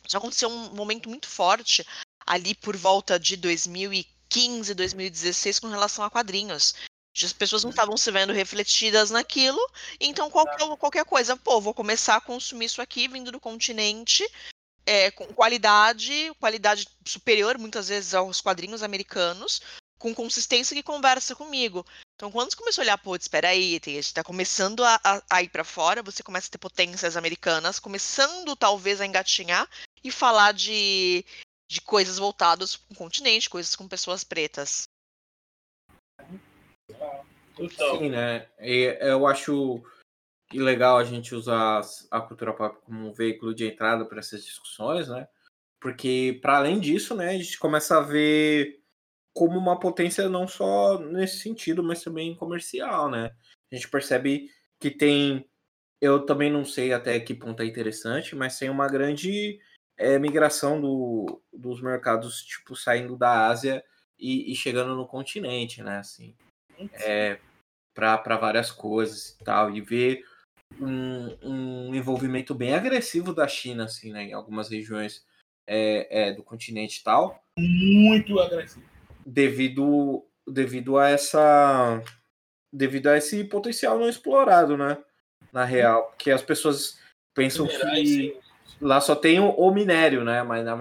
Já 0.06 0.18
aconteceu 0.18 0.48
um 0.48 0.74
momento 0.74 1.08
muito 1.08 1.28
forte 1.28 1.86
ali 2.26 2.54
por 2.54 2.76
volta 2.76 3.18
de 3.18 3.36
2015, 3.36 4.74
2016 4.74 5.58
com 5.58 5.68
relação 5.68 6.04
a 6.04 6.10
quadrinhos. 6.10 6.74
As 7.20 7.32
pessoas 7.32 7.64
não 7.64 7.70
estavam 7.70 7.96
se 7.96 8.10
vendo 8.12 8.32
refletidas 8.32 9.10
naquilo, 9.10 9.58
então 9.98 10.30
qualquer, 10.30 10.76
qualquer 10.76 11.04
coisa, 11.04 11.36
pô, 11.36 11.60
vou 11.60 11.74
começar 11.74 12.16
a 12.16 12.20
consumir 12.20 12.66
isso 12.66 12.80
aqui 12.80 13.08
vindo 13.08 13.32
do 13.32 13.40
continente, 13.40 14.24
é, 14.88 15.10
com 15.10 15.26
qualidade, 15.26 16.32
qualidade 16.40 16.88
superior 17.06 17.58
muitas 17.58 17.88
vezes 17.88 18.14
aos 18.14 18.40
quadrinhos 18.40 18.82
americanos, 18.82 19.60
com 19.98 20.14
consistência 20.14 20.74
que 20.74 20.82
conversa 20.82 21.36
comigo. 21.36 21.84
Então, 22.14 22.32
quando 22.32 22.50
você 22.50 22.56
começou 22.56 22.82
a 22.82 22.84
olhar, 22.84 22.98
pô, 22.98 23.14
espera 23.14 23.50
aí, 23.50 23.78
a 23.80 23.90
gente 23.90 24.14
tá 24.14 24.24
começando 24.24 24.82
a, 24.82 24.98
a, 25.04 25.22
a 25.30 25.42
ir 25.42 25.50
para 25.50 25.62
fora, 25.62 26.02
você 26.02 26.22
começa 26.22 26.48
a 26.48 26.50
ter 26.50 26.58
potências 26.58 27.16
americanas, 27.16 27.78
começando 27.78 28.56
talvez 28.56 29.00
a 29.00 29.06
engatinhar 29.06 29.68
e 30.02 30.10
falar 30.10 30.52
de 30.52 31.24
de 31.70 31.82
coisas 31.82 32.18
voltadas 32.18 32.76
para 32.76 32.94
o 32.94 32.96
continente, 32.96 33.50
coisas 33.50 33.76
com 33.76 33.86
pessoas 33.86 34.24
pretas. 34.24 34.88
Sim, 37.58 38.08
né? 38.08 38.48
Eu 38.58 39.26
acho 39.26 39.84
legal 40.52 40.96
a 40.96 41.04
gente 41.04 41.34
usar 41.34 41.82
a 42.10 42.20
cultura 42.20 42.52
pop 42.52 42.78
como 42.84 43.08
um 43.08 43.12
veículo 43.12 43.54
de 43.54 43.66
entrada 43.66 44.04
para 44.04 44.20
essas 44.20 44.44
discussões, 44.44 45.08
né? 45.08 45.28
Porque, 45.80 46.38
para 46.42 46.56
além 46.56 46.80
disso, 46.80 47.14
né, 47.14 47.30
a 47.30 47.38
gente 47.38 47.58
começa 47.58 47.98
a 47.98 48.00
ver 48.00 48.80
como 49.32 49.58
uma 49.58 49.78
potência 49.78 50.28
não 50.28 50.48
só 50.48 50.98
nesse 50.98 51.38
sentido, 51.38 51.82
mas 51.82 52.02
também 52.02 52.34
comercial, 52.34 53.10
né? 53.10 53.32
A 53.70 53.74
gente 53.74 53.88
percebe 53.88 54.50
que 54.80 54.90
tem. 54.90 55.48
Eu 56.00 56.24
também 56.24 56.50
não 56.50 56.64
sei 56.64 56.92
até 56.92 57.18
que 57.20 57.34
ponto 57.34 57.62
é 57.62 57.66
interessante, 57.66 58.34
mas 58.34 58.58
tem 58.58 58.70
uma 58.70 58.88
grande 58.88 59.60
é 59.96 60.18
migração 60.18 60.80
do, 60.80 61.42
dos 61.52 61.82
mercados, 61.82 62.42
tipo, 62.42 62.76
saindo 62.76 63.16
da 63.16 63.48
Ásia 63.48 63.84
e, 64.16 64.52
e 64.52 64.54
chegando 64.54 64.94
no 64.94 65.06
continente, 65.06 65.82
né? 65.82 65.98
Assim, 65.98 66.34
é, 66.92 67.38
para 67.92 68.36
várias 68.36 68.70
coisas 68.70 69.36
e 69.40 69.44
tal. 69.44 69.74
E 69.74 69.80
ver 69.80 70.24
um, 70.80 71.36
um 71.42 71.94
envolvimento 71.94 72.54
bem 72.54 72.74
agressivo 72.74 73.32
da 73.32 73.48
China, 73.48 73.84
assim, 73.84 74.12
né? 74.12 74.24
Em 74.24 74.32
algumas 74.32 74.68
regiões 74.68 75.24
é, 75.66 76.28
é, 76.28 76.32
do 76.32 76.42
continente 76.42 77.00
e 77.00 77.04
tal. 77.04 77.42
Muito 77.58 78.38
agressivo. 78.38 78.86
Devido, 79.24 80.24
devido 80.46 80.98
a 80.98 81.08
essa. 81.08 82.02
Devido 82.72 83.08
a 83.08 83.16
esse 83.16 83.44
potencial 83.44 83.98
não 83.98 84.08
explorado, 84.08 84.76
né? 84.76 84.98
Na 85.52 85.64
real. 85.64 86.14
Que 86.18 86.30
as 86.30 86.42
pessoas 86.42 86.98
pensam 87.34 87.66
que 87.66 88.38
lá 88.80 89.00
só 89.00 89.14
tem 89.14 89.40
o, 89.40 89.50
o 89.50 89.72
minério, 89.72 90.24
né? 90.24 90.42
Mas 90.42 90.64
na 90.64 90.78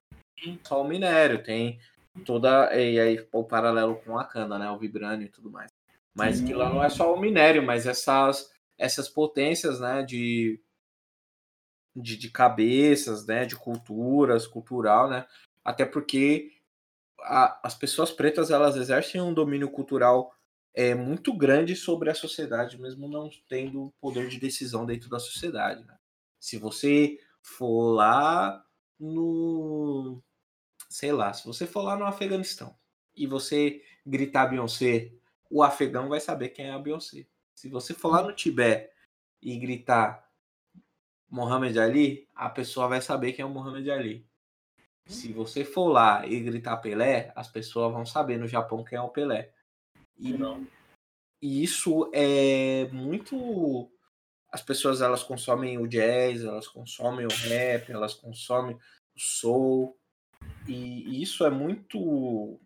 só 0.63 0.81
o 0.81 0.87
minério, 0.87 1.43
tem 1.43 1.79
toda. 2.25 2.73
E 2.75 2.99
aí 2.99 3.27
o 3.31 3.43
paralelo 3.43 3.95
com 4.05 4.17
a 4.17 4.23
cana, 4.23 4.57
né? 4.57 4.69
O 4.69 4.77
vibrânio 4.77 5.25
e 5.25 5.29
tudo 5.29 5.49
mais. 5.49 5.71
Mas 6.15 6.41
que 6.41 6.53
lá 6.53 6.69
não 6.69 6.83
é 6.83 6.89
só 6.89 7.13
o 7.13 7.19
minério, 7.19 7.61
mas 7.61 7.85
essas, 7.85 8.51
essas 8.77 9.09
potências, 9.09 9.79
né? 9.79 10.03
De, 10.03 10.61
de, 11.95 12.17
de 12.17 12.29
cabeças, 12.29 13.25
né? 13.25 13.45
De 13.45 13.55
culturas, 13.55 14.47
cultural, 14.47 15.09
né? 15.09 15.25
Até 15.63 15.85
porque 15.85 16.51
a, 17.21 17.59
as 17.67 17.75
pessoas 17.75 18.11
pretas 18.11 18.51
elas 18.51 18.75
exercem 18.75 19.21
um 19.21 19.33
domínio 19.33 19.69
cultural 19.69 20.33
é 20.73 20.93
muito 20.93 21.35
grande 21.35 21.75
sobre 21.75 22.09
a 22.09 22.15
sociedade, 22.15 22.79
mesmo 22.79 23.07
não 23.07 23.31
tendo 23.49 23.91
poder 23.99 24.27
de 24.27 24.39
decisão 24.39 24.85
dentro 24.85 25.09
da 25.09 25.17
sociedade. 25.17 25.83
Né? 25.83 25.97
Se 26.39 26.57
você 26.57 27.19
for 27.41 27.93
lá 27.93 28.63
no. 28.99 30.21
Sei 30.89 31.11
lá, 31.11 31.33
se 31.33 31.45
você 31.45 31.65
for 31.65 31.81
lá 31.81 31.97
no 31.97 32.05
Afeganistão 32.05 32.75
e 33.15 33.25
você 33.25 33.81
gritar 34.05 34.47
Beyoncé, 34.47 35.11
o 35.49 35.63
afegão 35.63 36.09
vai 36.09 36.19
saber 36.19 36.49
quem 36.49 36.67
é 36.67 36.71
a 36.71 36.79
Beyoncé. 36.79 37.25
Se 37.57 37.67
você 37.67 37.95
for 37.95 38.09
lá 38.09 38.21
no 38.21 38.33
Tibete 38.33 38.93
e 39.41 39.57
gritar 39.57 40.29
Mohamed 41.27 41.79
Ali, 41.79 42.29
a 42.35 42.49
pessoa 42.49 42.87
vai 42.87 43.01
saber 43.01 43.33
quem 43.33 43.41
é 43.41 43.45
o 43.45 43.49
Mohamed 43.49 43.89
Ali. 43.89 44.29
Se 45.07 45.33
você 45.33 45.65
for 45.65 45.87
lá 45.87 46.23
e 46.27 46.39
gritar 46.39 46.77
Pelé, 46.77 47.33
as 47.35 47.47
pessoas 47.47 47.91
vão 47.91 48.05
saber 48.05 48.37
no 48.37 48.47
Japão 48.47 48.83
quem 48.83 48.99
é 48.99 49.01
o 49.01 49.09
Pelé. 49.09 49.51
E, 50.19 50.35
e 51.41 51.63
isso 51.63 52.11
é 52.13 52.87
muito 52.91 53.91
as 54.51 54.61
pessoas 54.61 55.01
elas 55.01 55.23
consomem 55.23 55.79
o 55.79 55.87
jazz, 55.87 56.43
elas 56.43 56.67
consomem 56.67 57.25
o 57.25 57.47
rap, 57.49 57.91
elas 57.91 58.13
consomem 58.13 58.75
o 58.75 59.19
soul. 59.19 59.99
E, 60.67 61.23
isso 61.23 61.43
é 61.43 61.49
muito 61.49 62.61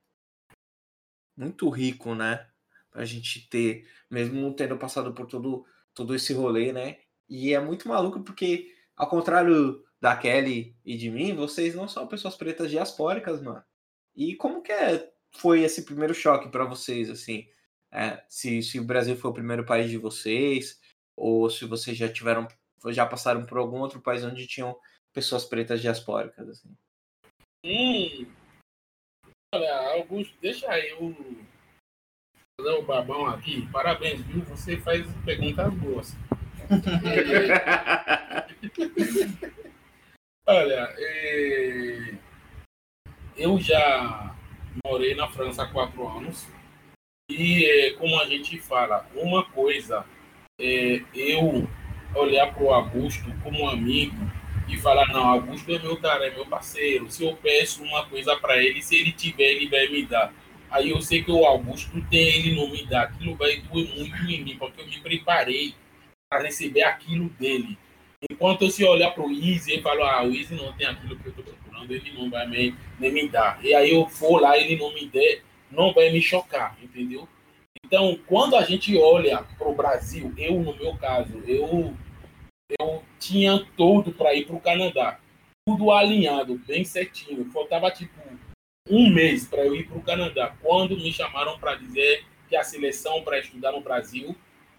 muito 1.37 1.69
rico, 1.69 2.13
né? 2.13 2.50
Pra 2.91 3.05
gente 3.05 3.47
ter, 3.49 3.87
mesmo 4.09 4.53
tendo 4.53 4.77
passado 4.77 5.13
por 5.13 5.25
todo, 5.25 5.65
todo 5.93 6.13
esse 6.13 6.33
rolê, 6.33 6.73
né? 6.73 6.97
E 7.27 7.53
é 7.53 7.59
muito 7.59 7.87
maluco 7.87 8.21
porque, 8.21 8.75
ao 8.95 9.07
contrário 9.07 9.83
da 10.01 10.15
Kelly 10.15 10.75
e 10.83 10.97
de 10.97 11.09
mim, 11.09 11.33
vocês 11.33 11.73
não 11.73 11.87
são 11.87 12.05
pessoas 12.07 12.35
pretas 12.35 12.69
diaspóricas, 12.69 13.41
mano. 13.41 13.63
E 14.15 14.35
como 14.35 14.61
que 14.61 14.71
é, 14.71 15.09
foi 15.31 15.61
esse 15.61 15.83
primeiro 15.83 16.13
choque 16.13 16.49
para 16.49 16.65
vocês, 16.65 17.09
assim? 17.09 17.47
É, 17.91 18.23
se, 18.27 18.61
se 18.61 18.79
o 18.79 18.83
Brasil 18.83 19.15
foi 19.15 19.31
o 19.31 19.33
primeiro 19.33 19.65
país 19.65 19.89
de 19.89 19.97
vocês, 19.97 20.79
ou 21.15 21.49
se 21.49 21.65
vocês 21.65 21.97
já 21.97 22.11
tiveram, 22.11 22.47
já 22.87 23.05
passaram 23.05 23.45
por 23.45 23.57
algum 23.57 23.79
outro 23.79 24.01
país 24.01 24.23
onde 24.23 24.47
tinham 24.47 24.77
pessoas 25.13 25.45
pretas 25.45 25.81
diaspóricas, 25.81 26.49
assim. 26.49 26.75
Hum. 27.63 28.25
Olha, 29.53 29.93
Augusto, 29.93 30.33
deixa 30.41 30.79
eu 30.79 31.15
fazer 32.61 32.77
o 32.77 32.83
babão 32.83 33.25
aqui. 33.25 33.67
Parabéns, 33.71 34.21
viu? 34.21 34.43
Você 34.43 34.77
faz 34.77 35.03
perguntas 35.25 35.73
boas. 35.73 36.15
Olha, 40.47 40.93
é... 40.97 42.13
eu 43.35 43.59
já 43.59 44.35
morei 44.85 45.15
na 45.15 45.27
França 45.27 45.63
há 45.63 45.67
quatro 45.67 46.07
anos 46.07 46.47
e, 47.29 47.65
é, 47.65 47.91
como 47.91 48.19
a 48.19 48.25
gente 48.25 48.59
fala, 48.59 49.07
uma 49.15 49.45
coisa 49.45 50.05
é, 50.59 51.01
eu 51.13 51.67
olhar 52.15 52.53
para 52.53 52.63
o 52.63 52.73
Augusto 52.73 53.31
como 53.43 53.63
um 53.63 53.69
amigo 53.69 54.17
e 54.67 54.77
falar, 54.77 55.07
não, 55.07 55.27
Augusto 55.27 55.73
é 55.73 55.79
meu 55.79 55.97
cara, 55.97 56.27
é 56.27 56.31
meu 56.31 56.45
parceiro. 56.45 57.09
Se 57.09 57.25
eu 57.25 57.35
peço 57.37 57.83
uma 57.83 58.05
coisa 58.05 58.35
para 58.37 58.63
ele, 58.63 58.81
se 58.81 58.95
ele 58.95 59.11
tiver, 59.11 59.51
ele 59.51 59.69
vai 59.69 59.87
me 59.87 60.05
dar. 60.05 60.33
Aí 60.71 60.89
eu 60.89 61.01
sei 61.01 61.21
que 61.21 61.31
o 61.31 61.45
Augusto 61.45 62.01
tem, 62.09 62.27
ele 62.27 62.55
não 62.55 62.69
me 62.69 62.85
dá. 62.85 63.03
Aquilo 63.03 63.35
vai 63.35 63.57
doer 63.57 63.93
muito 63.95 64.15
em 64.23 64.43
mim, 64.43 64.55
porque 64.57 64.81
eu 64.81 64.87
me 64.87 64.99
preparei 64.99 65.75
para 66.29 66.43
receber 66.43 66.83
aquilo 66.83 67.29
dele. 67.31 67.77
Enquanto 68.29 68.61
eu 68.61 68.69
se 68.69 68.83
olhar 68.85 69.11
para 69.11 69.25
o 69.25 69.31
Easy 69.31 69.73
e 69.73 69.81
falo, 69.81 70.03
ah, 70.03 70.23
o 70.23 70.33
Easy 70.33 70.55
não 70.55 70.71
tem 70.73 70.87
aquilo 70.87 71.17
que 71.17 71.25
eu 71.25 71.31
estou 71.31 71.43
procurando, 71.43 71.91
ele 71.91 72.13
não 72.13 72.29
vai 72.29 72.47
me, 72.47 72.73
nem 72.97 73.11
me 73.11 73.27
dar. 73.27 73.59
E 73.63 73.73
aí 73.73 73.91
eu 73.91 74.07
for 74.07 74.39
lá, 74.39 74.57
ele 74.57 74.77
não 74.77 74.93
me 74.93 75.07
der, 75.07 75.43
não 75.69 75.93
vai 75.93 76.09
me 76.09 76.21
chocar, 76.21 76.77
entendeu? 76.81 77.27
Então, 77.83 78.17
quando 78.25 78.55
a 78.55 78.63
gente 78.63 78.97
olha 78.97 79.43
para 79.57 79.67
o 79.67 79.75
Brasil, 79.75 80.33
eu, 80.37 80.59
no 80.61 80.73
meu 80.75 80.95
caso, 80.95 81.37
eu, 81.45 81.93
eu 82.79 83.03
tinha 83.19 83.65
tudo 83.75 84.13
para 84.13 84.33
ir 84.33 84.45
para 84.45 84.55
o 84.55 84.61
Canadá. 84.61 85.19
Tudo 85.65 85.91
alinhado, 85.91 86.61
bem 86.65 86.85
certinho. 86.85 87.51
Faltava, 87.51 87.91
tipo, 87.91 88.20
um 88.91 89.09
mês 89.09 89.47
para 89.47 89.65
eu 89.65 89.73
ir 89.73 89.87
para 89.87 89.97
o 89.97 90.01
Canadá. 90.01 90.53
Quando 90.61 90.97
me 90.97 91.11
chamaram 91.13 91.57
para 91.57 91.75
dizer 91.75 92.25
que 92.49 92.55
a 92.57 92.63
seleção 92.63 93.23
para 93.23 93.39
estudar 93.39 93.71
no 93.71 93.79
Brasil 93.79 94.35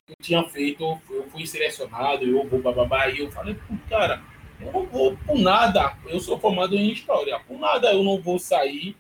eu 0.07 0.17
tinha 0.21 0.45
feito, 0.45 1.01
eu 1.11 1.27
fui 1.31 1.47
selecionado, 1.47 2.25
eu 2.25 2.47
vou 2.47 2.61
bababá, 2.61 3.09
e 3.09 3.21
eu 3.21 3.31
falei, 3.31 3.57
cara, 3.89 4.23
eu 4.61 4.71
não 4.71 4.87
vou 4.87 5.17
por 5.17 5.39
nada, 5.39 5.97
eu 6.07 6.21
sou 6.21 6.39
formado 6.39 6.77
em 6.77 6.91
história, 6.91 7.39
por 7.41 7.59
nada 7.59 7.93
eu 7.93 8.03
não 8.03 8.21
vou 8.21 8.39
sair 8.39 8.95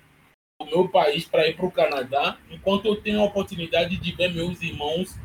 do 0.58 0.66
meu 0.66 0.88
país 0.88 1.24
para 1.26 1.46
ir 1.46 1.56
para 1.56 1.66
o 1.66 1.72
Canadá, 1.72 2.38
enquanto 2.50 2.86
eu 2.86 2.96
tenho 2.96 3.20
a 3.20 3.24
oportunidade 3.24 3.96
de 3.96 4.12
ver 4.12 4.32
meus 4.32 4.62
irmãos 4.62 5.18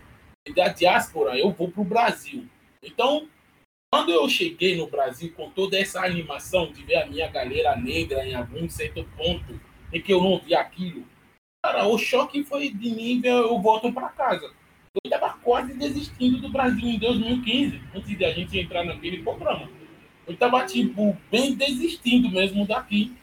da 0.54 0.68
diáspora, 0.70 1.38
eu 1.38 1.52
vou 1.52 1.70
para 1.70 1.82
o 1.82 1.86
Brasil. 1.86 2.48
Então, 2.84 3.28
quando 3.92 4.12
eu 4.12 4.28
cheguei 4.28 4.76
no 4.76 4.88
Brasil 4.88 5.32
com 5.36 5.50
toda 5.50 5.78
essa 5.78 6.04
animação 6.04 6.72
de 6.72 6.84
ver 6.84 6.96
a 6.96 7.06
minha 7.06 7.28
galera 7.28 7.76
negra 7.76 8.26
em 8.26 8.34
algum 8.34 8.68
certo 8.68 9.04
ponto, 9.16 9.60
em 9.94 10.02
que 10.02 10.14
eu 10.14 10.22
não 10.22 10.40
vi 10.40 10.56
aquilo, 10.56 11.06
cara, 11.64 11.88
o 11.88 11.98
choque 11.98 12.44
foi 12.44 12.70
de 12.70 12.90
nível, 12.92 13.38
eu 13.38 13.62
volto 13.62 13.92
para 13.92 14.10
casa 14.10 14.52
eu 15.04 15.10
estava 15.12 15.34
quase 15.44 15.74
desistindo 15.74 16.40
do 16.40 16.50
Brasil 16.50 16.88
em 16.88 16.98
2015, 16.98 17.82
antes 17.96 18.18
de 18.18 18.26
a 18.26 18.34
gente 18.34 18.60
entrar 18.60 18.84
naquele 18.84 19.22
programa. 19.22 19.70
Eu 20.26 20.34
estava, 20.34 20.66
tipo, 20.66 21.16
bem 21.32 21.54
desistindo 21.54 22.30
mesmo 22.30 22.66
daqui. 22.66 23.14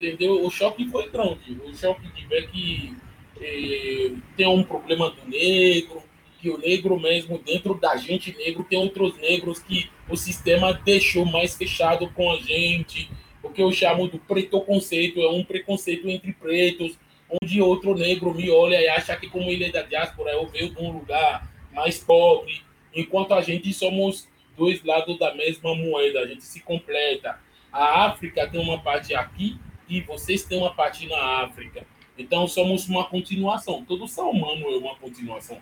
Entendeu? 0.00 0.44
O 0.44 0.50
choque 0.50 0.88
foi 0.88 1.08
grande. 1.10 1.58
O 1.64 1.74
choque 1.74 2.06
de 2.12 2.26
ver 2.26 2.50
que 2.50 2.96
eh, 3.40 4.12
tem 4.36 4.46
um 4.46 4.64
problema 4.64 5.10
do 5.10 5.28
negro, 5.28 6.02
que 6.40 6.50
o 6.50 6.58
negro 6.58 6.98
mesmo, 6.98 7.38
dentro 7.38 7.74
da 7.74 7.96
gente 7.96 8.36
negro, 8.36 8.64
tem 8.64 8.78
outros 8.78 9.16
negros 9.18 9.58
que 9.60 9.90
o 10.08 10.16
sistema 10.16 10.72
deixou 10.72 11.24
mais 11.24 11.56
fechado 11.56 12.10
com 12.10 12.30
a 12.32 12.36
gente. 12.36 13.10
O 13.46 13.52
que 13.52 13.62
eu 13.62 13.70
chamo 13.70 14.08
do 14.08 14.18
preto 14.18 14.60
conceito, 14.60 15.20
é 15.20 15.30
um 15.30 15.44
preconceito 15.44 16.08
entre 16.08 16.32
pretos, 16.32 16.98
onde 17.30 17.62
outro 17.62 17.94
negro 17.94 18.34
me 18.34 18.50
olha 18.50 18.80
e 18.80 18.88
acha 18.88 19.16
que 19.16 19.28
como 19.28 19.48
ele 19.50 19.64
é 19.64 19.70
da 19.70 19.82
diáspora, 19.82 20.32
eu 20.32 20.46
venho 20.48 20.74
de 20.74 20.82
um 20.82 20.90
lugar 20.90 21.48
mais 21.72 21.98
pobre, 21.98 22.62
enquanto 22.92 23.34
a 23.34 23.40
gente 23.40 23.72
somos 23.72 24.28
dois 24.56 24.82
lados 24.82 25.16
da 25.18 25.32
mesma 25.32 25.76
moeda, 25.76 26.20
a 26.20 26.26
gente 26.26 26.42
se 26.42 26.60
completa. 26.60 27.38
A 27.72 28.06
África 28.06 28.48
tem 28.48 28.60
uma 28.60 28.80
parte 28.80 29.14
aqui 29.14 29.56
e 29.88 30.00
vocês 30.00 30.42
têm 30.44 30.58
uma 30.58 30.74
parte 30.74 31.06
na 31.06 31.44
África. 31.44 31.86
Então 32.18 32.48
somos 32.48 32.88
uma 32.88 33.04
continuação. 33.04 33.84
Todo 33.84 34.08
ser 34.08 34.22
humano 34.22 34.66
é 34.72 34.76
uma 34.78 34.96
continuação. 34.96 35.60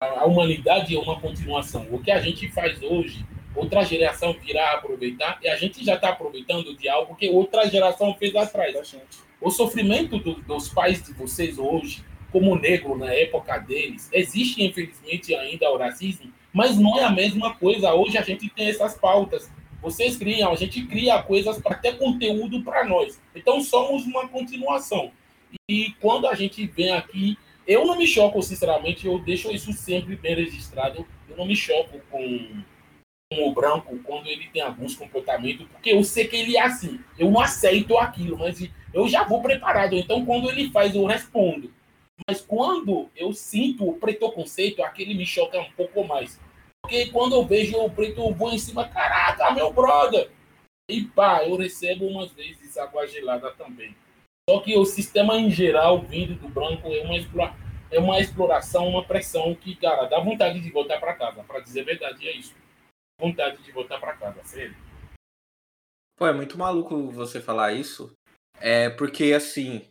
A 0.00 0.24
humanidade 0.24 0.96
é 0.96 0.98
uma 0.98 1.20
continuação. 1.20 1.86
O 1.90 2.02
que 2.02 2.10
a 2.10 2.20
gente 2.20 2.48
faz 2.48 2.82
hoje, 2.82 3.24
outra 3.56 3.82
geração 3.82 4.34
virá 4.34 4.74
aproveitar 4.74 5.38
e 5.42 5.48
a 5.48 5.56
gente 5.56 5.84
já 5.84 5.94
está 5.94 6.10
aproveitando 6.10 6.76
de 6.76 6.88
algo 6.88 7.16
que 7.16 7.28
outra 7.28 7.68
geração 7.68 8.14
fez 8.14 8.36
atrás. 8.36 8.94
O 9.40 9.50
sofrimento 9.50 10.18
do, 10.18 10.34
dos 10.34 10.68
pais 10.68 11.02
de 11.02 11.12
vocês 11.14 11.58
hoje, 11.58 12.04
como 12.30 12.54
negro 12.54 12.96
na 12.96 13.12
época 13.12 13.58
deles, 13.58 14.08
existe 14.12 14.62
infelizmente 14.62 15.34
ainda 15.34 15.70
o 15.70 15.78
racismo, 15.78 16.30
mas 16.52 16.76
não 16.78 16.98
é 16.98 17.04
a 17.04 17.10
mesma 17.10 17.54
coisa. 17.54 17.94
Hoje 17.94 18.18
a 18.18 18.22
gente 18.22 18.48
tem 18.50 18.68
essas 18.68 18.94
pautas. 18.94 19.50
Vocês 19.80 20.16
criam, 20.16 20.52
a 20.52 20.56
gente 20.56 20.84
cria 20.86 21.22
coisas 21.22 21.58
para 21.58 21.76
ter 21.76 21.96
conteúdo 21.96 22.62
para 22.62 22.84
nós. 22.84 23.20
Então 23.34 23.60
somos 23.60 24.04
uma 24.04 24.28
continuação. 24.28 25.10
E 25.68 25.94
quando 26.00 26.26
a 26.26 26.34
gente 26.34 26.66
vem 26.66 26.90
aqui, 26.90 27.38
eu 27.66 27.86
não 27.86 27.96
me 27.96 28.06
choco, 28.06 28.42
sinceramente, 28.42 29.06
eu 29.06 29.18
deixo 29.18 29.50
isso 29.50 29.72
sempre 29.72 30.16
bem 30.16 30.34
registrado. 30.34 31.06
Eu 31.28 31.36
não 31.36 31.46
me 31.46 31.56
choco 31.56 32.00
com 32.10 32.62
com 32.75 32.75
o 33.32 33.52
branco 33.52 33.98
quando 34.04 34.28
ele 34.28 34.48
tem 34.52 34.62
alguns 34.62 34.94
comportamentos, 34.94 35.66
porque 35.66 35.90
eu 35.90 36.04
sei 36.04 36.28
que 36.28 36.36
ele 36.36 36.56
é 36.56 36.62
assim. 36.62 37.00
Eu 37.18 37.30
não 37.30 37.40
aceito 37.40 37.98
aquilo, 37.98 38.38
mas 38.38 38.68
eu 38.94 39.08
já 39.08 39.24
vou 39.24 39.42
preparado. 39.42 39.94
Então, 39.96 40.24
quando 40.24 40.48
ele 40.48 40.70
faz, 40.70 40.94
eu 40.94 41.04
respondo. 41.04 41.72
Mas 42.26 42.40
quando 42.40 43.10
eu 43.16 43.32
sinto 43.32 43.88
o 43.88 43.98
preconceito, 43.98 44.82
aquele 44.82 45.14
me 45.14 45.26
choca 45.26 45.58
um 45.58 45.70
pouco 45.72 46.04
mais. 46.04 46.40
Porque 46.80 47.06
quando 47.06 47.34
eu 47.34 47.44
vejo 47.44 47.76
o 47.78 47.90
preto, 47.90 48.20
eu 48.20 48.32
vou 48.32 48.52
em 48.52 48.58
cima, 48.58 48.88
caraca, 48.88 49.50
meu 49.50 49.72
brother! 49.72 50.30
E 50.88 51.02
pá, 51.02 51.44
eu 51.44 51.56
recebo 51.56 52.06
umas 52.06 52.30
vezes 52.32 52.78
água 52.78 53.08
gelada 53.08 53.50
também. 53.52 53.94
Só 54.48 54.60
que 54.60 54.76
o 54.76 54.84
sistema 54.84 55.36
em 55.36 55.50
geral, 55.50 56.00
vindo 56.00 56.36
do 56.36 56.48
branco, 56.48 56.86
é 56.92 57.02
uma, 57.02 57.16
explora... 57.16 57.56
é 57.90 57.98
uma 57.98 58.20
exploração, 58.20 58.88
uma 58.88 59.02
pressão 59.02 59.52
que, 59.56 59.74
cara, 59.74 60.04
dá 60.04 60.20
vontade 60.20 60.60
de 60.60 60.70
voltar 60.70 61.00
para 61.00 61.14
casa. 61.14 61.42
Para 61.42 61.58
dizer 61.58 61.80
a 61.80 61.84
verdade, 61.84 62.28
é 62.28 62.36
isso 62.36 62.54
vontade 63.18 63.62
de 63.62 63.72
voltar 63.72 63.98
para 63.98 64.16
casa, 64.16 64.42
sério. 64.44 64.76
Pô, 66.16 66.26
é 66.26 66.32
muito 66.32 66.58
maluco 66.58 67.10
você 67.10 67.40
falar 67.40 67.72
isso. 67.72 68.12
É 68.58 68.88
porque 68.90 69.32
assim, 69.32 69.86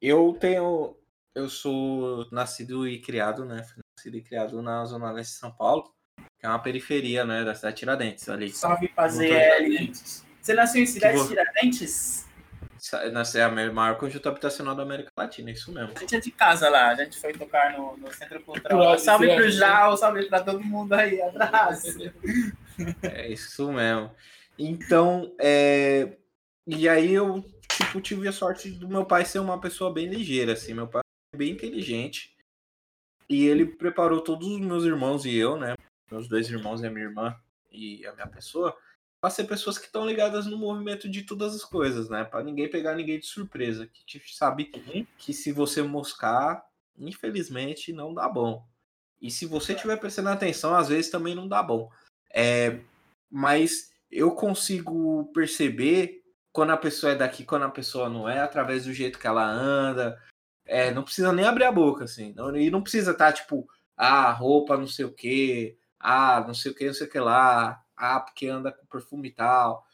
eu 0.00 0.36
tenho. 0.38 0.96
Eu 1.34 1.48
sou 1.48 2.28
nascido 2.30 2.86
e 2.86 3.00
criado, 3.00 3.44
né? 3.44 3.66
Nascido 3.96 4.16
e 4.16 4.22
criado 4.22 4.62
na 4.62 4.84
Zona 4.84 5.10
Leste 5.10 5.32
de 5.32 5.38
São 5.38 5.50
Paulo, 5.50 5.90
que 6.38 6.46
é 6.46 6.48
uma 6.48 6.62
periferia, 6.62 7.24
né? 7.24 7.42
Da 7.42 7.56
cidade 7.56 7.74
de 7.74 7.80
Tiradentes 7.80 8.28
ali. 8.28 8.50
Salve 8.50 8.88
fazer. 8.88 9.90
Você 10.40 10.54
nasceu 10.54 10.82
em 10.82 10.86
cidade 10.86 11.20
de 11.20 11.28
Tiradentes? 11.28 12.24
Nasceu 13.12 13.40
é 13.40 13.44
a 13.44 13.72
maior 13.72 13.96
conjunto 13.96 14.28
habitacional 14.28 14.74
da 14.74 14.82
América 14.82 15.10
Latina, 15.16 15.50
isso 15.50 15.72
mesmo. 15.72 15.92
A 15.96 16.00
gente 16.00 16.16
é 16.16 16.20
de 16.20 16.30
casa 16.30 16.68
lá, 16.68 16.90
a 16.90 16.94
gente 16.94 17.18
foi 17.18 17.32
tocar 17.32 17.72
no, 17.72 17.96
no 17.96 18.12
Centro 18.12 18.42
Cultural. 18.42 18.98
salve 18.98 19.34
pro 19.34 19.50
Jal, 19.50 19.96
salve 19.96 20.26
pra 20.26 20.40
todo 20.42 20.62
mundo 20.62 20.92
aí, 20.92 21.20
abraço. 21.22 21.96
É 23.02 23.30
isso 23.30 23.72
mesmo. 23.72 24.10
Então, 24.58 25.34
é... 25.40 26.16
e 26.66 26.88
aí 26.88 27.12
eu 27.12 27.44
tipo, 27.76 28.00
tive 28.00 28.28
a 28.28 28.32
sorte 28.32 28.70
do 28.70 28.88
meu 28.88 29.04
pai 29.04 29.24
ser 29.24 29.38
uma 29.38 29.60
pessoa 29.60 29.92
bem 29.92 30.08
ligeira, 30.08 30.52
assim. 30.52 30.74
Meu 30.74 30.86
pai 30.86 31.02
é 31.32 31.36
bem 31.36 31.52
inteligente. 31.52 32.36
E 33.28 33.46
ele 33.46 33.66
preparou 33.66 34.20
todos 34.20 34.46
os 34.48 34.60
meus 34.60 34.84
irmãos 34.84 35.24
e 35.24 35.34
eu, 35.34 35.56
né? 35.56 35.74
Meus 36.10 36.28
dois 36.28 36.48
irmãos 36.48 36.82
e 36.82 36.86
a 36.86 36.90
minha 36.90 37.06
irmã 37.06 37.34
e 37.70 38.06
a 38.06 38.12
minha 38.12 38.28
pessoa, 38.28 38.76
para 39.20 39.30
ser 39.30 39.44
pessoas 39.44 39.78
que 39.78 39.86
estão 39.86 40.06
ligadas 40.06 40.46
no 40.46 40.56
movimento 40.56 41.08
de 41.08 41.22
todas 41.22 41.54
as 41.54 41.64
coisas, 41.64 42.08
né? 42.08 42.24
Para 42.24 42.44
ninguém 42.44 42.70
pegar 42.70 42.94
ninguém 42.94 43.18
de 43.18 43.26
surpresa. 43.26 43.86
Que 43.86 44.04
te 44.04 44.22
sabe 44.34 44.70
uhum. 44.74 45.06
que 45.18 45.32
se 45.32 45.50
você 45.50 45.82
moscar, 45.82 46.64
infelizmente, 46.96 47.92
não 47.92 48.12
dá 48.14 48.28
bom. 48.28 48.64
E 49.20 49.30
se 49.30 49.46
você 49.46 49.72
estiver 49.72 49.96
prestando 49.96 50.28
atenção, 50.28 50.74
às 50.74 50.88
vezes 50.88 51.10
também 51.10 51.34
não 51.34 51.48
dá 51.48 51.62
bom. 51.62 51.90
É, 52.34 52.80
mas 53.30 53.92
eu 54.10 54.32
consigo 54.32 55.30
perceber 55.32 56.24
quando 56.52 56.70
a 56.70 56.76
pessoa 56.76 57.12
é 57.12 57.16
daqui, 57.16 57.44
quando 57.44 57.64
a 57.64 57.70
pessoa 57.70 58.08
não 58.08 58.28
é, 58.28 58.40
através 58.40 58.84
do 58.84 58.92
jeito 58.92 59.18
que 59.18 59.26
ela 59.26 59.44
anda. 59.44 60.20
É, 60.66 60.90
não 60.90 61.02
precisa 61.04 61.32
nem 61.32 61.44
abrir 61.44 61.64
a 61.64 61.72
boca, 61.72 62.04
assim. 62.04 62.32
Não, 62.34 62.56
e 62.56 62.70
não 62.70 62.82
precisa 62.82 63.12
estar, 63.12 63.26
tá, 63.26 63.32
tipo, 63.32 63.68
ah, 63.96 64.32
roupa 64.32 64.76
não 64.76 64.86
sei 64.86 65.04
o 65.04 65.12
que, 65.12 65.76
ah, 66.00 66.44
não 66.46 66.54
sei 66.54 66.72
o 66.72 66.74
que, 66.74 66.86
não 66.86 66.94
sei 66.94 67.06
o 67.06 67.10
que 67.10 67.18
lá, 67.20 67.82
ah, 67.96 68.20
porque 68.20 68.46
anda 68.46 68.72
com 68.72 68.86
perfume 68.86 69.28
e 69.28 69.32
tal. 69.32 69.86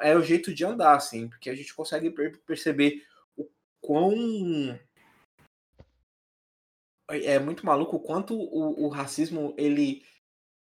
É 0.00 0.16
o 0.16 0.22
jeito 0.22 0.54
de 0.54 0.64
andar, 0.64 0.94
assim, 0.94 1.28
porque 1.28 1.50
a 1.50 1.54
gente 1.54 1.74
consegue 1.74 2.10
perceber 2.46 3.02
o 3.36 3.48
quão. 3.80 4.78
É 7.08 7.38
muito 7.38 7.66
maluco 7.66 7.96
o 7.96 8.00
quanto 8.00 8.34
o, 8.34 8.86
o 8.86 8.88
racismo 8.88 9.54
ele 9.58 10.02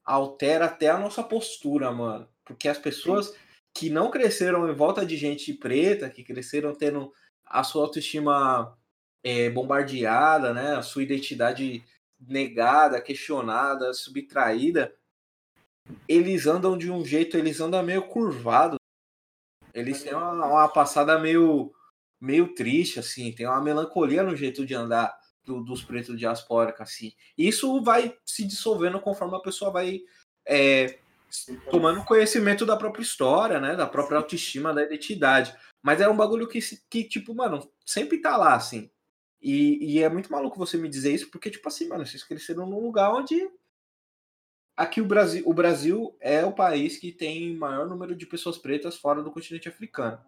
altera 0.08 0.66
até 0.66 0.90
a 0.90 0.98
nossa 0.98 1.22
postura, 1.22 1.92
mano. 1.92 2.28
Porque 2.46 2.70
as 2.70 2.78
pessoas 2.78 3.36
que 3.74 3.90
não 3.90 4.10
cresceram 4.10 4.70
em 4.70 4.74
volta 4.74 5.06
de 5.06 5.18
gente 5.18 5.54
preta, 5.54 6.10
que 6.10 6.24
cresceram 6.24 6.74
tendo 6.74 7.12
a 7.46 7.64
sua 7.64 7.84
autoestima 7.84 8.76
é, 9.22 9.50
bombardeada, 9.50 10.54
né? 10.54 10.76
A 10.76 10.82
sua 10.82 11.04
identidade 11.04 11.84
negada, 12.20 13.02
questionada, 13.02 13.94
subtraída, 13.94 14.96
eles 16.08 16.48
andam 16.48 16.78
de 16.78 16.90
um 16.90 17.06
jeito, 17.06 17.38
eles 17.38 17.60
andam 17.60 17.84
meio 17.84 18.08
curvado. 18.08 18.78
Eles 19.74 20.02
têm 20.02 20.14
uma, 20.14 20.32
uma 20.32 20.70
passada 20.70 21.20
meio 21.20 21.74
meio 22.20 22.56
triste, 22.56 23.00
assim, 23.00 23.32
tem 23.32 23.46
uma 23.46 23.62
melancolia 23.62 24.24
no 24.24 24.36
jeito 24.36 24.66
de 24.66 24.74
andar 24.74 25.16
do, 25.48 25.64
dos 25.64 25.82
pretos 25.82 26.20
diaspóricos, 26.20 26.82
assim. 26.82 27.14
Isso 27.38 27.82
vai 27.82 28.16
se 28.26 28.46
dissolvendo 28.46 29.00
conforme 29.00 29.36
a 29.36 29.40
pessoa 29.40 29.72
vai 29.72 30.02
é, 30.46 31.00
tomando 31.72 32.04
conhecimento 32.04 32.66
da 32.66 32.76
própria 32.76 33.02
história, 33.02 33.60
né? 33.60 33.76
Da 33.76 33.88
própria 33.88 34.18
autoestima, 34.18 34.74
da 34.74 34.84
identidade. 34.84 35.56
Mas 35.82 36.02
é 36.02 36.10
um 36.10 36.18
bagulho 36.18 36.48
que, 36.48 36.60
que 36.90 37.04
tipo, 37.06 37.34
mano, 37.34 37.68
sempre 37.86 38.20
tá 38.20 38.36
lá, 38.36 38.56
assim. 38.56 38.92
E, 39.42 39.94
e 39.94 40.04
é 40.04 40.10
muito 40.10 40.32
maluco 40.32 40.58
você 40.58 40.78
me 40.78 40.90
dizer 40.90 41.14
isso, 41.14 41.32
porque, 41.32 41.50
tipo 41.50 41.68
assim, 41.68 41.88
mano, 41.88 42.06
vocês 42.06 42.24
cresceram 42.24 42.68
num 42.68 42.82
lugar 42.82 43.14
onde. 43.14 43.50
Aqui 44.76 45.02
o 45.02 45.06
Brasil, 45.06 45.42
o 45.44 45.54
Brasil 45.56 46.16
é 46.20 46.46
o 46.46 46.52
país 46.52 46.98
que 46.98 47.12
tem 47.12 47.56
maior 47.56 47.88
número 47.88 48.16
de 48.16 48.28
pessoas 48.28 48.60
pretas 48.60 48.96
fora 48.96 49.24
do 49.24 49.32
continente 49.32 49.68
africano. 49.68 50.20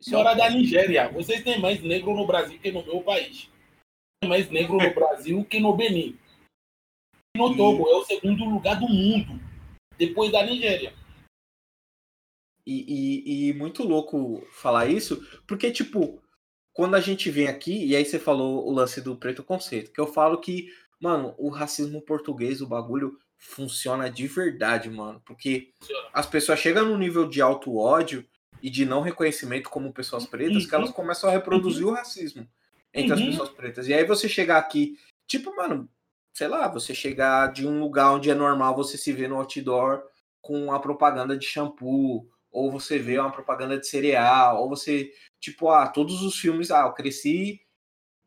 Senhora 0.00 0.34
da 0.34 0.48
Nigéria, 0.48 1.10
vocês 1.10 1.42
têm 1.42 1.60
mais 1.60 1.82
negro 1.82 2.14
no 2.14 2.26
Brasil 2.26 2.58
que 2.58 2.70
no 2.70 2.84
meu 2.84 3.02
país. 3.02 3.50
Mais 4.26 4.50
negro 4.50 4.76
no 4.76 4.94
Brasil 4.94 5.44
que 5.44 5.60
no 5.60 5.76
Benin. 5.76 6.18
No 7.36 7.54
Togo, 7.54 7.88
é 7.88 7.96
o 7.96 8.04
segundo 8.04 8.44
lugar 8.44 8.80
do 8.80 8.88
mundo, 8.88 9.38
depois 9.98 10.32
da 10.32 10.44
Nigéria. 10.44 10.92
E, 12.66 12.84
e, 12.88 13.48
e, 13.48 13.54
muito 13.54 13.84
louco 13.84 14.44
falar 14.50 14.86
isso, 14.86 15.24
porque, 15.46 15.70
tipo, 15.70 16.20
quando 16.72 16.96
a 16.96 17.00
gente 17.00 17.30
vem 17.30 17.46
aqui, 17.46 17.86
e 17.86 17.94
aí 17.94 18.04
você 18.04 18.18
falou 18.18 18.66
o 18.66 18.72
lance 18.72 19.00
do 19.00 19.14
preto 19.14 19.44
conceito, 19.44 19.92
que 19.92 20.00
eu 20.00 20.06
falo 20.06 20.38
que, 20.38 20.72
mano, 20.98 21.34
o 21.38 21.48
racismo 21.48 22.02
português, 22.02 22.60
o 22.60 22.66
bagulho 22.66 23.18
funciona 23.38 24.10
de 24.10 24.26
verdade, 24.26 24.90
mano. 24.90 25.22
Porque 25.24 25.72
as 26.12 26.26
pessoas 26.26 26.58
chegam 26.58 26.86
num 26.86 26.98
nível 26.98 27.28
de 27.28 27.40
alto 27.40 27.76
ódio 27.76 28.26
e 28.62 28.68
de 28.68 28.84
não 28.84 29.02
reconhecimento 29.02 29.68
como 29.68 29.92
pessoas 29.92 30.26
pretas 30.26 30.64
uhum. 30.64 30.68
que 30.68 30.74
elas 30.74 30.90
começam 30.90 31.28
a 31.30 31.32
reproduzir 31.32 31.84
uhum. 31.84 31.92
o 31.92 31.94
racismo 31.94 32.48
entre 32.96 33.12
uhum. 33.12 33.18
as 33.18 33.24
pessoas 33.26 33.50
pretas. 33.50 33.86
E 33.86 33.94
aí 33.94 34.04
você 34.04 34.28
chegar 34.28 34.58
aqui, 34.58 34.98
tipo, 35.26 35.54
mano, 35.54 35.88
sei 36.32 36.48
lá, 36.48 36.66
você 36.68 36.94
chegar 36.94 37.52
de 37.52 37.66
um 37.66 37.78
lugar 37.78 38.12
onde 38.12 38.30
é 38.30 38.34
normal 38.34 38.74
você 38.74 38.96
se 38.98 39.12
ver 39.12 39.28
no 39.28 39.36
outdoor 39.36 40.02
com 40.40 40.72
a 40.72 40.80
propaganda 40.80 41.36
de 41.36 41.46
shampoo 41.46 42.28
ou 42.50 42.70
você 42.70 42.98
vê 42.98 43.18
uma 43.18 43.30
propaganda 43.30 43.78
de 43.78 43.86
cereal, 43.86 44.62
ou 44.62 44.68
você, 44.70 45.12
tipo, 45.38 45.68
ah, 45.68 45.86
todos 45.86 46.22
os 46.22 46.38
filmes, 46.38 46.70
ah, 46.70 46.86
eu 46.86 46.92
cresci, 46.94 47.60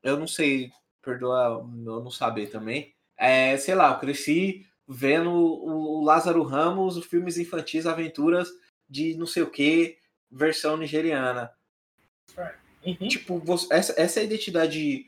eu 0.04 0.20
não 0.20 0.28
sei, 0.28 0.72
perdoa 1.02 1.68
eu 1.68 2.04
não 2.04 2.12
saber 2.12 2.48
também, 2.52 2.94
é, 3.18 3.58
sei 3.58 3.74
lá, 3.74 3.92
eu 3.92 4.00
cresci 4.00 4.68
vendo 4.88 5.32
o 5.32 6.04
Lázaro 6.04 6.44
Ramos, 6.44 6.96
os 6.96 7.08
filmes 7.08 7.40
infantis, 7.40 7.88
aventuras 7.88 8.50
de 8.88 9.16
não 9.18 9.26
sei 9.26 9.42
o 9.42 9.50
que, 9.50 9.98
versão 10.32 10.78
nigeriana. 10.78 11.52
Uhum. 12.86 13.08
Tipo, 13.08 13.40
você, 13.40 13.68
essa, 13.72 13.94
essa 13.98 14.20
é 14.20 14.24
identidade 14.24 15.06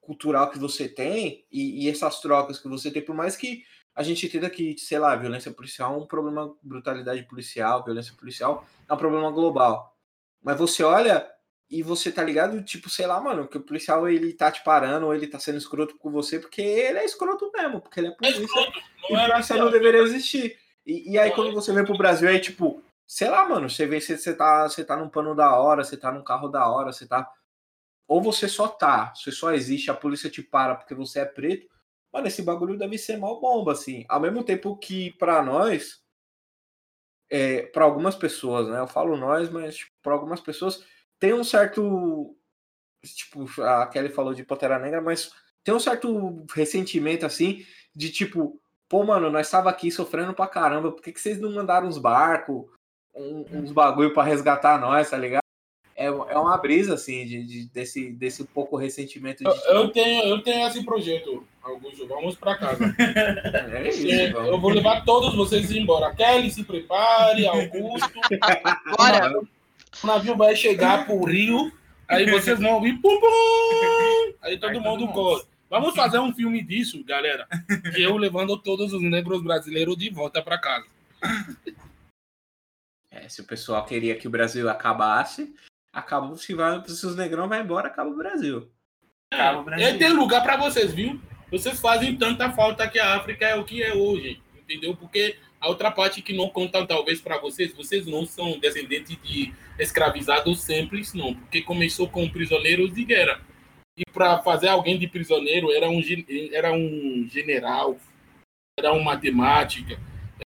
cultural 0.00 0.50
que 0.50 0.58
você 0.58 0.88
tem 0.88 1.44
e, 1.50 1.84
e, 1.84 1.88
essas 1.90 2.20
trocas 2.20 2.58
que 2.58 2.68
você 2.68 2.90
tem, 2.90 3.02
por 3.02 3.14
mais 3.14 3.36
que 3.36 3.64
a 3.94 4.02
gente 4.02 4.26
entenda 4.26 4.50
que, 4.50 4.76
sei 4.78 4.98
lá, 4.98 5.14
violência 5.14 5.52
policial 5.52 5.94
é 5.94 5.98
um 5.98 6.06
problema, 6.06 6.54
brutalidade 6.62 7.22
policial, 7.24 7.84
violência 7.84 8.14
policial 8.18 8.66
é 8.88 8.92
um 8.92 8.96
problema 8.96 9.30
global. 9.30 9.96
Mas 10.42 10.58
você 10.58 10.82
olha 10.82 11.28
e 11.70 11.82
você 11.82 12.10
tá 12.10 12.22
ligado, 12.22 12.62
tipo, 12.62 12.90
sei 12.90 13.06
lá, 13.06 13.20
mano, 13.20 13.46
que 13.46 13.56
o 13.56 13.62
policial 13.62 14.08
ele 14.08 14.32
tá 14.32 14.50
te 14.50 14.62
parando 14.64 15.06
ou 15.06 15.14
ele 15.14 15.26
tá 15.26 15.38
sendo 15.38 15.58
escroto 15.58 15.96
com 15.96 16.10
você 16.10 16.38
porque 16.38 16.60
ele 16.60 16.98
é 16.98 17.04
escroto 17.04 17.50
mesmo, 17.54 17.80
porque 17.80 18.00
ele 18.00 18.08
é, 18.08 18.10
é 18.10 18.14
polícia 18.14 18.60
é 18.60 19.12
e 19.12 19.16
a 19.16 19.30
polícia 19.30 19.56
não 19.56 19.70
deveria 19.70 20.02
existir. 20.02 20.58
E, 20.84 21.12
e 21.12 21.18
aí 21.18 21.30
quando 21.30 21.52
você 21.52 21.72
vem 21.72 21.84
pro 21.84 21.96
Brasil, 21.96 22.28
aí 22.28 22.40
tipo, 22.40 22.82
sei 23.14 23.28
lá, 23.28 23.46
mano, 23.48 23.68
você 23.68 23.86
vê 23.86 24.00
se 24.00 24.16
você 24.16 24.34
tá, 24.34 24.68
você 24.68 24.84
tá 24.84 24.96
num 24.96 25.08
pano 25.08 25.34
da 25.34 25.54
hora, 25.56 25.84
você 25.84 25.96
tá 25.96 26.10
num 26.10 26.24
carro 26.24 26.48
da 26.48 26.68
hora, 26.68 26.92
você 26.92 27.06
tá. 27.06 27.30
Ou 28.08 28.22
você 28.22 28.48
só 28.48 28.68
tá, 28.68 29.12
você 29.14 29.30
só 29.30 29.52
existe, 29.52 29.90
a 29.90 29.94
polícia 29.94 30.30
te 30.30 30.42
para 30.42 30.74
porque 30.74 30.94
você 30.94 31.20
é 31.20 31.24
preto, 31.24 31.72
Mano, 32.12 32.26
esse 32.26 32.42
bagulho 32.42 32.76
deve 32.76 32.98
ser 32.98 33.16
mal 33.16 33.40
bomba, 33.40 33.72
assim. 33.72 34.04
Ao 34.08 34.20
mesmo 34.20 34.44
tempo 34.44 34.76
que, 34.76 35.12
para 35.12 35.42
nós, 35.42 36.02
é, 37.30 37.62
para 37.62 37.84
algumas 37.84 38.14
pessoas, 38.14 38.68
né? 38.68 38.78
Eu 38.78 38.86
falo 38.86 39.16
nós, 39.16 39.48
mas 39.48 39.76
tipo, 39.76 39.92
para 40.02 40.12
algumas 40.12 40.40
pessoas 40.40 40.84
tem 41.18 41.32
um 41.32 41.42
certo. 41.42 42.36
Tipo, 43.02 43.46
a 43.62 43.86
Kelly 43.86 44.10
falou 44.10 44.34
de 44.34 44.44
Pantera 44.44 44.78
Negra, 44.78 45.00
mas 45.00 45.32
tem 45.64 45.74
um 45.74 45.80
certo 45.80 46.44
ressentimento, 46.54 47.24
assim, 47.26 47.64
de 47.94 48.10
tipo, 48.10 48.60
pô, 48.88 49.04
mano, 49.04 49.30
nós 49.30 49.46
estava 49.46 49.70
aqui 49.70 49.90
sofrendo 49.90 50.34
pra 50.34 50.46
caramba, 50.46 50.92
por 50.92 51.02
que, 51.02 51.12
que 51.12 51.20
vocês 51.20 51.40
não 51.40 51.52
mandaram 51.52 51.88
uns 51.88 51.98
barcos, 51.98 52.66
um, 53.14 53.44
uns 53.52 53.72
bagulho 53.72 54.12
para 54.12 54.22
resgatar 54.22 54.80
nós, 54.80 55.10
tá 55.10 55.16
ligado? 55.16 55.42
é, 56.02 56.06
é 56.06 56.38
uma 56.38 56.56
brisa, 56.56 56.94
assim, 56.94 57.24
de, 57.24 57.44
de 57.44 57.64
desse, 57.66 58.10
desse 58.10 58.44
pouco 58.44 58.76
ressentimento. 58.76 59.44
De... 59.44 59.50
Eu, 59.50 59.74
eu, 59.74 59.88
tenho, 59.90 60.24
eu 60.24 60.42
tenho 60.42 60.66
esse 60.66 60.84
projeto, 60.84 61.46
Augusto. 61.62 62.06
Vamos 62.08 62.34
para 62.34 62.56
casa. 62.56 62.94
É 63.72 63.88
isso, 63.88 64.06
eu 64.06 64.60
vou 64.60 64.70
levar 64.70 65.04
todos 65.04 65.34
vocês 65.34 65.70
embora. 65.70 66.14
Kelly, 66.14 66.50
se 66.50 66.64
prepare, 66.64 67.46
Augusto. 67.46 68.10
Bora. 68.96 69.40
O 70.02 70.06
navio 70.06 70.36
vai 70.36 70.56
chegar 70.56 71.06
pro 71.06 71.24
Rio, 71.24 71.70
aí 72.08 72.28
vocês 72.30 72.58
vão 72.58 72.74
ouvir 72.74 72.94
pum, 72.94 73.20
pum, 73.20 74.32
aí 74.40 74.58
todo 74.58 74.70
aí 74.70 74.80
mundo 74.80 75.06
corre. 75.08 75.42
Vamos 75.68 75.94
fazer 75.94 76.18
um 76.18 76.34
filme 76.34 76.62
disso, 76.62 77.02
galera. 77.04 77.46
Eu 77.96 78.16
levando 78.16 78.56
todos 78.56 78.92
os 78.92 79.02
negros 79.02 79.42
brasileiros 79.42 79.96
de 79.96 80.10
volta 80.10 80.42
para 80.42 80.58
casa. 80.58 80.86
É, 83.22 83.28
se 83.28 83.40
o 83.40 83.44
pessoal 83.44 83.84
queria 83.84 84.16
que 84.16 84.26
o 84.26 84.30
Brasil 84.30 84.68
acabasse, 84.68 85.54
acabou, 85.92 86.36
se, 86.36 86.54
vai, 86.54 86.82
se 86.88 87.06
os 87.06 87.14
negrão 87.14 87.48
vai 87.48 87.60
embora, 87.60 87.86
acaba 87.86 88.10
o 88.10 88.16
Brasil. 88.16 88.68
Acaba 89.32 89.60
o 89.60 89.62
Brasil. 89.62 89.86
É, 89.86 89.96
tem 89.96 90.12
lugar 90.12 90.42
para 90.42 90.56
vocês, 90.56 90.92
viu? 90.92 91.20
Vocês 91.48 91.78
fazem 91.78 92.16
tanta 92.16 92.50
falta 92.50 92.88
que 92.88 92.98
a 92.98 93.14
África 93.14 93.46
é 93.46 93.54
o 93.54 93.64
que 93.64 93.80
é 93.80 93.94
hoje, 93.94 94.42
entendeu? 94.60 94.96
Porque 94.96 95.36
a 95.60 95.68
outra 95.68 95.92
parte 95.92 96.20
que 96.20 96.32
não 96.32 96.48
conta 96.48 96.84
talvez 96.84 97.20
para 97.20 97.38
vocês, 97.38 97.72
vocês 97.72 98.06
não 98.06 98.26
são 98.26 98.58
descendentes 98.58 99.16
de 99.22 99.54
escravizados 99.78 100.60
simples, 100.60 101.14
não, 101.14 101.32
porque 101.32 101.62
começou 101.62 102.08
com 102.08 102.28
prisioneiros 102.28 102.92
de 102.92 103.04
guerra. 103.04 103.40
E 103.96 104.02
para 104.12 104.42
fazer 104.42 104.66
alguém 104.66 104.98
de 104.98 105.06
prisioneiro 105.06 105.70
era 105.70 105.88
um, 105.88 106.02
era 106.52 106.72
um 106.72 107.28
general, 107.30 107.96
era 108.76 108.92
um 108.92 109.02
matemática, 109.02 110.00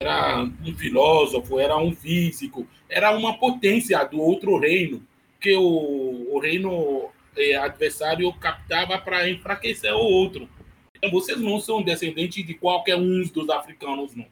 era 0.00 0.42
um 0.42 0.74
filósofo, 0.76 1.58
era 1.58 1.76
um 1.76 1.94
físico, 1.94 2.66
era 2.88 3.10
uma 3.16 3.38
potência 3.38 4.02
do 4.04 4.20
outro 4.20 4.58
reino 4.58 5.02
que 5.40 5.54
o, 5.56 6.34
o 6.34 6.38
reino 6.38 7.10
é, 7.36 7.56
adversário 7.56 8.32
captava 8.34 8.98
para 8.98 9.28
enfraquecer 9.28 9.92
o 9.92 9.98
outro. 9.98 10.48
Então, 10.96 11.10
vocês 11.10 11.40
não 11.40 11.58
são 11.58 11.82
descendentes 11.82 12.46
de 12.46 12.54
qualquer 12.54 12.96
um 12.96 13.22
dos 13.24 13.50
africanos, 13.50 14.14
não. 14.14 14.26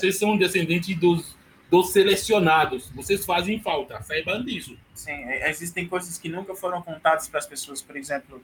Vocês 0.00 0.16
são 0.16 0.36
descendentes 0.36 0.96
dos, 0.96 1.36
dos 1.68 1.90
selecionados. 1.90 2.88
Vocês 2.90 3.24
fazem 3.24 3.60
falta, 3.60 4.00
saibam 4.02 4.44
disso. 4.44 4.78
Sim, 4.94 5.24
existem 5.46 5.88
coisas 5.88 6.16
que 6.18 6.28
nunca 6.28 6.54
foram 6.54 6.80
contadas 6.82 7.28
para 7.28 7.40
as 7.40 7.46
pessoas. 7.46 7.82
Por 7.82 7.96
exemplo, 7.96 8.40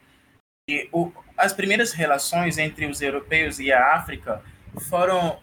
o, 0.92 1.12
as 1.36 1.52
primeiras 1.52 1.92
relações 1.92 2.58
entre 2.58 2.86
os 2.86 3.00
europeus 3.00 3.58
e 3.60 3.72
a 3.72 3.94
África 3.94 4.42
foram 4.88 5.38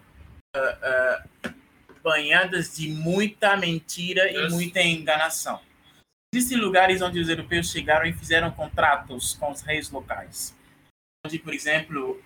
uh, 0.57 1.47
uh, 1.47 1.53
banhadas 2.03 2.75
de 2.75 2.89
muita 2.89 3.55
mentira 3.57 4.31
e 4.31 4.49
muita 4.49 4.81
enganação. 4.81 5.59
Existem 6.33 6.57
lugares 6.57 7.01
onde 7.01 7.19
os 7.19 7.29
europeus 7.29 7.71
chegaram 7.71 8.05
e 8.05 8.13
fizeram 8.13 8.51
contratos 8.51 9.33
com 9.35 9.51
os 9.51 9.61
reis 9.61 9.89
locais. 9.89 10.55
Onde, 11.25 11.39
por 11.39 11.53
exemplo, 11.53 12.21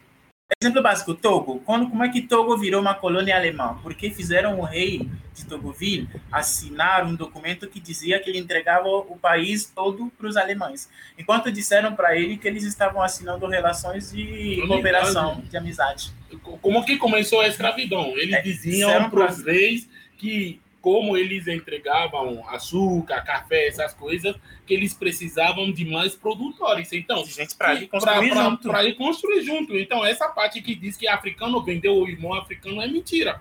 exemplo 0.60 0.82
básico, 0.82 1.14
Togo. 1.14 1.60
Quando, 1.66 1.90
como 1.90 2.04
é 2.04 2.10
que 2.10 2.22
Togo 2.22 2.58
virou 2.58 2.82
uma 2.82 2.94
colônia 2.94 3.36
alemã? 3.36 3.78
Porque 3.82 4.10
fizeram 4.10 4.60
o 4.60 4.64
rei 4.64 5.10
de 5.34 5.46
Togoville 5.46 6.08
assinar 6.32 7.06
um 7.06 7.16
documento 7.16 7.68
que 7.68 7.80
dizia 7.80 8.20
que 8.20 8.30
ele 8.30 8.40
entregava 8.40 8.88
o 8.88 9.18
país 9.18 9.66
todo 9.74 10.12
para 10.18 10.28
os 10.28 10.38
alemães. 10.38 10.90
Enquanto 11.18 11.52
disseram 11.52 11.96
para 11.96 12.16
ele 12.16 12.38
que 12.38 12.48
eles 12.48 12.64
estavam 12.64 13.02
assinando 13.02 13.48
relações 13.48 14.12
de 14.12 14.62
cooperação, 14.68 15.42
de 15.50 15.58
amizade. 15.58 16.14
Como 16.62 16.86
que 16.86 16.98
começou 16.98 17.42
a 17.42 17.48
escravidão? 17.48 18.18
Eles 18.18 18.36
é, 18.36 18.42
diziam 18.42 19.10
para 19.10 19.32
os 19.32 19.44
reis 19.44 19.90
que 20.18 20.61
como 20.82 21.16
eles 21.16 21.48
entregavam 21.48 22.44
açúcar, 22.50 23.22
café, 23.22 23.68
essas 23.68 23.94
coisas, 23.94 24.36
que 24.66 24.74
eles 24.74 24.94
precisavam 24.94 25.72
de 25.72 25.86
mais 25.86 26.16
produtores. 26.16 26.92
Então, 26.92 27.24
para 27.58 27.76
ir 27.76 27.88
ir 28.90 28.96
construir 28.96 29.44
junto. 29.44 29.78
Então, 29.78 30.04
essa 30.04 30.28
parte 30.28 30.62
que 30.62 30.74
diz 30.74 30.98
que 30.98 31.08
africano 31.08 31.62
vendeu 31.62 31.94
o 31.94 32.10
irmão 32.10 32.34
africano 32.34 32.82
é 32.82 32.88
mentira. 32.88 33.40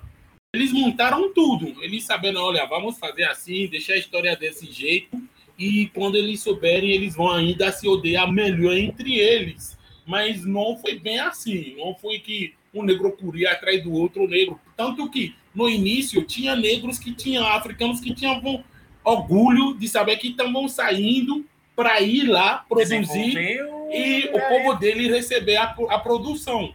Eles 0.54 0.72
montaram 0.72 1.32
tudo. 1.32 1.82
Eles 1.82 2.04
sabendo, 2.04 2.40
olha, 2.40 2.66
vamos 2.66 2.98
fazer 2.98 3.24
assim, 3.24 3.66
deixar 3.68 3.94
a 3.94 3.98
história 3.98 4.36
desse 4.36 4.70
jeito. 4.70 5.16
E 5.58 5.86
quando 5.94 6.16
eles 6.16 6.42
souberem, 6.42 6.90
eles 6.90 7.14
vão 7.14 7.30
ainda 7.30 7.72
se 7.72 7.88
odiar 7.88 8.30
melhor 8.30 8.76
entre 8.76 9.18
eles. 9.18 9.78
Mas 10.06 10.44
não 10.44 10.76
foi 10.76 10.98
bem 10.98 11.20
assim. 11.20 11.76
Não 11.78 11.94
foi 11.94 12.18
que 12.18 12.54
um 12.74 12.82
negro 12.82 13.12
corria 13.12 13.52
atrás 13.52 13.82
do 13.82 13.92
outro 13.92 14.26
negro. 14.26 14.60
Tanto 14.76 15.08
que 15.08 15.34
no 15.54 15.68
início, 15.68 16.22
tinha 16.24 16.54
negros 16.54 16.98
que 16.98 17.12
tinham, 17.12 17.46
africanos 17.46 18.00
que 18.00 18.14
tinham 18.14 18.64
orgulho 19.04 19.74
de 19.74 19.88
saber 19.88 20.16
que 20.16 20.28
estavam 20.28 20.68
saindo 20.68 21.44
para 21.74 22.00
ir 22.00 22.24
lá 22.24 22.64
produzir 22.68 23.60
e 23.90 24.30
o 24.32 24.48
povo 24.48 24.74
dele 24.78 25.08
receber 25.08 25.56
a, 25.56 25.74
a 25.88 25.98
produção. 25.98 26.74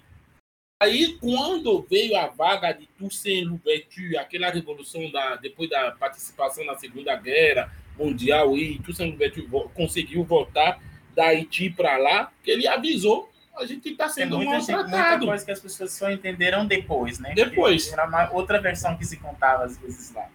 Aí, 0.81 1.17
quando 1.21 1.85
veio 1.89 2.17
a 2.17 2.27
vaga 2.27 2.73
de 2.73 2.85
Toussaint 2.85 3.47
Louverture, 3.47 4.17
aquela 4.17 4.49
revolução 4.49 5.09
da, 5.09 5.35
depois 5.37 5.69
da 5.69 5.91
participação 5.91 6.65
na 6.65 6.75
Segunda 6.75 7.15
Guerra 7.15 7.71
Mundial, 7.97 8.57
e 8.57 8.79
Toussaint 8.79 9.11
Louverture 9.11 9.47
conseguiu 9.73 10.23
voltar 10.25 10.81
da 11.15 11.27
Haiti 11.27 11.69
para 11.69 11.97
lá, 11.97 12.31
que 12.43 12.51
ele 12.51 12.67
avisou 12.67 13.31
a 13.57 13.65
gente 13.65 13.89
está 13.89 14.09
sendo 14.09 14.37
muita, 14.37 14.51
maltratado. 14.51 14.89
Muita 14.89 15.25
coisa 15.25 15.45
que 15.45 15.51
as 15.51 15.59
pessoas 15.59 15.91
só 15.91 16.09
entenderam 16.11 16.65
depois, 16.65 17.19
né? 17.19 17.33
Depois. 17.33 17.91
Era 17.91 18.05
uma 18.05 18.31
outra 18.31 18.59
versão 18.61 18.97
que 18.97 19.05
se 19.05 19.17
contava 19.17 19.65
às 19.65 19.77
vezes 19.77 20.11
lá. 20.13 20.29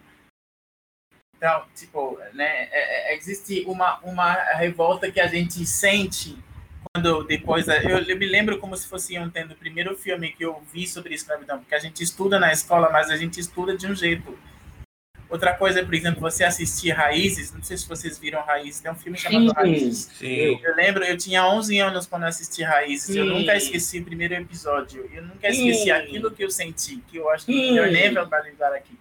Então, 1.35 1.65
tipo, 1.75 2.19
né, 2.33 2.67
é, 2.71 3.13
é, 3.13 3.17
existe 3.17 3.63
uma, 3.65 3.97
uma 3.99 4.33
revolta 4.53 5.11
que 5.11 5.19
a 5.19 5.25
gente 5.25 5.65
sente 5.65 6.37
quando 6.93 7.23
depois. 7.23 7.67
Eu, 7.67 7.99
eu, 7.99 8.17
me 8.17 8.27
lembro 8.27 8.59
como 8.59 8.77
se 8.77 8.87
fosse 8.87 9.17
ontem 9.17 9.45
o 9.45 9.55
primeiro 9.55 9.97
filme 9.97 10.31
que 10.33 10.45
eu 10.45 10.61
vi 10.71 10.85
sobre 10.85 11.15
escravidão, 11.15 11.57
porque 11.59 11.73
a 11.73 11.79
gente 11.79 12.03
estuda 12.03 12.39
na 12.39 12.51
escola, 12.51 12.91
mas 12.91 13.09
a 13.09 13.17
gente 13.17 13.39
estuda 13.39 13.75
de 13.75 13.87
um 13.87 13.95
jeito. 13.95 14.37
Outra 15.31 15.53
coisa, 15.53 15.81
por 15.81 15.93
exemplo, 15.93 16.19
você 16.19 16.43
assistir 16.43 16.91
Raízes, 16.91 17.53
não 17.53 17.63
sei 17.63 17.77
se 17.77 17.87
vocês 17.87 18.19
viram 18.19 18.41
Raízes, 18.41 18.81
tem 18.81 18.91
um 18.91 18.95
filme 18.95 19.17
chamado 19.17 19.47
sim, 19.47 19.53
Raízes. 19.55 20.09
Sim. 20.19 20.59
Eu 20.61 20.75
lembro, 20.75 21.05
eu 21.05 21.17
tinha 21.17 21.47
11 21.47 21.79
anos 21.79 22.05
quando 22.05 22.23
assisti 22.25 22.63
Raízes, 22.63 23.13
sim. 23.13 23.19
eu 23.19 23.25
nunca 23.25 23.55
esqueci 23.55 23.99
o 23.99 24.03
primeiro 24.03 24.33
episódio, 24.33 25.09
eu 25.13 25.23
nunca 25.23 25.47
esqueci 25.47 25.89
aquilo 25.89 26.31
que 26.31 26.43
eu 26.43 26.51
senti, 26.51 26.97
que 27.07 27.15
eu 27.15 27.29
acho 27.29 27.45
que 27.45 27.77
eu 27.77 27.89
nem 27.89 28.13
vou 28.13 28.27
validar 28.27 28.73
aqui. 28.73 28.99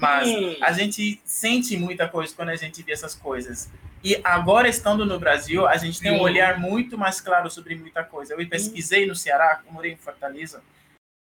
Mas 0.00 0.28
a 0.62 0.70
gente 0.70 1.20
sente 1.24 1.76
muita 1.76 2.08
coisa 2.08 2.32
quando 2.32 2.50
a 2.50 2.56
gente 2.56 2.80
vê 2.84 2.92
essas 2.92 3.16
coisas. 3.16 3.68
E 4.04 4.20
agora, 4.22 4.68
estando 4.68 5.04
no 5.04 5.18
Brasil, 5.18 5.66
a 5.66 5.76
gente 5.76 6.00
tem 6.00 6.12
um 6.12 6.20
olhar 6.20 6.60
muito 6.60 6.96
mais 6.96 7.20
claro 7.20 7.50
sobre 7.50 7.74
muita 7.74 8.04
coisa. 8.04 8.34
Eu 8.34 8.48
pesquisei 8.48 9.04
no 9.04 9.16
Ceará, 9.16 9.60
eu 9.66 9.72
morei 9.72 9.92
em 9.92 9.96
Fortaleza, 9.96 10.62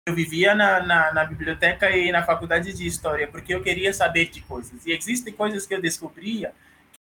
eu 0.08 0.16
vivia 0.16 0.56
na, 0.56 0.80
na, 0.80 1.14
na, 1.14 1.26
biblioteca 1.26 1.90
e 1.92 2.10
na 2.14 2.24
faculdade 2.24 2.72
de 2.72 2.88
história 2.88 3.28
porque 3.28 3.54
eu 3.54 3.62
queria 3.62 3.94
saber 3.94 4.30
de 4.30 4.40
coisas. 4.40 4.86
E 4.86 4.94
existem 4.94 5.34
coisas 5.34 5.68
que 5.68 5.74
eu 5.74 5.82
descobria 5.82 6.54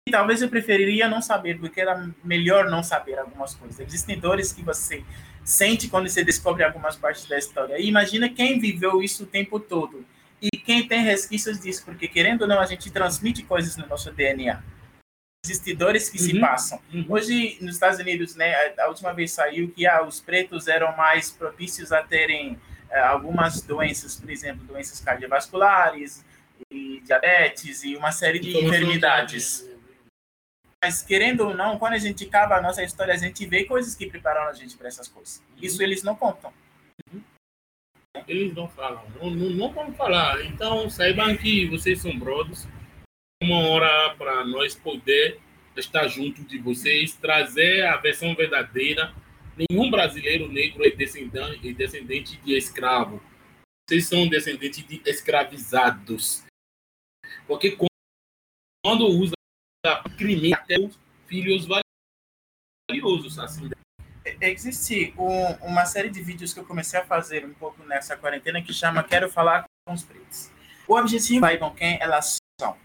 que 0.05 0.11
talvez 0.11 0.43
eu 0.43 0.49
preferiria 0.49 1.09
não 1.09 1.23
saber, 1.23 1.59
porque 1.59 1.81
era 1.81 2.09
melhor 2.25 2.69
não 2.69 2.83
saber 2.83 3.17
algumas 3.17 3.55
coisas. 3.55 3.79
Existem 3.79 4.19
dores 4.19 4.53
que 4.53 4.61
você 4.61 5.05
sente 5.45 5.89
quando 5.89 6.09
você 6.09 6.25
descobre 6.25 6.65
algumas 6.65 6.97
partes 6.97 7.27
da 7.27 7.39
história. 7.39 7.79
E 7.79 7.87
imagina 7.87 8.29
quem 8.29 8.59
viveu 8.59 9.01
isso 9.01 9.23
o 9.23 9.27
tempo 9.27 9.61
todo 9.61 10.05
e 10.43 10.51
quem 10.51 10.89
tem 10.89 11.05
resquícios 11.05 11.61
disso, 11.61 11.85
porque 11.85 12.09
querendo 12.09 12.43
ou 12.43 12.49
não, 12.49 12.59
a 12.59 12.67
gente 12.67 12.91
transmite 12.91 13.45
coisas 13.45 13.77
no 13.77 13.87
nosso 13.87 14.11
DNA. 14.11 14.61
Existem 15.45 15.77
dores 15.77 16.11
que 16.11 16.19
uhum. 16.19 16.25
se 16.25 16.41
passam. 16.41 16.81
Uhum. 16.93 17.07
Hoje, 17.09 17.57
nos 17.61 17.75
Estados 17.75 18.01
Unidos, 18.01 18.35
né, 18.35 18.53
a 18.81 18.89
última 18.89 19.13
vez 19.13 19.31
saiu 19.31 19.71
que 19.71 19.87
ah, 19.87 20.03
os 20.03 20.21
pretos 20.21 20.67
eram 20.67 20.97
mais 20.97 21.31
propícios 21.31 21.93
a 21.93 22.03
terem 22.03 22.59
algumas 22.93 23.63
doenças, 23.63 24.17
por 24.17 24.31
exemplo, 24.31 24.65
doenças 24.65 25.01
cardiovasculares, 25.01 26.25
e 26.71 27.01
diabetes 27.01 27.85
e 27.85 27.97
uma 27.97 28.13
série 28.13 28.39
de 28.39 28.57
enfermidades. 28.57 29.69
Mas, 30.83 31.03
querendo 31.03 31.49
ou 31.49 31.55
não, 31.55 31.79
quando 31.79 31.95
a 31.95 31.99
gente 31.99 32.27
cava 32.27 32.57
a 32.57 32.63
nossa 32.63 32.83
história, 32.83 33.13
a 33.15 33.17
gente 33.17 33.47
vê 33.47 33.65
coisas 33.65 33.95
que 33.95 34.07
prepararam 34.07 34.51
a 34.51 34.53
gente 34.53 34.77
para 34.77 34.89
essas 34.89 35.09
coisas. 35.09 35.43
Isso 35.61 35.83
eles 35.83 36.03
não 36.03 36.15
contam. 36.15 36.53
Eles 38.27 38.55
não 38.55 38.69
falam, 38.69 39.05
não, 39.21 39.31
não, 39.31 39.51
não 39.51 39.73
vão 39.73 39.93
falar. 39.93 40.45
Então, 40.45 40.89
saibam 40.89 41.37
que 41.37 41.67
vocês 41.69 42.01
são 42.01 42.19
brothers. 42.19 42.67
Uma 43.43 43.69
hora 43.69 44.15
para 44.17 44.45
nós 44.45 44.75
poder 44.75 45.41
estar 45.77 46.09
junto 46.09 46.43
de 46.43 46.59
vocês, 46.59 47.15
trazer 47.15 47.85
a 47.85 47.97
versão 47.99 48.35
verdadeira 48.35 49.13
nenhum 49.57 49.91
brasileiro 49.91 50.49
negro 50.49 50.85
é 50.85 50.91
descendente, 50.91 51.69
é 51.69 51.73
descendente 51.73 52.37
de 52.39 52.57
escravo. 52.57 53.23
Vocês 53.89 54.09
são 54.09 54.29
descendentes 54.29 54.87
de 54.87 55.01
escravizados. 55.07 56.45
Porque 57.47 57.77
quando 58.85 59.07
usa 59.07 59.35
crime 60.17 60.53
até 60.53 60.79
os 60.79 60.99
filhos 61.27 61.67
valiosos, 62.89 63.39
assim. 63.39 63.71
É, 64.25 64.51
existe 64.51 65.15
um, 65.17 65.53
uma 65.67 65.87
série 65.87 66.11
de 66.11 66.23
vídeos 66.23 66.53
que 66.53 66.59
eu 66.59 66.65
comecei 66.65 66.99
a 66.99 67.05
fazer 67.05 67.45
um 67.45 67.55
pouco 67.55 67.83
nessa 67.85 68.17
quarentena 68.17 68.61
que 68.61 68.73
chama 68.73 69.05
Quero 69.05 69.31
Falar 69.31 69.65
com 69.87 69.95
os 69.95 70.03
Pretos. 70.03 70.51
O 70.89 70.97
objetivo 70.97 71.41
vai 71.41 71.59
com 71.59 71.71
quem 71.71 71.97
elas 72.01 72.37
são. 72.61 72.77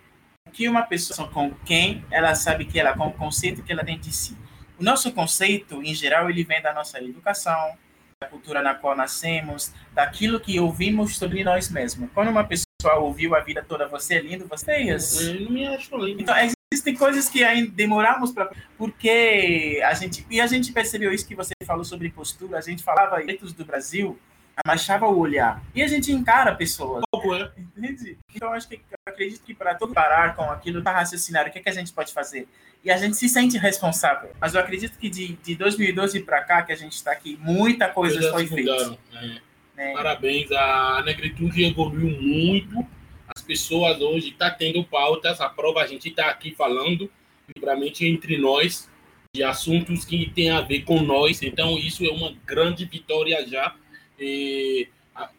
Que 0.54 0.68
uma 0.68 0.84
pessoa 0.84 1.28
com 1.30 1.54
quem 1.66 2.06
ela 2.12 2.36
sabe 2.36 2.66
que 2.66 2.80
ela, 2.80 2.96
com 2.96 3.08
o 3.08 3.14
conceito 3.14 3.64
que 3.64 3.72
ela 3.72 3.84
tem 3.84 4.00
de 4.00 4.12
si. 4.12 4.38
O 4.82 4.84
nosso 4.84 5.12
conceito, 5.12 5.84
em 5.84 5.94
geral, 5.94 6.28
ele 6.28 6.44
vem 6.44 6.60
da 6.60 6.74
nossa 6.74 6.98
educação, 6.98 7.78
da 8.20 8.28
cultura 8.28 8.64
na 8.64 8.74
qual 8.74 8.96
nascemos, 8.98 9.72
daquilo 9.94 10.40
que 10.40 10.60
ouvimos 10.60 11.18
sobre 11.18 11.44
nós 11.44 11.70
mesmos. 11.70 12.10
Quando 12.16 12.30
uma 12.30 12.44
pessoa 12.44 12.96
ouviu 13.00 13.36
a 13.36 13.42
vida 13.42 13.64
toda, 13.64 13.88
você 13.88 14.16
é 14.16 14.22
lindo, 14.22 14.48
você 14.48 14.72
é 14.72 14.96
isso. 14.96 15.22
Eu 15.22 15.42
não 15.42 15.52
me 15.52 15.68
acho 15.68 15.96
lindo. 15.98 16.24
Então, 16.24 16.36
existem 16.74 16.96
coisas 16.96 17.30
que 17.30 17.44
ainda 17.44 17.70
demoramos 17.72 18.32
para 18.32 18.50
porque 18.76 19.80
a 19.86 19.94
gente 19.94 20.26
e 20.32 20.42
a 20.42 20.48
gente 20.48 20.72
percebeu 20.72 21.14
isso 21.14 21.28
que 21.28 21.36
você 21.36 21.54
falou 21.64 21.84
sobre 21.84 22.10
postura 22.10 22.58
a 22.58 22.62
gente 22.62 22.82
falava 22.82 23.22
pretos 23.22 23.54
do 23.54 23.66
Brasil 23.66 24.18
abaixava 24.56 25.08
o 25.08 25.18
olhar 25.18 25.64
e 25.74 25.82
a 25.82 25.88
gente 25.88 26.12
encara 26.12 26.54
pessoas 26.54 27.04
é. 27.14 27.52
entende 27.60 28.18
então 28.34 28.52
acho 28.52 28.68
que 28.68 28.82
acredito 29.06 29.44
que 29.44 29.54
para 29.54 29.76
todo 29.76 29.94
parar 29.94 30.36
com 30.36 30.44
aquilo 30.44 30.82
tá 30.82 30.92
raciocinar 30.92 31.48
o 31.48 31.52
que, 31.52 31.60
é 31.60 31.62
que 31.62 31.70
a 31.70 31.74
gente 31.74 31.94
pode 31.94 32.14
fazer 32.14 32.48
e 32.84 32.90
a 32.90 32.98
gente 32.98 33.16
se 33.16 33.30
sente 33.30 33.58
responsável. 33.58 34.32
Mas 34.40 34.54
eu 34.54 34.60
acredito 34.60 34.98
que 34.98 35.10
de, 35.10 35.34
de 35.44 35.56
2012 35.56 36.22
para 36.22 36.42
cá, 36.42 36.64
que 36.64 36.72
a 36.72 36.76
gente 36.76 36.94
está 36.94 37.12
aqui, 37.12 37.38
muita 37.42 37.88
coisa 37.88 38.32
foi 38.32 38.48
feita. 38.48 38.98
Né? 39.12 39.42
É. 39.78 39.94
Parabéns, 39.94 40.52
a 40.52 41.04
negritude 41.06 41.64
evoluiu 41.64 42.10
muito. 42.20 42.86
As 43.28 43.42
pessoas 43.42 44.02
hoje 44.02 44.30
estão 44.30 44.50
tá 44.50 44.56
tendo 44.56 44.84
pautas, 44.84 45.40
a 45.40 45.48
prova 45.48 45.82
a 45.82 45.88
gente 45.88 46.10
está 46.10 46.30
aqui 46.30 46.54
falando 46.54 47.10
livremente 47.56 48.06
entre 48.06 48.38
nós 48.38 48.90
de 49.34 49.44
assuntos 49.44 50.04
que 50.04 50.30
têm 50.30 50.50
a 50.50 50.62
ver 50.62 50.82
com 50.82 51.02
nós. 51.02 51.42
Então, 51.42 51.78
isso 51.78 52.04
é 52.06 52.10
uma 52.10 52.34
grande 52.46 52.84
vitória 52.86 53.48
já. 53.48 53.76
E, 54.22 54.88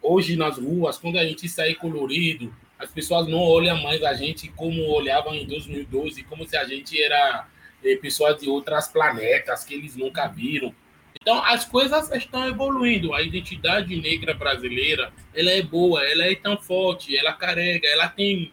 hoje 0.02 0.36
nas 0.36 0.58
ruas, 0.58 0.98
quando 0.98 1.18
a 1.18 1.24
gente 1.24 1.48
sai 1.48 1.74
colorido, 1.74 2.52
as 2.78 2.90
pessoas 2.90 3.28
não 3.28 3.38
olham 3.38 3.80
mais 3.80 4.02
a 4.02 4.12
gente 4.12 4.48
como 4.48 4.82
olhavam 4.88 5.34
em 5.34 5.46
2012, 5.46 6.24
como 6.24 6.46
se 6.46 6.56
a 6.56 6.64
gente 6.64 7.00
era 7.00 7.46
é, 7.84 7.94
pessoas 7.96 8.40
de 8.40 8.48
outras 8.48 8.88
planetas 8.88 9.64
que 9.64 9.74
eles 9.74 9.94
nunca 9.94 10.26
viram. 10.26 10.74
Então, 11.20 11.40
as 11.44 11.64
coisas 11.64 12.10
estão 12.10 12.48
evoluindo. 12.48 13.14
A 13.14 13.22
identidade 13.22 13.94
negra 14.00 14.34
brasileira, 14.34 15.12
ela 15.32 15.52
é 15.52 15.62
boa, 15.62 16.02
ela 16.04 16.24
é 16.24 16.34
tão 16.34 16.60
forte, 16.60 17.16
ela 17.16 17.32
carrega, 17.32 17.86
ela 17.86 18.08
tem... 18.08 18.52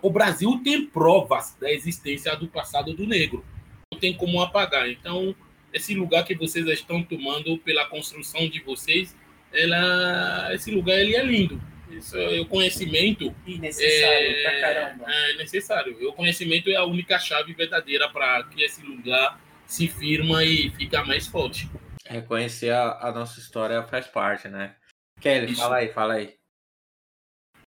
O 0.00 0.08
Brasil 0.08 0.60
tem 0.62 0.86
provas 0.86 1.56
da 1.60 1.70
existência 1.70 2.34
do 2.36 2.46
passado 2.46 2.94
do 2.94 3.04
negro. 3.06 3.44
Não 3.92 3.98
tem 3.98 4.14
como 4.14 4.40
apagar. 4.40 4.88
Então, 4.88 5.34
esse 5.72 5.94
lugar 5.94 6.24
que 6.24 6.36
vocês 6.36 6.66
estão 6.68 7.02
tomando 7.02 7.58
pela 7.58 7.86
construção 7.86 8.48
de 8.48 8.60
vocês, 8.60 9.14
ela, 9.54 10.52
esse 10.54 10.70
lugar 10.70 10.98
ele 10.98 11.16
é 11.16 11.22
lindo. 11.22 11.60
Isso, 11.88 12.16
é 12.16 12.40
o 12.40 12.46
conhecimento. 12.46 13.34
E 13.46 13.58
necessário 13.58 14.28
é, 14.28 14.42
pra 14.42 14.60
caramba. 14.60 15.04
É 15.06 15.36
necessário. 15.36 16.08
O 16.08 16.12
conhecimento 16.12 16.68
é 16.68 16.76
a 16.76 16.84
única 16.84 17.18
chave 17.18 17.54
verdadeira 17.54 18.08
para 18.10 18.42
que 18.44 18.62
esse 18.62 18.82
lugar 18.82 19.40
se 19.66 19.88
firma 19.88 20.44
e 20.44 20.70
fica 20.70 21.04
mais 21.04 21.26
forte. 21.26 21.70
Reconhecer 22.06 22.70
a, 22.70 23.08
a 23.08 23.12
nossa 23.12 23.38
história 23.38 23.82
faz 23.84 24.06
parte, 24.06 24.48
né? 24.48 24.76
Kelly, 25.20 25.52
Isso. 25.52 25.60
fala 25.60 25.76
aí, 25.76 25.92
fala 25.92 26.14
aí. 26.14 26.36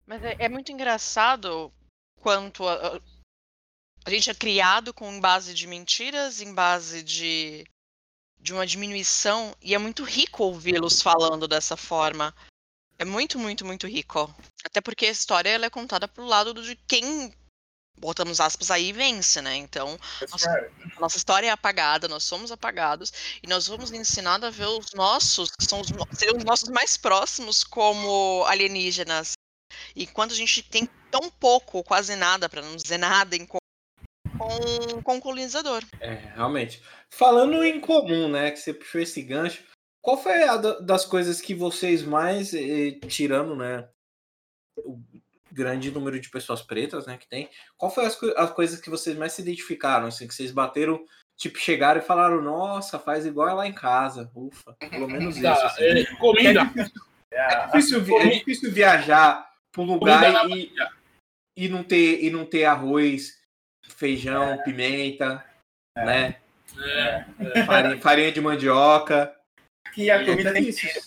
Mas 0.06 0.24
é, 0.24 0.36
é 0.40 0.50
muito 0.50 0.72
engraçado 0.72 1.74
quanto 2.20 2.68
a, 2.68 3.00
a, 4.06 4.10
gente 4.10 4.30
é 4.30 4.34
criado 4.34 4.94
com 4.94 5.20
base 5.20 5.54
de 5.54 5.68
mentiras, 5.68 6.42
em 6.42 6.54
base 6.54 7.04
de, 7.04 7.66
de 8.48 8.54
uma 8.54 8.66
diminuição, 8.66 9.54
e 9.62 9.76
é 9.76 9.78
muito 9.78 10.06
rico 10.06 10.42
ouvi-los 10.42 11.02
falando 11.02 11.50
dessa 11.50 11.76
forma. 11.76 12.34
É 12.98 13.04
muito, 13.04 13.38
muito, 13.38 13.66
muito 13.66 13.86
rico. 13.86 14.34
Até 14.64 14.80
porque 14.80 15.06
a 15.06 15.12
história 15.12 15.50
ela 15.50 15.66
é 15.66 15.70
contada 15.70 16.08
pro 16.08 16.24
lado 16.24 16.54
de 16.64 16.74
quem, 16.88 17.34
botamos 17.98 18.40
aspas 18.40 18.72
aí, 18.72 18.94
vence, 18.94 19.42
né? 19.42 19.58
Então, 19.58 20.00
nossa, 20.32 20.72
nossa, 20.98 21.18
história 21.18 21.48
é 21.48 21.50
apagada, 21.50 22.08
nós 22.08 22.24
somos 22.24 22.50
apagados, 22.50 23.12
e 23.44 23.48
nós 23.48 23.68
vamos 23.68 23.92
ensinados 23.92 24.48
a 24.48 24.50
ver 24.50 24.68
os 24.68 24.94
nossos, 24.94 25.52
que 25.52 25.66
são 25.66 25.82
os, 25.82 25.90
os 25.90 26.44
nossos 26.46 26.70
mais 26.70 26.96
próximos, 26.96 27.66
como 27.66 28.46
alienígenas. 28.46 29.34
E 29.94 30.08
quando 30.08 30.32
a 30.32 30.36
gente 30.36 30.64
tem 30.64 30.88
tão 31.12 31.30
pouco, 31.30 31.84
quase 31.84 32.16
nada, 32.16 32.48
para 32.48 32.62
não 32.62 32.78
dizer 32.78 32.98
nada, 32.98 33.36
em 33.36 33.46
com, 34.38 35.02
com 35.02 35.18
o 35.18 35.22
colonizador. 35.22 35.84
É, 36.00 36.14
realmente. 36.36 36.82
Falando 37.10 37.64
em 37.64 37.80
comum, 37.80 38.30
né, 38.30 38.52
que 38.52 38.60
você 38.60 38.74
puxou 38.74 39.02
esse 39.02 39.22
gancho, 39.22 39.64
qual 40.02 40.18
foi 40.22 40.44
a 40.44 40.58
das 40.58 41.06
coisas 41.06 41.42
que 41.42 41.54
vocês 41.54 42.04
mais, 42.04 42.54
eh, 42.54 42.92
tirando, 43.08 43.56
né, 43.56 43.88
o 44.78 45.00
grande 45.52 45.92
número 45.92 46.20
de 46.20 46.30
pessoas 46.30 46.62
pretas, 46.62 47.06
né, 47.08 47.18
que 47.18 47.28
tem, 47.28 47.50
qual 47.78 47.92
foi 47.92 48.06
as, 48.06 48.22
as 48.38 48.52
coisas 48.52 48.80
que 48.80 48.90
vocês 48.90 49.18
mais 49.18 49.34
se 49.34 49.42
identificaram, 49.42 50.08
assim, 50.08 50.28
que 50.28 50.34
vocês 50.34 50.52
bateram, 50.52 51.04
tipo, 51.36 51.58
chegaram 51.58 52.00
e 52.00 52.04
falaram, 52.04 52.42
nossa, 52.42 53.00
faz 53.00 53.26
igual 53.26 53.56
lá 53.56 53.68
em 53.68 53.74
casa, 53.74 54.32
ufa, 54.36 54.74
pelo 54.90 55.08
menos 55.08 55.40
tá, 55.42 55.54
isso. 55.54 55.66
Assim. 55.66 55.84
É, 55.84 56.06
comida. 56.18 56.62
É 57.32 57.66
difícil, 57.66 58.02
vi- 58.02 58.16
é 58.16 58.30
difícil 58.30 58.72
viajar 58.72 59.50
para 59.72 59.82
um 59.82 59.86
lugar 59.86 60.50
e, 60.50 60.72
e, 61.56 61.68
não 61.68 61.84
ter, 61.84 62.24
e 62.24 62.30
não 62.30 62.46
ter 62.46 62.66
arroz, 62.66 63.38
feijão, 63.96 64.58
pimenta, 64.64 65.44
né? 65.96 66.38
É, 66.80 67.64
Farinha, 67.66 67.98
farinha 68.00 68.32
de 68.32 68.42
mandioca. 68.42 69.34
Que 69.94 70.10
a 70.10 70.22
É 70.22 70.26
comida 70.26 70.54
tem 70.54 70.64
difícil. 70.64 71.02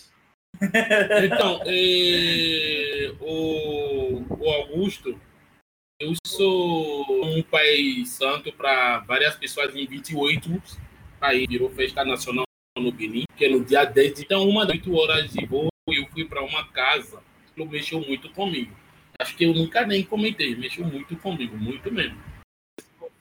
Então, 1.25 1.63
o, 3.21 4.25
o 4.29 4.51
Augusto, 4.51 5.19
eu 5.99 6.15
sou 6.27 7.25
um 7.25 7.43
pai 7.43 8.05
santo 8.05 8.53
para 8.53 8.99
várias 9.01 9.37
pessoas 9.37 9.75
em 9.75 9.87
28 9.87 10.63
países. 11.19 11.49
Virou 11.49 11.71
festa 11.71 12.05
nacional 12.05 12.45
no 12.79 12.93
Benin, 12.93 13.25
que 13.37 13.45
é 13.45 13.49
no 13.49 13.65
dia 13.65 13.85
10. 13.85 14.21
Então, 14.21 14.49
uma 14.49 14.67
das 14.67 14.77
8 14.77 14.95
horas 14.95 15.31
de 15.31 15.47
voo, 15.47 15.69
eu 15.89 16.07
fui 16.09 16.25
para 16.25 16.43
uma 16.43 16.67
casa. 16.69 17.23
Aquilo 17.51 17.69
mexeu 17.69 18.01
muito 18.01 18.31
comigo. 18.31 18.75
Acho 19.19 19.37
que 19.37 19.45
eu 19.45 19.55
nunca 19.55 19.87
nem 19.87 20.03
comentei, 20.03 20.57
mexeu 20.57 20.85
muito 20.85 21.15
comigo, 21.17 21.57
muito 21.57 21.93
mesmo. 21.93 22.19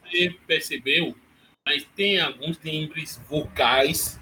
Você 0.10 0.36
percebeu, 0.47 1.16
mas 1.66 1.86
tem 1.95 2.20
alguns 2.20 2.57
timbres 2.57 3.22
vocais 3.30 4.20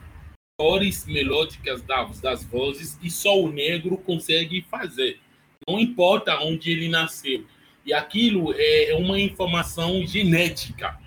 cores 0.59 1.05
melódicas 1.05 1.83
das, 1.83 2.19
das 2.19 2.43
vozes 2.43 2.95
que 2.95 3.11
só 3.11 3.39
o 3.39 3.51
negro 3.51 3.95
consegue 3.97 4.63
fazer. 4.63 5.19
Não 5.67 5.79
importa 5.79 6.39
onde 6.39 6.71
ele 6.71 6.87
nasceu. 6.87 7.45
E 7.85 7.93
aquilo 7.93 8.53
é 8.57 8.95
uma 8.95 9.19
informação 9.19 10.05
genética. 10.05 10.99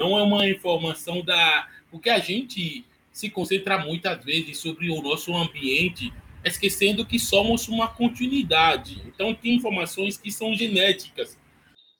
Não 0.00 0.18
é 0.18 0.22
uma 0.22 0.48
informação 0.48 1.22
da. 1.22 1.68
Porque 1.90 2.10
a 2.10 2.18
gente 2.18 2.84
se 3.12 3.30
concentra 3.30 3.78
muitas 3.78 4.24
vezes 4.24 4.58
sobre 4.58 4.90
o 4.90 5.00
nosso 5.00 5.34
ambiente, 5.34 6.12
esquecendo 6.44 7.06
que 7.06 7.18
somos 7.18 7.68
uma 7.68 7.88
continuidade. 7.88 9.00
Então, 9.06 9.34
tem 9.34 9.54
informações 9.54 10.16
que 10.16 10.30
são 10.30 10.54
genéticas. 10.54 11.37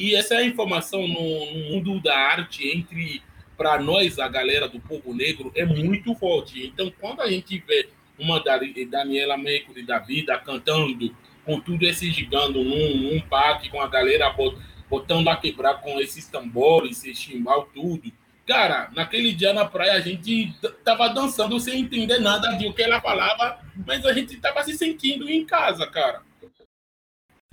E 0.00 0.14
essa 0.14 0.40
informação 0.44 1.08
no, 1.08 1.52
no 1.52 1.70
mundo 1.70 1.98
da 2.00 2.16
arte, 2.16 2.68
entre 2.68 3.20
para 3.56 3.82
nós, 3.82 4.20
a 4.20 4.28
galera 4.28 4.68
do 4.68 4.78
povo 4.78 5.12
negro, 5.12 5.50
é 5.56 5.64
muito 5.64 6.14
forte. 6.14 6.64
Então, 6.64 6.88
quando 7.00 7.20
a 7.20 7.28
gente 7.28 7.58
vê 7.66 7.88
uma 8.16 8.40
Daniela 8.88 9.36
Mercury 9.36 9.82
da 9.84 9.98
vida 9.98 10.38
cantando 10.38 11.12
com 11.44 11.58
tudo 11.58 11.84
esse 11.84 12.12
gigando 12.12 12.62
num, 12.62 12.96
num 12.96 13.20
parque, 13.22 13.68
com 13.68 13.80
a 13.80 13.88
galera 13.88 14.30
bot- 14.30 14.56
botando 14.88 15.26
a 15.26 15.36
quebrar 15.36 15.80
com 15.80 15.98
esses 15.98 16.28
tambores, 16.28 17.04
esse 17.04 17.16
chimbal, 17.16 17.68
tudo. 17.74 18.12
Cara, 18.46 18.92
naquele 18.94 19.32
dia 19.32 19.52
na 19.52 19.64
praia 19.64 19.94
a 19.94 20.00
gente 20.00 20.54
tava 20.84 21.08
dançando 21.08 21.58
sem 21.58 21.80
entender 21.80 22.20
nada 22.20 22.52
de 22.52 22.68
o 22.68 22.72
que 22.72 22.82
ela 22.82 23.00
falava, 23.00 23.58
mas 23.84 24.06
a 24.06 24.12
gente 24.12 24.36
tava 24.36 24.62
se 24.62 24.78
sentindo 24.78 25.28
em 25.28 25.44
casa, 25.44 25.88
cara. 25.88 26.22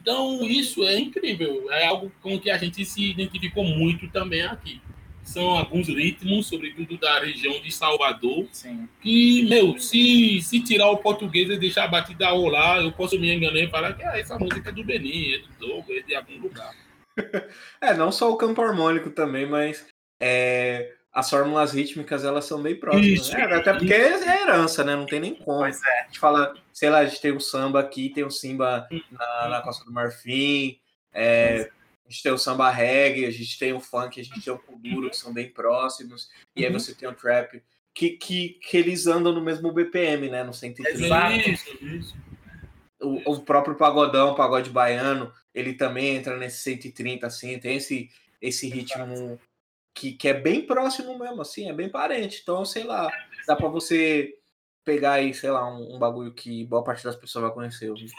Então, 0.05 0.43
isso 0.43 0.83
é 0.83 0.99
incrível. 0.99 1.65
É 1.71 1.87
algo 1.87 2.11
com 2.21 2.39
que 2.39 2.51
a 2.51 2.57
gente 2.59 2.85
se 2.85 3.09
identificou 3.09 3.63
muito 3.63 4.07
também 4.09 4.43
aqui. 4.43 4.79
São 5.23 5.49
alguns 5.57 5.87
ritmos, 5.87 6.45
sobretudo 6.45 6.95
da 6.99 7.19
região 7.19 7.59
de 7.59 7.71
Salvador, 7.71 8.47
Sim. 8.51 8.87
que, 9.01 9.47
meu, 9.49 9.79
se, 9.79 10.39
se 10.43 10.59
tirar 10.59 10.91
o 10.91 10.97
português 10.97 11.49
e 11.49 11.57
deixar 11.57 11.85
a 11.85 11.87
batida 11.87 12.29
rolar, 12.29 12.83
eu 12.83 12.91
posso 12.91 13.19
me 13.19 13.33
enganar 13.33 13.57
e 13.57 13.67
falar 13.67 13.93
que 13.93 14.03
ah, 14.03 14.19
essa 14.19 14.37
música 14.37 14.69
é 14.69 14.71
do 14.71 14.83
Benin, 14.83 15.33
é 15.33 15.37
do 15.39 15.47
Togo, 15.59 15.91
é 15.91 16.01
de 16.01 16.15
algum 16.15 16.37
lugar. 16.37 16.71
É, 17.81 17.93
não 17.93 18.11
só 18.11 18.31
o 18.31 18.35
campo 18.35 18.61
harmônico 18.61 19.09
também, 19.09 19.45
mas 19.45 19.87
é, 20.19 20.93
as 21.15 21.29
fórmulas 21.29 21.71
rítmicas 21.71 22.25
elas 22.25 22.43
são 22.43 22.61
bem 22.61 22.75
próximas. 22.75 23.07
Isso, 23.07 23.31
né? 23.31 23.43
Até 23.45 23.71
porque 23.71 23.93
é 23.93 24.41
herança, 24.41 24.83
né? 24.83 24.97
Não 24.97 25.05
tem 25.05 25.21
nem 25.21 25.33
como. 25.33 25.59
Pois 25.59 25.81
é. 25.81 26.01
A 26.01 26.03
gente 26.07 26.19
fala, 26.19 26.53
sei 26.73 26.89
lá, 26.89 26.97
a 26.97 27.05
gente 27.05 27.21
tem 27.21 27.31
o 27.31 27.39
samba 27.39 27.79
aqui, 27.79 28.09
tem 28.09 28.25
o 28.25 28.29
simba 28.29 28.85
na, 29.09 29.47
na 29.47 29.61
Costa 29.61 29.85
do 29.85 29.93
Marfim, 29.93 30.77
é, 31.13 31.71
a 32.05 32.11
gente 32.11 32.21
tem 32.21 32.33
o 32.33 32.37
samba 32.37 32.69
reggae, 32.69 33.25
a 33.25 33.31
gente 33.31 33.57
tem 33.57 33.71
o 33.71 33.79
funk, 33.79 34.19
a 34.19 34.23
gente 34.25 34.41
tem 34.41 34.51
o 34.51 34.59
kuduro, 34.59 35.09
que 35.09 35.15
são 35.15 35.33
bem 35.33 35.49
próximos, 35.49 36.29
e 36.53 36.65
aí 36.65 36.71
Uhum. 36.71 36.77
você 36.77 36.93
tem 36.93 37.07
o 37.07 37.13
trap, 37.13 37.63
que, 37.93 38.09
que, 38.09 38.59
que 38.61 38.75
eles 38.75 39.07
andam 39.07 39.31
no 39.31 39.39
mesmo 39.41 39.71
BPM, 39.71 40.29
né? 40.29 40.43
No 40.43 40.53
130. 40.53 41.01
Exato. 41.01 41.49
Isso, 41.49 41.85
isso. 41.85 42.15
O, 42.99 43.35
o 43.35 43.39
próprio 43.39 43.75
pagodão, 43.75 44.31
o 44.31 44.35
pagode 44.35 44.69
baiano, 44.69 45.31
ele 45.53 45.73
também 45.75 46.17
entra 46.17 46.35
nesse 46.35 46.57
130, 46.57 47.25
assim, 47.25 47.57
tem 47.57 47.77
esse, 47.77 48.09
esse 48.41 48.67
ritmo 48.67 49.39
que, 49.95 50.11
que 50.11 50.27
é 50.27 50.33
bem 50.33 50.67
próximo 50.67 51.17
mesmo, 51.17 51.41
assim, 51.41 51.69
é 51.69 51.73
bem 51.73 51.89
parente. 51.89 52.41
Então, 52.43 52.65
sei 52.65 52.83
lá, 52.83 53.09
dá 53.47 53.55
pra 53.55 53.69
você 53.69 54.37
pegar 54.83 55.13
aí, 55.13 55.33
sei 55.33 55.49
lá, 55.49 55.65
um, 55.73 55.95
um 55.95 55.97
bagulho 55.97 56.33
que 56.33 56.65
boa 56.65 56.83
parte 56.83 57.03
das 57.03 57.15
pessoas 57.15 57.45
vai 57.45 57.53
conhecer. 57.53 57.91
Isso 57.95 58.15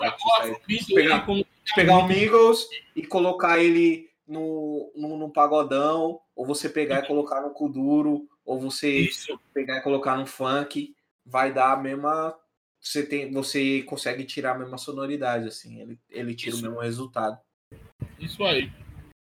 Pegar- 0.95 1.27
Pegar 1.75 1.99
o 1.99 2.09
Migos 2.09 2.67
e 2.95 3.07
colocar 3.07 3.59
ele 3.59 4.09
no, 4.27 4.91
no, 4.97 5.17
no 5.17 5.31
pagodão, 5.31 6.21
ou 6.35 6.47
você 6.47 6.69
pegar 6.69 7.05
e 7.05 7.07
colocar 7.07 7.43
no 7.43 7.51
Kuduro, 7.51 8.27
ou 8.45 8.59
você 8.59 8.91
isso. 9.01 9.39
pegar 9.53 9.79
e 9.79 9.83
colocar 9.83 10.17
no 10.17 10.27
funk, 10.27 10.95
vai 11.25 11.53
dar 11.53 11.73
a 11.73 11.77
mesma. 11.77 12.37
Você, 12.81 13.05
tem, 13.05 13.31
você 13.33 13.83
consegue 13.83 14.25
tirar 14.25 14.55
a 14.55 14.59
mesma 14.59 14.79
sonoridade, 14.79 15.49
assim. 15.49 15.81
Ele, 15.81 15.99
ele 16.09 16.35
tira 16.35 16.55
Isso. 16.55 16.65
o 16.65 16.69
mesmo 16.69 16.81
resultado. 16.81 17.39
Isso 18.19 18.45
aí. 18.45 18.71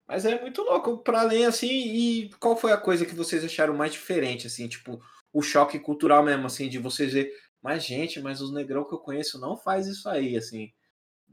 Mas 0.09 0.25
é 0.25 0.41
muito 0.41 0.63
louco, 0.63 0.99
para 0.99 1.21
além 1.21 1.45
assim. 1.45 1.69
E 1.69 2.31
qual 2.41 2.57
foi 2.57 2.73
a 2.73 2.79
coisa 2.79 3.05
que 3.05 3.15
vocês 3.15 3.45
acharam 3.45 3.77
mais 3.77 3.93
diferente, 3.93 4.47
assim? 4.47 4.67
Tipo, 4.67 4.99
o 5.33 5.43
choque 5.43 5.79
cultural 5.79 6.25
mesmo, 6.25 6.47
assim, 6.47 6.69
de 6.69 6.79
vocês 6.79 7.13
ver. 7.13 7.31
Mas, 7.63 7.85
gente, 7.85 8.19
mas 8.21 8.41
os 8.41 8.53
negrão 8.53 8.85
que 8.85 8.95
eu 8.95 8.99
conheço 8.99 9.39
não 9.39 9.57
faz 9.57 9.87
isso 9.87 10.09
aí, 10.09 10.37
assim. 10.37 10.73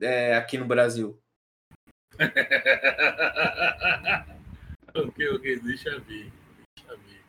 é, 0.01 0.36
aqui 0.36 0.57
no 0.57 0.65
Brasil. 0.65 1.17
ok, 4.93 5.30
ok, 5.30 5.59
deixa 5.59 5.89
eu 5.89 6.01
ver. 6.01 6.32
Deixa 6.76 6.91
eu 6.91 6.97
ver. 6.97 7.21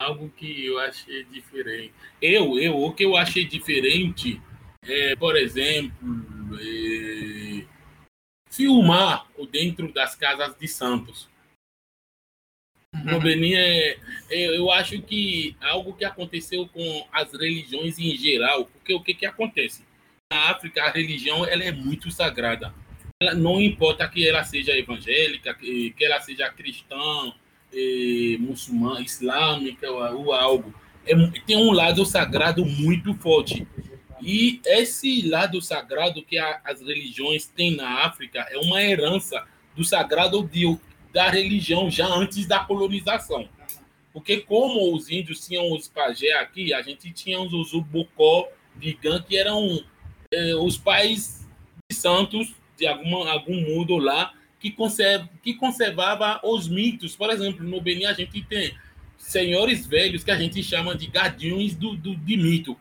Algo 0.00 0.28
que 0.30 0.66
eu 0.66 0.78
achei 0.80 1.24
diferente. 1.24 1.94
Eu, 2.20 2.58
eu, 2.58 2.76
o 2.76 2.92
que 2.92 3.04
eu 3.04 3.16
achei 3.16 3.44
diferente 3.44 4.42
é, 4.82 5.14
por 5.16 5.36
exemplo, 5.36 5.92
é, 6.60 7.45
filmar 8.56 9.26
o 9.36 9.46
dentro 9.46 9.92
das 9.92 10.14
casas 10.14 10.56
de 10.58 10.66
santos. 10.66 11.28
No 13.04 13.20
Benin, 13.20 13.54
é, 13.54 13.98
é, 14.30 14.56
eu 14.56 14.70
acho 14.70 15.00
que 15.02 15.54
algo 15.60 15.92
que 15.92 16.04
aconteceu 16.04 16.66
com 16.68 17.06
as 17.12 17.30
religiões 17.32 17.98
em 17.98 18.16
geral, 18.16 18.64
porque 18.64 18.94
o 18.94 19.00
que, 19.00 19.12
que 19.12 19.26
acontece? 19.26 19.84
Na 20.32 20.50
África, 20.50 20.82
a 20.82 20.90
religião 20.90 21.44
ela 21.44 21.62
é 21.62 21.70
muito 21.70 22.10
sagrada. 22.10 22.74
Ela, 23.20 23.34
não 23.34 23.60
importa 23.60 24.08
que 24.08 24.26
ela 24.26 24.42
seja 24.44 24.76
evangélica, 24.76 25.52
que, 25.54 25.90
que 25.90 26.04
ela 26.04 26.20
seja 26.20 26.50
cristã, 26.50 27.32
eh, 27.72 28.36
muçulmana, 28.38 29.00
islâmica 29.00 29.90
ou, 29.90 30.26
ou 30.26 30.32
algo. 30.32 30.74
É, 31.04 31.14
tem 31.46 31.56
um 31.56 31.72
lado 31.72 32.04
sagrado 32.06 32.64
muito 32.64 33.14
forte. 33.14 33.66
E 34.20 34.60
esse 34.64 35.28
lado 35.28 35.60
sagrado 35.60 36.22
que 36.22 36.38
a, 36.38 36.60
as 36.64 36.80
religiões 36.80 37.46
têm 37.46 37.76
na 37.76 38.04
África 38.04 38.46
é 38.50 38.58
uma 38.58 38.82
herança 38.82 39.44
do 39.74 39.84
sagrado 39.84 40.42
de, 40.42 40.78
da 41.12 41.28
religião 41.28 41.90
já 41.90 42.06
antes 42.06 42.46
da 42.46 42.60
colonização. 42.60 43.48
Porque 44.12 44.38
como 44.38 44.94
os 44.94 45.10
índios 45.10 45.46
tinham 45.46 45.70
os 45.72 45.88
pajé 45.88 46.32
aqui, 46.34 46.72
a 46.72 46.80
gente 46.80 47.12
tinha 47.12 47.38
os 47.40 47.52
Uzubocó, 47.52 48.48
Vigã, 48.74 49.22
que 49.22 49.36
eram 49.36 49.84
eh, 50.32 50.54
os 50.54 50.78
pais 50.78 51.46
de 51.90 51.94
santos 51.94 52.54
de 52.78 52.86
alguma, 52.86 53.30
algum 53.30 53.60
mundo 53.60 53.96
lá 53.96 54.32
que, 54.58 54.70
conserva, 54.70 55.28
que 55.42 55.54
conservava 55.54 56.40
os 56.42 56.66
mitos. 56.66 57.14
Por 57.14 57.30
exemplo, 57.30 57.62
no 57.62 57.80
Benin 57.80 58.06
a 58.06 58.12
gente 58.14 58.42
tem 58.42 58.74
senhores 59.18 59.86
velhos 59.86 60.24
que 60.24 60.30
a 60.30 60.38
gente 60.38 60.62
chama 60.62 60.94
de 60.94 61.06
guardiões 61.06 61.74
do, 61.74 61.96
do, 61.96 62.16
de 62.16 62.36
mito. 62.36 62.76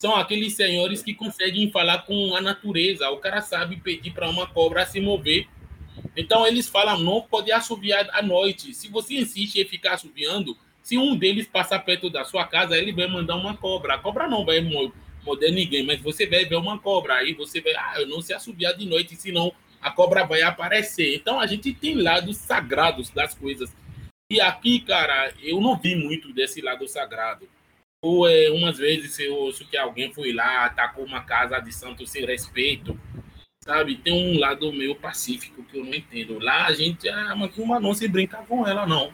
São 0.00 0.16
aqueles 0.16 0.54
senhores 0.54 1.02
que 1.02 1.12
conseguem 1.12 1.70
falar 1.70 2.06
com 2.06 2.34
a 2.34 2.40
natureza. 2.40 3.10
O 3.10 3.18
cara 3.18 3.42
sabe 3.42 3.76
pedir 3.76 4.12
para 4.12 4.30
uma 4.30 4.46
cobra 4.46 4.86
se 4.86 4.98
mover. 4.98 5.46
Então 6.16 6.46
eles 6.46 6.66
falam, 6.66 6.98
não 6.98 7.20
pode 7.20 7.52
assoviar 7.52 8.08
à 8.14 8.22
noite. 8.22 8.72
Se 8.72 8.88
você 8.88 9.18
insiste 9.18 9.56
em 9.56 9.64
ficar 9.66 9.92
assoviando, 9.92 10.56
se 10.82 10.96
um 10.96 11.14
deles 11.14 11.46
passar 11.46 11.80
perto 11.80 12.08
da 12.08 12.24
sua 12.24 12.46
casa, 12.46 12.78
ele 12.78 12.94
vai 12.94 13.08
mandar 13.08 13.36
uma 13.36 13.54
cobra. 13.54 13.94
A 13.94 13.98
cobra 13.98 14.26
não 14.26 14.42
vai 14.42 14.62
morder 15.22 15.52
ninguém, 15.52 15.84
mas 15.84 16.00
você 16.00 16.26
vai 16.26 16.46
ver 16.46 16.56
uma 16.56 16.78
cobra. 16.78 17.16
Aí 17.16 17.34
você 17.34 17.60
vai, 17.60 17.74
ah, 17.74 17.96
eu 17.98 18.08
não 18.08 18.22
sei 18.22 18.34
assoviar 18.34 18.74
de 18.74 18.86
noite, 18.86 19.14
senão 19.16 19.52
a 19.82 19.90
cobra 19.90 20.24
vai 20.24 20.40
aparecer. 20.40 21.14
Então 21.14 21.38
a 21.38 21.46
gente 21.46 21.74
tem 21.74 21.94
lados 21.94 22.38
sagrados 22.38 23.10
das 23.10 23.34
coisas. 23.34 23.70
E 24.30 24.40
aqui, 24.40 24.80
cara, 24.80 25.30
eu 25.42 25.60
não 25.60 25.76
vi 25.76 25.94
muito 25.94 26.32
desse 26.32 26.62
lado 26.62 26.88
sagrado. 26.88 27.46
Ou 28.02 28.26
é, 28.26 28.50
umas 28.50 28.78
vezes 28.78 29.18
eu 29.18 29.34
ouço 29.34 29.66
que 29.66 29.76
alguém 29.76 30.12
foi 30.12 30.32
lá, 30.32 30.64
atacou 30.64 31.04
uma 31.04 31.22
casa 31.22 31.58
de 31.60 31.72
santo 31.72 32.06
sem 32.06 32.24
respeito. 32.24 32.98
Sabe? 33.62 33.96
Tem 33.96 34.12
um 34.12 34.38
lado 34.38 34.72
meio 34.72 34.96
pacífico 34.96 35.62
que 35.64 35.78
eu 35.78 35.84
não 35.84 35.94
entendo. 35.94 36.38
Lá 36.38 36.66
a 36.66 36.72
gente, 36.72 37.08
ah, 37.08 37.34
mas 37.36 37.56
uma 37.58 37.78
não 37.78 37.92
se 37.92 38.08
brinca 38.08 38.38
com 38.38 38.66
ela, 38.66 38.86
não. 38.86 39.12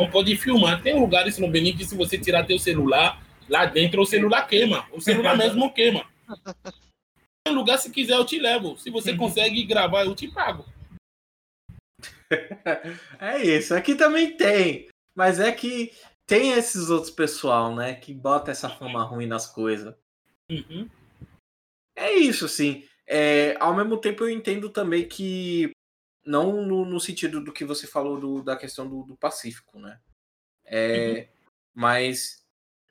Não 0.00 0.08
pode 0.10 0.34
filmar. 0.36 0.82
Tem 0.82 0.98
lugares 0.98 1.38
no 1.38 1.50
Benin 1.50 1.76
que 1.76 1.84
se 1.84 1.94
você 1.94 2.16
tirar 2.16 2.46
teu 2.46 2.58
celular, 2.58 3.22
lá 3.48 3.66
dentro 3.66 4.00
o 4.00 4.06
celular 4.06 4.46
queima. 4.46 4.88
O 4.90 5.00
celular 5.00 5.36
mesmo 5.36 5.72
queima. 5.72 6.06
Tem 7.44 7.54
lugar, 7.54 7.78
se 7.78 7.90
quiser, 7.90 8.14
eu 8.14 8.24
te 8.24 8.38
levo. 8.38 8.78
Se 8.78 8.90
você 8.90 9.14
consegue 9.14 9.64
gravar, 9.64 10.04
eu 10.04 10.14
te 10.14 10.28
pago. 10.28 10.64
É 13.18 13.42
isso. 13.42 13.74
Aqui 13.74 13.94
também 13.94 14.36
tem. 14.36 14.88
Mas 15.16 15.40
é 15.40 15.50
que 15.50 15.92
tem 16.28 16.52
esses 16.52 16.90
outros 16.90 17.10
pessoal, 17.10 17.74
né? 17.74 17.94
Que 17.94 18.12
bota 18.12 18.50
essa 18.50 18.68
fama 18.68 19.02
ruim 19.02 19.26
nas 19.26 19.46
coisas. 19.46 19.94
Uhum. 20.50 20.88
É 21.96 22.12
isso, 22.12 22.44
assim. 22.44 22.86
É, 23.06 23.56
ao 23.58 23.74
mesmo 23.74 23.98
tempo, 23.98 24.22
eu 24.22 24.30
entendo 24.30 24.68
também 24.68 25.08
que. 25.08 25.72
Não 26.26 26.60
no, 26.66 26.84
no 26.84 27.00
sentido 27.00 27.42
do 27.42 27.54
que 27.54 27.64
você 27.64 27.86
falou 27.86 28.20
do, 28.20 28.42
da 28.42 28.54
questão 28.54 28.86
do, 28.86 29.02
do 29.04 29.16
Pacífico, 29.16 29.78
né? 29.78 29.98
É, 30.66 31.28
Mas 31.74 32.44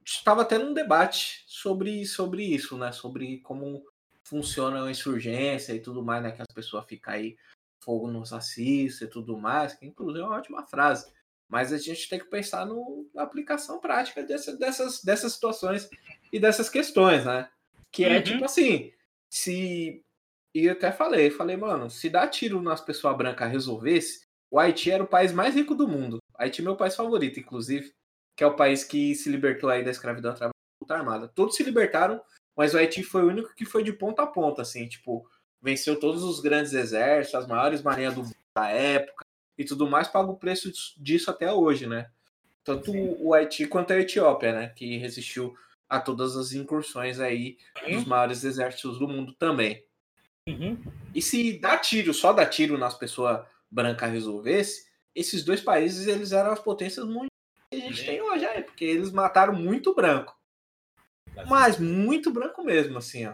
estava 0.03 0.43
tendo 0.43 0.65
um 0.65 0.73
debate 0.73 1.43
sobre, 1.45 2.03
sobre 2.07 2.43
isso, 2.43 2.75
né? 2.75 2.91
Sobre 2.91 3.37
como 3.41 3.85
funciona 4.23 4.83
a 4.83 4.89
insurgência 4.89 5.73
e 5.73 5.79
tudo 5.79 6.03
mais, 6.03 6.23
né? 6.23 6.31
Que 6.31 6.41
as 6.41 6.51
pessoas 6.51 6.87
ficam 6.87 7.13
aí, 7.13 7.37
fogo 7.83 8.09
nos 8.09 8.33
assista 8.33 9.05
e 9.05 9.07
tudo 9.07 9.37
mais, 9.37 9.75
que 9.75 9.85
inclusive 9.85 10.23
é 10.23 10.27
uma 10.27 10.37
ótima 10.37 10.65
frase. 10.65 11.15
Mas 11.49 11.71
a 11.71 11.77
gente 11.77 12.09
tem 12.09 12.19
que 12.19 12.25
pensar 12.29 12.65
no, 12.65 13.09
na 13.13 13.23
aplicação 13.23 13.79
prática 13.79 14.21
dessa, 14.21 14.55
dessas, 14.55 15.01
dessas 15.03 15.33
situações 15.33 15.89
e 16.31 16.39
dessas 16.39 16.69
questões, 16.69 17.25
né? 17.25 17.49
Que 17.91 18.03
é 18.03 18.17
Uhum. 18.17 18.23
tipo 18.23 18.45
assim, 18.45 18.91
se. 19.29 20.03
E 20.53 20.65
eu 20.65 20.73
até 20.73 20.91
falei, 20.91 21.29
falei, 21.29 21.55
mano, 21.55 21.89
se 21.89 22.09
dar 22.09 22.27
tiro 22.27 22.61
nas 22.61 22.81
pessoas 22.81 23.15
brancas 23.15 23.51
resolvesse, 23.51 24.25
o 24.51 24.59
Haiti 24.59 24.89
era 24.91 25.03
o 25.03 25.07
país 25.07 25.31
mais 25.31 25.53
rico 25.55 25.75
do 25.75 25.87
mundo. 25.87 26.17
Haiti 26.35 26.61
é 26.61 26.63
meu 26.63 26.75
país 26.75 26.95
favorito, 26.95 27.39
inclusive, 27.39 27.93
que 28.35 28.43
é 28.43 28.47
o 28.47 28.55
país 28.55 28.83
que 28.83 29.13
se 29.15 29.29
libertou 29.29 29.69
aí 29.69 29.83
da 29.83 29.91
escravidão 29.91 30.31
através 30.31 30.51
da 30.51 30.83
luta 30.83 30.95
armada. 30.95 31.27
Todos 31.27 31.55
se 31.55 31.63
libertaram, 31.63 32.21
mas 32.55 32.73
o 32.73 32.77
Haiti 32.77 33.03
foi 33.03 33.23
o 33.23 33.27
único 33.27 33.53
que 33.55 33.65
foi 33.65 33.83
de 33.83 33.93
ponta 33.93 34.23
a 34.23 34.27
ponta, 34.27 34.63
assim, 34.63 34.87
tipo, 34.87 35.29
venceu 35.61 35.99
todos 35.99 36.23
os 36.23 36.39
grandes 36.39 36.73
exércitos, 36.73 37.41
as 37.41 37.47
maiores 37.47 37.81
marinhas 37.83 38.15
do 38.15 38.23
mundo 38.23 38.35
da 38.55 38.69
época 38.69 39.26
e 39.57 39.65
tudo 39.65 39.89
mais, 39.89 40.07
paga 40.07 40.29
o 40.29 40.37
preço 40.37 40.71
disso 40.97 41.31
até 41.31 41.51
hoje, 41.51 41.87
né? 41.87 42.09
Tanto 42.63 42.91
o 42.91 43.33
Haiti 43.33 43.65
quanto 43.65 43.93
a 43.93 43.99
Etiópia, 43.99 44.53
né? 44.53 44.69
Que 44.75 44.97
resistiu 44.97 45.55
a 45.89 45.99
todas 45.99 46.35
as 46.35 46.51
incursões 46.51 47.19
aí 47.19 47.57
dos 47.89 48.05
maiores 48.05 48.43
exércitos 48.43 48.99
do 48.99 49.07
mundo 49.07 49.33
também. 49.33 49.83
Uhum. 50.47 50.77
E 51.15 51.21
se 51.21 51.59
dar 51.59 51.77
tiro, 51.77 52.13
só 52.13 52.33
dar 52.33 52.45
tiro 52.45 52.77
nas 52.77 52.93
pessoas 52.93 53.45
brancas 53.71 54.11
resolvesse, 54.11 54.87
esses 55.15 55.43
dois 55.43 55.61
países 55.61 56.07
eles 56.07 56.31
eram 56.31 56.51
as 56.51 56.59
potências 56.59 57.05
mundiais 57.05 57.31
que 57.71 57.77
a 57.77 57.79
gente 57.79 58.05
tem 58.05 58.21
hoje 58.21 58.45
aí, 58.45 58.63
porque 58.63 58.85
eles 58.85 59.11
mataram 59.11 59.53
muito 59.53 59.95
branco. 59.95 60.37
Mas 61.47 61.79
muito 61.79 62.31
branco 62.31 62.63
mesmo, 62.63 62.97
assim, 62.97 63.25
ó. 63.25 63.33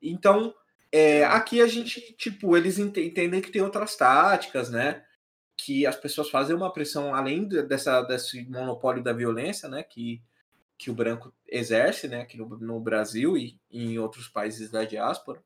Então, 0.00 0.54
é, 0.90 1.24
aqui 1.24 1.60
a 1.60 1.66
gente, 1.66 2.00
tipo, 2.14 2.56
eles 2.56 2.78
ente- 2.78 3.00
entendem 3.00 3.40
que 3.40 3.50
tem 3.50 3.62
outras 3.62 3.96
táticas, 3.96 4.70
né? 4.70 5.04
Que 5.64 5.86
as 5.86 5.96
pessoas 5.96 6.30
fazem 6.30 6.56
uma 6.56 6.72
pressão 6.72 7.14
além 7.14 7.46
de- 7.46 7.62
dessa, 7.62 8.02
desse 8.02 8.44
monopólio 8.48 9.02
da 9.02 9.12
violência, 9.12 9.68
né? 9.68 9.82
Que, 9.82 10.22
que 10.78 10.90
o 10.90 10.94
branco 10.94 11.32
exerce, 11.46 12.08
né? 12.08 12.22
Aqui 12.22 12.36
no, 12.36 12.48
no 12.58 12.80
Brasil 12.80 13.36
e, 13.36 13.60
em 13.70 13.98
outros 13.98 14.28
países 14.28 14.70
da 14.70 14.84
diáspora. 14.84 15.42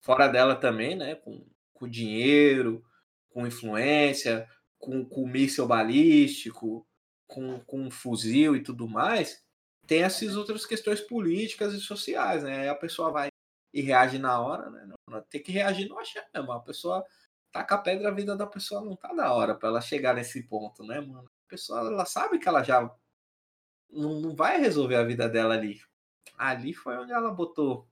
Fora 0.00 0.28
dela 0.28 0.56
também, 0.56 0.96
né? 0.96 1.14
Com, 1.14 1.46
com 1.72 1.88
dinheiro, 1.88 2.84
com 3.30 3.46
influência, 3.46 4.48
com, 4.78 5.04
com 5.04 5.26
míssil 5.26 5.66
balístico, 5.66 6.86
com, 7.26 7.60
com 7.60 7.90
fuzil 7.90 8.56
e 8.56 8.62
tudo 8.62 8.88
mais 8.88 9.42
tem 9.90 10.04
essas 10.04 10.36
outras 10.36 10.64
questões 10.64 11.00
políticas 11.00 11.74
e 11.74 11.80
sociais, 11.80 12.44
né? 12.44 12.68
A 12.68 12.76
pessoa 12.76 13.10
vai 13.10 13.28
e 13.74 13.80
reage 13.80 14.20
na 14.20 14.40
hora, 14.40 14.70
né? 14.70 14.88
Tem 15.28 15.42
que 15.42 15.50
reagir 15.50 15.88
no 15.88 15.98
axé, 15.98 16.24
mesmo. 16.32 16.52
A 16.52 16.60
pessoa 16.60 17.04
taca 17.52 17.74
a 17.74 17.78
pedra, 17.78 18.08
a 18.08 18.14
vida 18.14 18.36
da 18.36 18.46
pessoa 18.46 18.80
não 18.80 18.96
tá 18.96 19.12
da 19.12 19.32
hora 19.32 19.54
pra 19.54 19.68
ela 19.68 19.80
chegar 19.80 20.14
nesse 20.14 20.42
ponto, 20.44 20.84
né, 20.84 21.00
mano? 21.00 21.28
A 21.46 21.48
pessoa, 21.48 21.80
ela 21.80 22.04
sabe 22.04 22.38
que 22.38 22.48
ela 22.48 22.62
já 22.62 22.90
não, 23.90 24.20
não 24.20 24.34
vai 24.34 24.58
resolver 24.58 24.96
a 24.96 25.04
vida 25.04 25.28
dela 25.28 25.54
ali. 25.54 25.80
Ali 26.36 26.72
foi 26.74 26.96
onde 26.96 27.12
ela 27.12 27.32
botou 27.32 27.88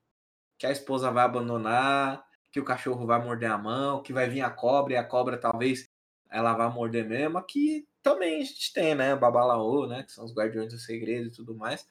que 0.59 0.67
a 0.67 0.71
esposa 0.73 1.11
vai 1.11 1.25
abandonar, 1.25 2.25
que 2.51 2.61
o 2.61 2.65
cachorro 2.65 3.07
vai 3.07 3.23
morder 3.23 3.51
a 3.51 3.59
mão, 3.59 4.03
que 4.03 4.13
vai 4.13 4.29
vir 4.29 4.43
a 4.43 4.51
cobra 4.51 4.95
e 4.95 4.97
a 4.97 5.05
cobra 5.05 5.39
talvez 5.39 5.89
ela 6.31 6.55
vai 6.55 6.69
morder 6.73 7.07
mesmo. 7.07 7.39
Aqui 7.39 7.87
também 8.03 8.41
a 8.43 8.45
gente 8.45 8.73
tem, 8.73 8.95
né? 8.95 9.15
Babalaô, 9.15 9.87
né? 9.87 10.03
Que 10.03 10.13
são 10.13 10.25
os 10.25 10.35
guardiões 10.35 10.73
do 10.73 10.79
segredo 10.79 11.29
e 11.29 11.31
tudo 11.31 11.55
mais. 11.55 11.87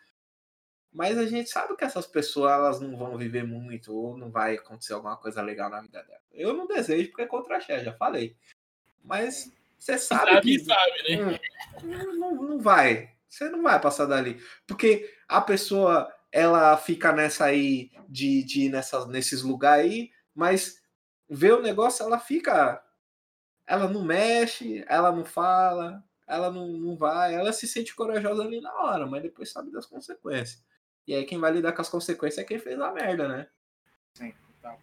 Mas 0.98 1.16
a 1.16 1.28
gente 1.28 1.48
sabe 1.48 1.78
que 1.78 1.86
essas 1.86 2.08
pessoas 2.08 2.52
elas 2.52 2.82
não 2.82 2.98
vão 2.98 3.16
viver 3.16 3.44
muito 3.44 3.96
ou 3.96 4.18
não 4.18 4.32
vai 4.32 4.56
acontecer 4.56 4.94
alguma 4.94 5.16
coisa 5.16 5.44
legal 5.44 5.70
na 5.70 5.80
vida 5.80 6.02
dela. 6.02 6.20
Eu 6.34 6.54
não 6.56 6.66
desejo 6.66 7.10
porque 7.10 7.22
é 7.22 7.28
contra 7.28 7.58
a 7.58 7.60
já 7.60 7.94
falei. 7.94 8.36
Mas 9.04 9.54
você 9.78 9.96
sabe, 9.96 10.32
Sabe, 10.32 10.42
que 10.42 10.60
sabe, 10.60 11.16
né? 11.16 11.40
Hum, 11.84 12.18
não, 12.18 12.36
não 12.42 12.60
vai. 12.60 13.12
Você 13.30 13.48
não 13.48 13.62
vai 13.62 13.80
passar 13.80 14.08
dali. 14.08 14.42
Porque 14.66 15.14
a 15.28 15.40
pessoa, 15.40 16.12
ela 16.32 16.76
fica 16.78 17.14
nessa 17.14 17.46
aí, 17.46 17.92
de, 18.10 18.42
de 18.44 18.68
nessas, 18.68 19.06
nesses 19.06 19.44
lugares 19.44 19.86
aí, 19.86 20.12
mas 20.34 20.82
vê 21.30 21.52
o 21.52 21.62
negócio, 21.62 22.04
ela 22.04 22.18
fica. 22.18 22.84
Ela 23.68 23.88
não 23.88 24.04
mexe, 24.04 24.84
ela 24.88 25.12
não 25.12 25.24
fala, 25.24 26.04
ela 26.26 26.50
não, 26.50 26.70
não 26.70 26.98
vai, 26.98 27.36
ela 27.36 27.54
se 27.54 27.68
sente 27.68 27.96
corajosa 27.96 28.42
ali 28.42 28.60
na 28.60 28.74
hora, 28.74 29.06
mas 29.06 29.22
depois 29.22 29.52
sabe 29.52 29.70
das 29.72 29.86
consequências. 29.86 30.66
E 31.08 31.16
aí 31.16 31.26
quem 31.26 31.40
vai 31.40 31.52
lidar 31.52 31.72
com 31.72 31.82
as 31.82 31.90
consequências 31.90 32.44
é 32.44 32.48
quem 32.48 32.60
fez 32.60 32.80
a 32.80 32.92
merda, 32.92 33.28
né? 33.28 33.50
Sim, 34.14 34.34
então. 34.58 34.78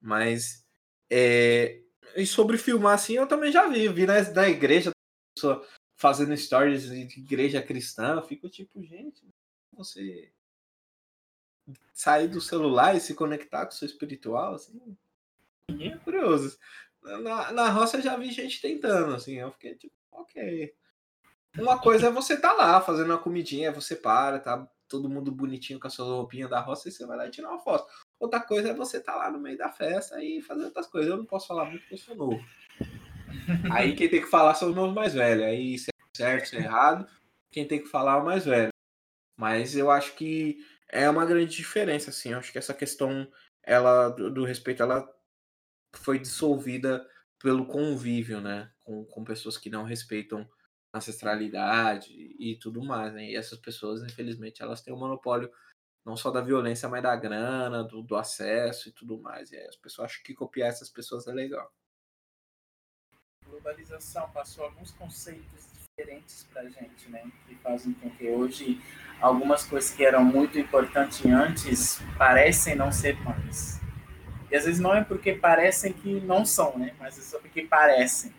Mas. 0.00 0.66
É... 1.10 1.80
E 2.14 2.26
sobre 2.26 2.58
filmar 2.58 2.94
assim, 2.94 3.14
eu 3.14 3.26
também 3.26 3.50
já 3.50 3.66
vi. 3.66 3.88
Vi 3.88 4.06
na, 4.06 4.20
na 4.32 4.48
igreja, 4.48 4.90
pessoa 5.34 5.66
fazendo 5.96 6.36
stories 6.36 6.88
de 6.88 7.20
igreja 7.20 7.62
cristã. 7.62 8.14
Eu 8.14 8.22
fico 8.22 8.48
tipo, 8.48 8.82
gente, 8.82 9.26
você 9.72 10.32
sair 11.94 12.28
do 12.28 12.40
celular 12.40 12.94
e 12.94 13.00
se 13.00 13.14
conectar 13.14 13.66
com 13.66 13.72
o 13.72 13.74
seu 13.74 13.86
espiritual, 13.86 14.54
assim. 14.54 14.96
É 15.80 15.96
curioso. 15.98 16.58
Na, 17.02 17.52
na 17.52 17.68
roça 17.70 17.98
eu 17.98 18.02
já 18.02 18.16
vi 18.16 18.30
gente 18.30 18.60
tentando, 18.60 19.14
assim. 19.14 19.34
Eu 19.34 19.50
fiquei 19.52 19.74
tipo, 19.74 19.94
ok. 20.10 20.74
Uma 21.56 21.78
coisa 21.80 22.08
é 22.08 22.10
você 22.10 22.38
tá 22.38 22.52
lá 22.52 22.80
fazendo 22.80 23.10
uma 23.10 23.18
comidinha, 23.18 23.72
você 23.72 23.96
para, 23.96 24.38
tá 24.38 24.68
todo 24.88 25.08
mundo 25.08 25.30
bonitinho 25.30 25.78
com 25.78 25.86
a 25.86 25.90
sua 25.90 26.06
roupinha 26.06 26.48
da 26.48 26.60
roça 26.60 26.88
e 26.88 26.92
você 26.92 27.06
vai 27.06 27.16
lá 27.16 27.26
e 27.26 27.30
tirar 27.30 27.50
uma 27.50 27.58
foto. 27.58 27.86
Outra 28.18 28.40
coisa 28.40 28.70
é 28.70 28.74
você 28.74 29.00
tá 29.00 29.14
lá 29.14 29.30
no 29.30 29.38
meio 29.38 29.58
da 29.58 29.68
festa 29.68 30.22
e 30.22 30.40
fazer 30.42 30.64
outras 30.64 30.86
coisas. 30.86 31.10
Eu 31.10 31.16
não 31.16 31.24
posso 31.24 31.46
falar 31.46 31.66
muito 31.66 31.80
porque 31.80 31.94
eu 31.94 31.98
sou 31.98 32.16
novo. 32.16 32.44
Aí 33.72 33.94
quem 33.94 34.08
tem 34.08 34.20
que 34.20 34.26
falar 34.26 34.54
são 34.54 34.70
os 34.70 34.74
meus 34.74 34.92
mais 34.92 35.14
velhos. 35.14 35.44
Aí 35.44 35.78
se 35.78 35.90
é 35.90 36.16
certo, 36.16 36.48
se 36.48 36.56
é 36.56 36.60
errado, 36.60 37.06
quem 37.50 37.66
tem 37.66 37.80
que 37.80 37.88
falar 37.88 38.14
é 38.14 38.20
o 38.20 38.24
mais 38.24 38.44
velho. 38.44 38.72
Mas 39.36 39.76
eu 39.76 39.90
acho 39.90 40.14
que 40.14 40.58
é 40.88 41.08
uma 41.08 41.24
grande 41.24 41.54
diferença, 41.54 42.10
assim. 42.10 42.32
Eu 42.32 42.38
acho 42.38 42.50
que 42.50 42.58
essa 42.58 42.74
questão 42.74 43.28
ela 43.62 44.08
do, 44.08 44.30
do 44.30 44.44
respeito, 44.44 44.82
ela 44.82 45.06
foi 45.94 46.18
dissolvida 46.18 47.06
pelo 47.38 47.66
convívio, 47.66 48.40
né? 48.40 48.70
Com, 48.82 49.04
com 49.04 49.22
pessoas 49.22 49.58
que 49.58 49.70
não 49.70 49.84
respeitam 49.84 50.48
ancestralidade 50.94 52.12
e 52.38 52.56
tudo 52.56 52.82
mais, 52.82 53.12
né? 53.12 53.30
E 53.30 53.36
essas 53.36 53.58
pessoas, 53.58 54.02
infelizmente, 54.02 54.62
elas 54.62 54.80
têm 54.80 54.92
o 54.92 54.96
monopólio 54.96 55.52
não 56.04 56.16
só 56.16 56.30
da 56.30 56.40
violência, 56.40 56.88
mas 56.88 57.02
da 57.02 57.14
grana, 57.14 57.84
do, 57.84 58.02
do 58.02 58.16
acesso 58.16 58.88
e 58.88 58.92
tudo 58.92 59.20
mais. 59.20 59.52
E 59.52 59.56
as 59.58 59.76
pessoas 59.76 60.10
acham 60.10 60.22
que 60.24 60.34
copiar 60.34 60.70
essas 60.70 60.88
pessoas 60.88 61.26
é 61.26 61.32
legal. 61.32 61.70
Globalização 63.44 64.30
passou 64.30 64.64
alguns 64.64 64.90
conceitos 64.92 65.66
diferentes 65.98 66.44
pra 66.44 66.64
gente, 66.68 67.10
né? 67.10 67.30
Que 67.46 67.54
fazem 67.56 67.92
com 67.94 68.08
que 68.10 68.28
hoje 68.28 68.80
algumas 69.20 69.66
coisas 69.66 69.90
que 69.90 70.04
eram 70.04 70.24
muito 70.24 70.58
importantes 70.58 71.24
antes 71.26 72.00
parecem 72.16 72.74
não 72.74 72.92
ser 72.92 73.18
mais. 73.22 73.80
E 74.50 74.56
às 74.56 74.64
vezes 74.64 74.80
não 74.80 74.94
é 74.94 75.04
porque 75.04 75.34
parecem 75.34 75.92
que 75.92 76.20
não 76.20 76.46
são, 76.46 76.78
né? 76.78 76.94
Mas 76.98 77.18
é 77.18 77.22
só 77.22 77.38
porque 77.38 77.62
parecem. 77.62 78.32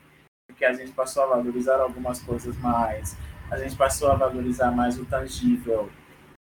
Porque 0.60 0.66
a 0.66 0.74
gente 0.74 0.92
passou 0.92 1.24
a 1.24 1.28
valorizar 1.28 1.78
algumas 1.78 2.22
coisas 2.22 2.58
mais, 2.58 3.16
a 3.50 3.58
gente 3.58 3.78
passou 3.78 4.12
a 4.12 4.16
valorizar 4.16 4.70
mais 4.72 5.00
o 5.00 5.06
tangível, 5.06 5.90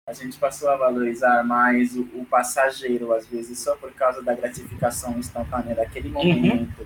a 0.05 0.11
gente 0.11 0.37
passou 0.37 0.69
a 0.69 0.75
valorizar 0.75 1.41
mais 1.45 1.95
o, 1.95 2.01
o 2.13 2.25
passageiro, 2.25 3.13
às 3.13 3.25
vezes, 3.25 3.57
só 3.59 3.77
por 3.77 3.93
causa 3.93 4.21
da 4.21 4.35
gratificação 4.35 5.17
instantânea 5.17 5.73
daquele 5.73 6.09
momento. 6.09 6.85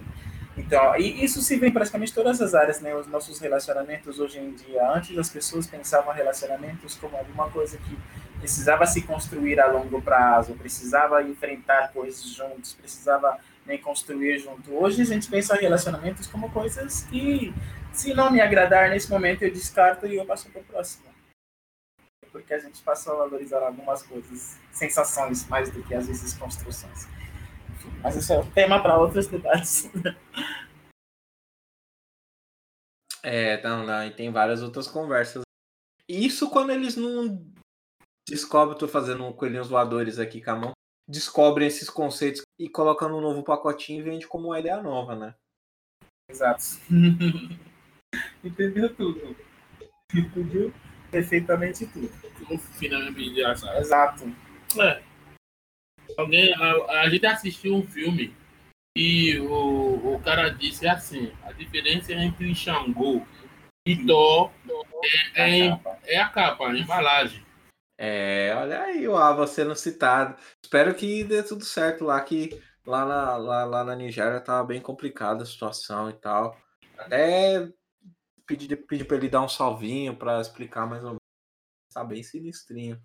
Então, 0.56 0.96
e 0.96 1.26
isso 1.26 1.42
se 1.42 1.58
vê 1.58 1.70
em 1.70 1.72
praticamente 1.72 2.14
todas 2.14 2.40
as 2.40 2.54
áreas, 2.54 2.80
né? 2.82 2.94
Os 2.94 3.08
nossos 3.08 3.40
relacionamentos 3.40 4.20
hoje 4.20 4.38
em 4.38 4.52
dia. 4.52 4.88
Antes 4.92 5.18
as 5.18 5.32
pessoas 5.32 5.66
pensavam 5.66 6.14
relacionamentos 6.14 6.94
como 6.98 7.18
alguma 7.18 7.50
coisa 7.50 7.80
que 7.80 7.98
precisava 8.38 8.86
se 8.86 9.02
construir 9.02 9.60
a 9.60 9.72
longo 9.72 10.00
prazo, 10.00 10.54
precisava 10.54 11.24
enfrentar 11.24 11.92
coisas 11.92 12.24
juntos, 12.24 12.74
precisava 12.74 13.40
nem 13.66 13.78
construir 13.78 14.40
junto. 14.40 14.74
Hoje 14.74 15.02
a 15.02 15.06
gente 15.06 15.30
pensa 15.30 15.56
relacionamentos 15.56 16.28
como 16.28 16.52
coisas 16.52 17.04
que, 17.04 17.54
se 17.92 18.14
não 18.14 18.32
me 18.32 18.42
agradar 18.42 18.90
nesse 18.90 19.10
momento, 19.10 19.44
eu 19.44 19.52
descarto 19.52 20.06
e 20.06 20.16
eu 20.16 20.26
passo 20.26 20.50
para 20.50 20.62
o 20.62 20.66
próximo. 20.66 21.06
que 22.46 22.54
a 22.54 22.60
gente 22.60 22.82
passou 22.82 23.14
a 23.14 23.26
valorizar 23.26 23.60
algumas 23.60 24.04
coisas, 24.04 24.60
sensações, 24.72 25.48
mais 25.48 25.70
do 25.72 25.84
que 25.84 25.94
às 25.94 26.08
vezes 26.08 26.34
construções. 26.34 27.08
Mas 28.02 28.16
isso 28.16 28.34
é 28.34 28.40
um 28.40 28.52
tema 28.52 28.82
para 28.82 28.98
outros 28.98 29.28
debates. 29.28 29.90
É, 33.26 33.64
não, 33.64 33.86
não, 33.86 34.06
e 34.06 34.12
tem 34.12 34.30
várias 34.34 34.62
outras 34.62 34.86
conversas. 34.86 35.44
Isso 36.10 36.50
quando 36.50 36.72
eles 36.72 36.98
não 36.98 37.42
descobrem, 38.28 38.78
tô 38.78 38.86
fazendo 38.86 39.34
coelhinhos 39.34 39.70
voadores 39.70 40.20
aqui 40.20 40.42
com 40.42 40.52
a 40.52 40.56
mão, 40.56 40.72
descobrem 41.14 41.68
esses 41.68 41.90
conceitos 41.90 42.42
e 42.60 42.68
colocam 42.68 43.08
num 43.08 43.22
novo 43.22 43.44
pacotinho 43.44 44.00
e 44.00 44.04
vende 44.04 44.28
como 44.28 44.48
uma 44.48 44.60
ideia 44.60 44.82
nova, 44.82 45.16
né? 45.16 45.36
Exato. 46.30 46.64
Entendeu 48.44 48.94
tudo. 48.96 49.36
Entendeu 50.14 50.74
perfeitamente 51.12 51.86
tudo. 51.86 52.10
Finalmente 52.78 53.30
engraçado. 53.30 53.78
Exato. 53.78 54.36
É. 54.82 55.04
Alguém, 56.18 56.54
a, 56.56 57.02
a 57.02 57.10
gente 57.10 57.26
assistiu 57.26 57.76
um 57.76 57.88
filme 57.88 58.36
e 58.98 59.40
o, 59.40 60.16
o 60.16 60.22
cara 60.24 60.50
disse 60.50 60.88
assim: 60.88 61.32
a 61.44 61.52
diferença 61.52 62.12
entre 62.14 62.54
Xangô 62.56 63.26
e 63.88 63.96
Thor 64.06 64.52
é, 65.36 65.66
é, 65.66 65.70
capa. 65.70 66.00
é 66.06 66.18
a 66.18 66.30
capa, 66.30 66.68
a 66.68 66.78
embalagem. 66.78 67.46
É, 68.06 68.54
olha 68.58 68.82
aí 68.82 69.08
o 69.08 69.16
Ava 69.16 69.48
sendo 69.48 69.74
citado. 69.78 70.36
Espero 70.62 70.94
que 70.94 71.24
dê 71.24 71.42
tudo 71.42 71.64
certo 71.64 72.04
lá, 72.04 72.20
que 72.20 72.62
lá 72.86 73.06
na, 73.06 73.38
lá, 73.38 73.64
lá 73.64 73.84
na 73.86 73.96
Nigéria 73.96 74.42
tá 74.42 74.62
bem 74.62 74.82
complicada 74.82 75.44
a 75.44 75.46
situação 75.46 76.10
e 76.10 76.14
tal. 76.14 76.60
Até 76.98 77.72
pedir 78.46 78.76
pedi 78.76 79.06
pra 79.06 79.16
ele 79.16 79.30
dar 79.30 79.42
um 79.42 79.48
salvinho 79.48 80.18
pra 80.18 80.42
explicar 80.42 80.86
mais 80.86 81.02
ou 81.02 81.12
menos. 81.12 81.22
Tá 81.94 82.04
bem 82.04 82.22
sinistrinho. 82.22 83.02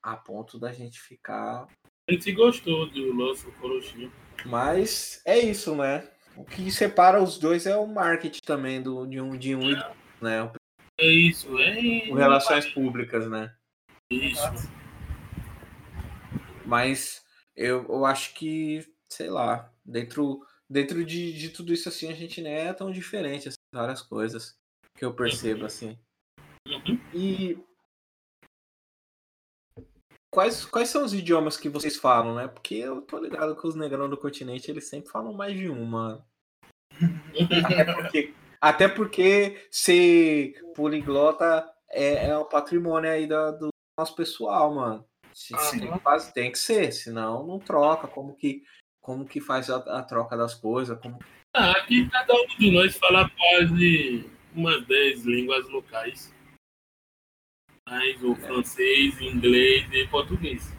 A 0.00 0.16
ponto 0.16 0.60
da 0.60 0.72
gente 0.72 1.00
ficar. 1.00 1.66
A 2.08 2.12
gente 2.12 2.30
gostou 2.30 2.88
do 2.88 3.12
Lance 3.12 3.50
Corochinho. 3.60 4.12
Mas 4.46 5.20
é 5.26 5.40
isso, 5.40 5.74
né? 5.74 6.08
O 6.36 6.44
que 6.44 6.70
separa 6.70 7.20
os 7.20 7.36
dois 7.36 7.66
é 7.66 7.76
o 7.76 7.84
marketing 7.84 8.42
também 8.46 8.80
do, 8.80 9.06
de 9.08 9.20
um 9.20 9.36
de 9.36 9.56
um, 9.56 9.70
e 9.72 9.74
do- 9.74 9.84
né? 10.22 10.52
É 11.00 11.06
isso, 11.06 11.58
é 11.58 11.72
relações 11.72 12.72
públicas, 12.72 13.28
né? 13.28 13.52
Isso. 14.10 14.42
Mas 16.66 17.24
eu, 17.56 17.84
eu 17.88 18.04
acho 18.04 18.34
que, 18.34 18.86
sei 19.08 19.30
lá, 19.30 19.72
dentro, 19.84 20.44
dentro 20.68 21.04
de, 21.04 21.32
de 21.32 21.50
tudo 21.50 21.72
isso 21.72 21.88
assim, 21.88 22.10
a 22.10 22.14
gente 22.14 22.40
nem 22.40 22.52
é 22.54 22.72
tão 22.72 22.90
diferente, 22.90 23.48
assim, 23.48 23.56
várias 23.72 24.02
coisas 24.02 24.58
que 24.96 25.04
eu 25.04 25.14
percebo, 25.14 25.64
assim. 25.64 25.98
E 27.14 27.58
quais, 30.32 30.64
quais 30.64 30.88
são 30.88 31.04
os 31.04 31.14
idiomas 31.14 31.56
que 31.56 31.68
vocês 31.68 31.96
falam, 31.96 32.34
né? 32.34 32.48
Porque 32.48 32.74
eu 32.74 33.02
tô 33.02 33.18
ligado 33.18 33.56
que 33.56 33.66
os 33.66 33.74
negrão 33.74 34.08
do 34.08 34.16
continente, 34.16 34.70
eles 34.70 34.88
sempre 34.88 35.10
falam 35.10 35.32
mais 35.32 35.56
de 35.56 35.68
uma. 35.68 36.24
Até 37.64 37.84
porque, 37.94 38.34
até 38.60 38.88
porque 38.88 39.68
ser 39.70 40.54
poliglota 40.74 41.68
é, 41.88 42.28
é 42.28 42.36
o 42.36 42.44
patrimônio 42.44 43.10
aí 43.10 43.26
da- 43.26 43.50
do 43.50 43.69
nosso 44.00 44.16
pessoal, 44.16 44.74
mano. 44.74 45.04
Se- 45.32 45.56
Sim. 45.58 45.80
Tem, 45.80 45.92
que 45.92 45.98
faz- 46.00 46.32
tem 46.32 46.52
que 46.52 46.58
ser, 46.58 46.92
senão 46.92 47.46
não 47.46 47.58
troca. 47.58 48.08
Como 48.08 48.34
que, 48.34 48.64
como 49.00 49.26
que 49.26 49.40
faz 49.40 49.70
a, 49.70 49.76
a 49.76 50.02
troca 50.02 50.36
das 50.36 50.54
coisas? 50.54 50.98
Como... 51.00 51.18
Ah, 51.54 51.72
aqui 51.72 52.08
cada 52.08 52.34
um 52.34 52.46
de 52.46 52.70
nós 52.70 52.96
fala 52.96 53.30
quase 53.30 54.28
umas 54.54 54.84
10 54.86 55.24
línguas 55.24 55.68
locais. 55.68 56.34
Mas 57.88 58.22
o 58.22 58.34
francês, 58.36 59.20
inglês 59.20 59.86
e 59.92 60.06
português. 60.08 60.72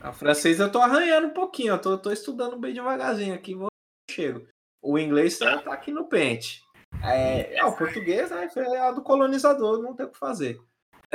A 0.00 0.12
francesa 0.12 0.64
eu 0.64 0.72
tô 0.72 0.78
arranhando 0.80 1.28
um 1.28 1.34
pouquinho, 1.34 1.72
eu 1.72 1.80
tô, 1.80 1.96
tô 1.98 2.12
estudando 2.12 2.58
bem 2.58 2.72
devagarzinho 2.74 3.34
aqui, 3.34 3.54
vou 3.54 3.68
chego. 4.10 4.46
O 4.82 4.98
inglês 4.98 5.38
tá, 5.38 5.60
tá 5.62 5.72
aqui 5.72 5.90
no 5.90 6.06
pente. 6.06 6.62
É, 7.02 7.56
é, 7.56 7.64
o 7.64 7.74
português 7.76 8.30
né, 8.30 8.48
é 8.54 8.78
a 8.80 8.92
do 8.92 9.02
colonizador, 9.02 9.82
não 9.82 9.94
tem 9.96 10.06
o 10.06 10.10
que 10.10 10.18
fazer. 10.18 10.60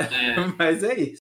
É, 0.00 0.36
Mas 0.58 0.82
é 0.82 0.94
isso. 0.94 1.22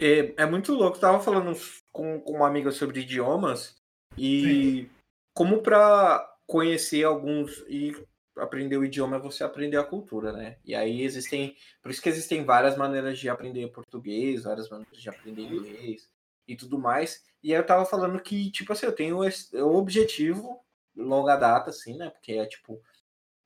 É, 0.00 0.34
é 0.42 0.46
muito 0.46 0.72
louco. 0.74 0.96
Eu 0.96 1.00
tava 1.00 1.20
falando 1.20 1.56
com, 1.92 2.20
com 2.20 2.32
uma 2.32 2.46
amiga 2.46 2.70
sobre 2.70 3.00
idiomas 3.00 3.76
e 4.16 4.88
como 5.34 5.62
para 5.62 6.28
conhecer 6.46 7.04
alguns 7.04 7.64
e 7.68 7.94
aprender 8.36 8.76
o 8.76 8.84
idioma 8.84 9.16
é 9.16 9.20
você 9.20 9.44
aprender 9.44 9.76
a 9.76 9.84
cultura, 9.84 10.32
né? 10.32 10.56
E 10.64 10.74
aí 10.74 11.02
existem, 11.02 11.54
por 11.82 11.90
isso 11.90 12.02
que 12.02 12.08
existem 12.08 12.44
várias 12.44 12.76
maneiras 12.76 13.18
de 13.18 13.28
aprender 13.28 13.68
português, 13.68 14.44
várias 14.44 14.68
maneiras 14.68 15.00
de 15.00 15.08
aprender 15.08 15.42
inglês 15.42 16.08
e 16.48 16.56
tudo 16.56 16.78
mais. 16.78 17.22
E 17.42 17.52
aí 17.52 17.60
eu 17.60 17.66
tava 17.66 17.84
falando 17.84 18.20
que, 18.20 18.50
tipo 18.50 18.72
assim, 18.72 18.86
eu 18.86 18.92
tenho 18.92 19.24
esse 19.24 19.54
o 19.56 19.74
objetivo 19.74 20.60
longa 20.96 21.36
data, 21.36 21.70
assim, 21.70 21.96
né? 21.96 22.10
Porque 22.10 22.32
é 22.32 22.46
tipo 22.46 22.80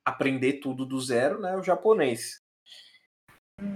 aprender 0.04 0.54
tudo 0.54 0.86
do 0.86 1.00
zero, 1.00 1.40
né? 1.40 1.56
O 1.56 1.62
japonês. 1.62 2.42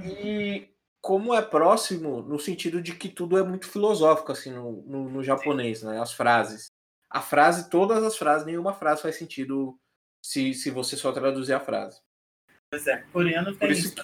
E 0.05 0.69
como 1.03 1.35
é 1.35 1.41
próximo 1.41 2.23
no 2.23 2.39
sentido 2.39 2.83
de 2.83 2.95
que 2.95 3.09
tudo 3.09 3.39
é 3.39 3.43
muito 3.43 3.67
filosófico 3.67 4.33
assim 4.33 4.53
no, 4.53 4.83
no, 4.83 5.11
no 5.11 5.23
japonês, 5.23 5.83
né? 5.83 6.01
As 6.01 6.13
frases. 6.13 6.71
A 7.09 7.21
frase, 7.21 7.71
todas 7.71 8.05
as 8.05 8.17
frases, 8.17 8.47
nenhuma 8.47 8.73
frase 8.73 9.03
faz 9.03 9.17
sentido 9.17 9.79
se, 10.25 10.55
se 10.55 10.71
você 10.71 10.97
só 10.97 11.11
traduzir 11.13 11.55
a 11.55 11.61
frase. 11.61 12.01
Pois 12.71 12.87
é, 12.87 12.99
coreano 13.13 13.57
tem 13.57 13.73
isso 13.73 13.95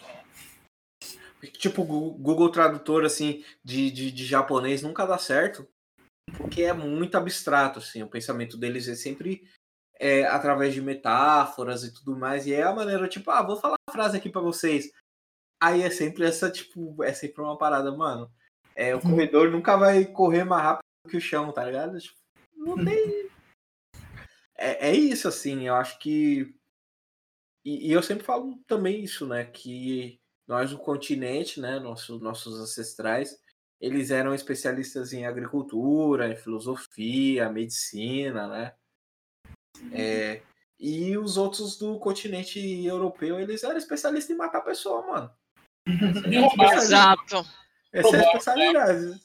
que, 1.41 1.59
tipo, 1.59 1.85
Google 1.85 2.51
Tradutor, 2.51 3.05
assim, 3.05 3.45
de, 3.63 3.91
de, 3.91 4.11
de 4.11 4.25
japonês 4.25 4.83
nunca 4.83 5.07
dá 5.07 5.19
certo, 5.19 5.69
porque 6.37 6.63
é 6.63 6.73
muito 6.73 7.17
abstrato, 7.17 7.79
assim, 7.79 8.03
o 8.03 8.09
pensamento 8.09 8.57
deles 8.57 8.89
é 8.89 8.95
sempre 8.95 9.49
é, 9.99 10.25
através 10.27 10.75
de 10.75 10.83
metáforas 10.83 11.85
e 11.85 11.93
tudo 11.93 12.17
mais, 12.17 12.47
e 12.47 12.53
é 12.53 12.63
a 12.63 12.75
maneira, 12.75 13.09
tipo, 13.09 13.31
ah, 13.31 13.43
vou 13.43 13.57
falar 13.57 13.77
uma 13.89 13.95
frase 13.95 14.17
aqui 14.17 14.29
pra 14.29 14.41
vocês. 14.41 14.91
Aí 15.61 15.83
é 15.83 15.91
sempre 15.91 16.25
essa, 16.25 16.51
tipo, 16.51 17.03
é 17.03 17.13
sempre 17.13 17.43
uma 17.43 17.57
parada, 17.57 17.91
mano. 17.91 18.31
É, 18.75 18.95
o 18.95 19.01
corredor 19.01 19.51
nunca 19.51 19.77
vai 19.77 20.05
correr 20.05 20.45
mais 20.45 20.63
rápido 20.63 20.85
que 21.09 21.17
o 21.17 21.21
chão, 21.21 21.51
tá 21.51 21.65
ligado? 21.65 21.99
Tipo, 21.99 22.17
não 22.57 22.85
tem. 22.85 23.31
É, 24.55 24.91
é 24.91 24.95
isso, 24.95 25.29
assim, 25.29 25.67
eu 25.67 25.75
acho 25.75 25.99
que. 25.99 26.55
E, 27.65 27.89
e 27.89 27.93
eu 27.93 28.03
sempre 28.03 28.25
falo 28.25 28.59
também 28.67 29.03
isso, 29.03 29.27
né? 29.27 29.45
Que 29.45 30.21
nós, 30.47 30.73
o 30.73 30.79
continente, 30.79 31.61
né? 31.61 31.79
Nosso, 31.79 32.19
nossos 32.19 32.61
ancestrais, 32.61 33.39
eles 33.81 34.11
eram 34.11 34.35
especialistas 34.35 35.13
em 35.13 35.27
agricultura, 35.27 36.29
em 36.29 36.37
filosofia, 36.37 37.51
medicina, 37.51 38.47
né? 38.47 38.75
É, 39.93 40.43
e 40.79 41.17
os 41.17 41.37
outros 41.37 41.79
do 41.79 41.99
continente 41.99 42.59
europeu, 42.85 43.41
eles 43.41 43.63
eram 43.63 43.77
especialistas 43.77 44.35
em 44.35 44.39
matar 44.39 44.61
pessoa, 44.63 45.07
mano. 45.07 45.31
Roubar. 45.89 46.75
Exato. 46.75 47.37
Essa 47.93 48.17
é 48.17 48.21
a 48.21 48.23
Roubar, 48.23 48.37
especialidade. 48.37 49.21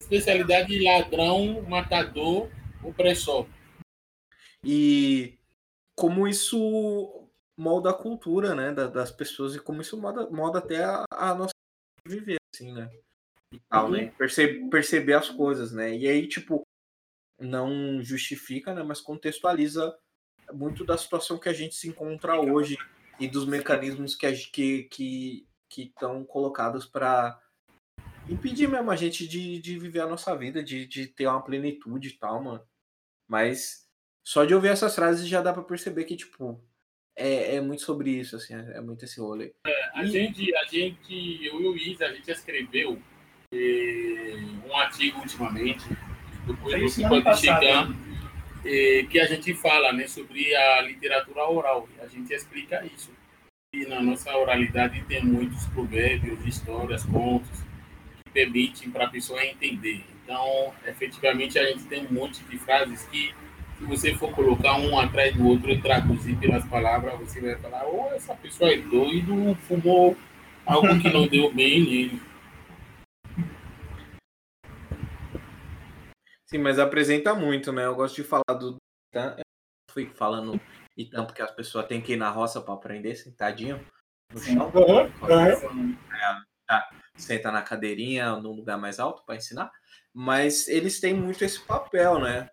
Especialidade 0.00 0.68
de 0.68 0.82
ladrão, 0.84 1.62
matador, 1.62 2.50
opressor. 2.82 3.46
E 4.64 5.38
como 5.94 6.26
isso 6.26 7.28
molda 7.56 7.90
a 7.90 7.94
cultura, 7.94 8.54
né, 8.54 8.72
da- 8.72 8.86
das 8.86 9.10
pessoas 9.10 9.54
e 9.54 9.60
como 9.60 9.82
isso 9.82 10.00
molda, 10.00 10.28
molda 10.30 10.58
até 10.58 10.82
a, 10.84 11.04
a 11.10 11.34
nossa 11.34 11.52
viver, 12.06 12.36
assim, 12.54 12.72
né? 12.72 12.90
E 13.52 13.58
tal, 13.68 13.90
né? 13.90 14.06
Perce- 14.16 14.66
perceber 14.70 15.14
as 15.14 15.28
coisas, 15.28 15.72
né? 15.72 15.94
E 15.94 16.08
aí, 16.08 16.26
tipo, 16.26 16.62
não 17.38 18.02
justifica, 18.02 18.74
né, 18.74 18.82
mas 18.82 19.00
contextualiza 19.00 19.94
muito 20.52 20.84
da 20.84 20.96
situação 20.96 21.38
que 21.38 21.48
a 21.48 21.52
gente 21.52 21.74
se 21.74 21.88
encontra 21.88 22.40
hoje 22.40 22.76
e 23.18 23.28
dos 23.28 23.46
mecanismos 23.46 24.14
que 24.14 24.26
a 24.26 24.32
que 24.34 24.84
que 24.84 25.46
que 25.70 25.84
estão 25.84 26.24
colocados 26.24 26.84
para 26.84 27.40
impedir 28.28 28.68
mesmo 28.68 28.90
a 28.90 28.96
gente 28.96 29.26
de, 29.26 29.60
de 29.60 29.78
viver 29.78 30.00
a 30.00 30.06
nossa 30.06 30.36
vida, 30.36 30.62
de, 30.62 30.86
de 30.86 31.06
ter 31.06 31.26
uma 31.26 31.42
plenitude 31.42 32.08
e 32.08 32.18
tal, 32.18 32.42
mano. 32.42 32.62
Mas 33.28 33.88
só 34.22 34.44
de 34.44 34.54
ouvir 34.54 34.68
essas 34.68 34.94
frases 34.94 35.26
já 35.26 35.40
dá 35.40 35.52
pra 35.52 35.62
perceber 35.62 36.04
que, 36.04 36.16
tipo, 36.16 36.62
é, 37.16 37.56
é 37.56 37.60
muito 37.60 37.82
sobre 37.82 38.10
isso, 38.10 38.36
assim, 38.36 38.54
é, 38.54 38.78
é 38.78 38.80
muito 38.80 39.04
esse 39.04 39.20
rolê. 39.20 39.52
A 39.94 40.04
gente, 40.04 40.54
a 40.56 40.64
gente, 40.64 41.44
eu 41.44 41.60
e 41.60 41.66
o 41.66 41.70
Luiz, 41.70 42.00
a 42.02 42.12
gente 42.12 42.30
escreveu 42.30 43.00
eh, 43.52 44.36
um 44.68 44.76
artigo 44.76 45.20
ultimamente, 45.20 45.84
depois 46.46 46.82
você 46.82 47.08
pode 47.08 47.40
chegar, 47.40 47.88
eh, 48.64 49.06
que 49.08 49.20
a 49.20 49.26
gente 49.26 49.54
fala 49.54 49.92
né, 49.92 50.08
sobre 50.08 50.54
a 50.54 50.82
literatura 50.82 51.48
oral. 51.48 51.88
A 52.00 52.06
gente 52.06 52.32
explica 52.32 52.84
isso. 52.84 53.19
E 53.72 53.86
na 53.86 54.02
nossa 54.02 54.36
oralidade 54.36 55.00
tem 55.04 55.24
muitos 55.24 55.64
provérbios, 55.68 56.44
histórias, 56.44 57.04
contos, 57.04 57.56
que 58.24 58.30
permitem 58.32 58.90
para 58.90 59.04
a 59.04 59.08
pessoa 59.08 59.44
entender. 59.46 60.04
Então, 60.24 60.74
efetivamente, 60.84 61.56
a 61.56 61.64
gente 61.66 61.84
tem 61.84 62.04
um 62.04 62.12
monte 62.12 62.42
de 62.42 62.58
frases 62.58 63.04
que, 63.06 63.32
se 63.78 63.84
você 63.84 64.12
for 64.16 64.32
colocar 64.32 64.76
um 64.76 64.98
atrás 64.98 65.36
do 65.36 65.46
outro 65.46 65.70
e 65.70 65.80
traduzir 65.80 66.36
pelas 66.38 66.66
palavras, 66.66 67.16
você 67.20 67.40
vai 67.40 67.54
falar: 67.58 67.84
ou 67.84 68.12
essa 68.12 68.34
pessoa 68.34 68.72
é 68.72 68.76
doido, 68.76 69.54
fumou 69.68 70.16
algo 70.66 71.00
que 71.00 71.08
não 71.08 71.28
deu 71.28 71.54
bem 71.54 71.80
nele. 71.84 72.22
Sim, 76.44 76.58
mas 76.58 76.80
apresenta 76.80 77.36
muito, 77.36 77.72
né? 77.72 77.86
Eu 77.86 77.94
gosto 77.94 78.16
de 78.16 78.24
falar 78.24 78.58
do 78.58 78.76
Itan. 79.14 79.36
Eu 79.38 79.44
fui 79.92 80.06
falando 80.06 80.60
Itan 81.02 81.24
porque 81.24 81.42
as 81.42 81.50
pessoas 81.50 81.86
têm 81.86 82.00
que 82.00 82.12
ir 82.12 82.16
na 82.16 82.30
roça 82.30 82.60
para 82.60 82.74
aprender, 82.74 83.14
sentadinho 83.16 83.84
no 84.32 84.38
chão. 84.40 84.70
Tá, 86.66 86.88
senta 87.16 87.50
na 87.50 87.62
cadeirinha, 87.62 88.36
num 88.36 88.52
lugar 88.52 88.78
mais 88.78 89.00
alto 89.00 89.24
para 89.24 89.36
ensinar. 89.36 89.70
Mas 90.12 90.68
eles 90.68 91.00
têm 91.00 91.14
muito 91.14 91.44
esse 91.44 91.60
papel, 91.60 92.20
né? 92.20 92.48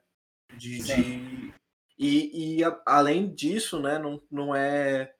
De, 0.53 0.79
de... 0.81 1.53
E, 1.99 2.57
e 2.59 2.63
a- 2.63 2.81
além 2.85 3.33
disso, 3.33 3.79
né? 3.81 3.97
Não, 3.99 4.21
não 4.31 4.55
é 4.55 5.13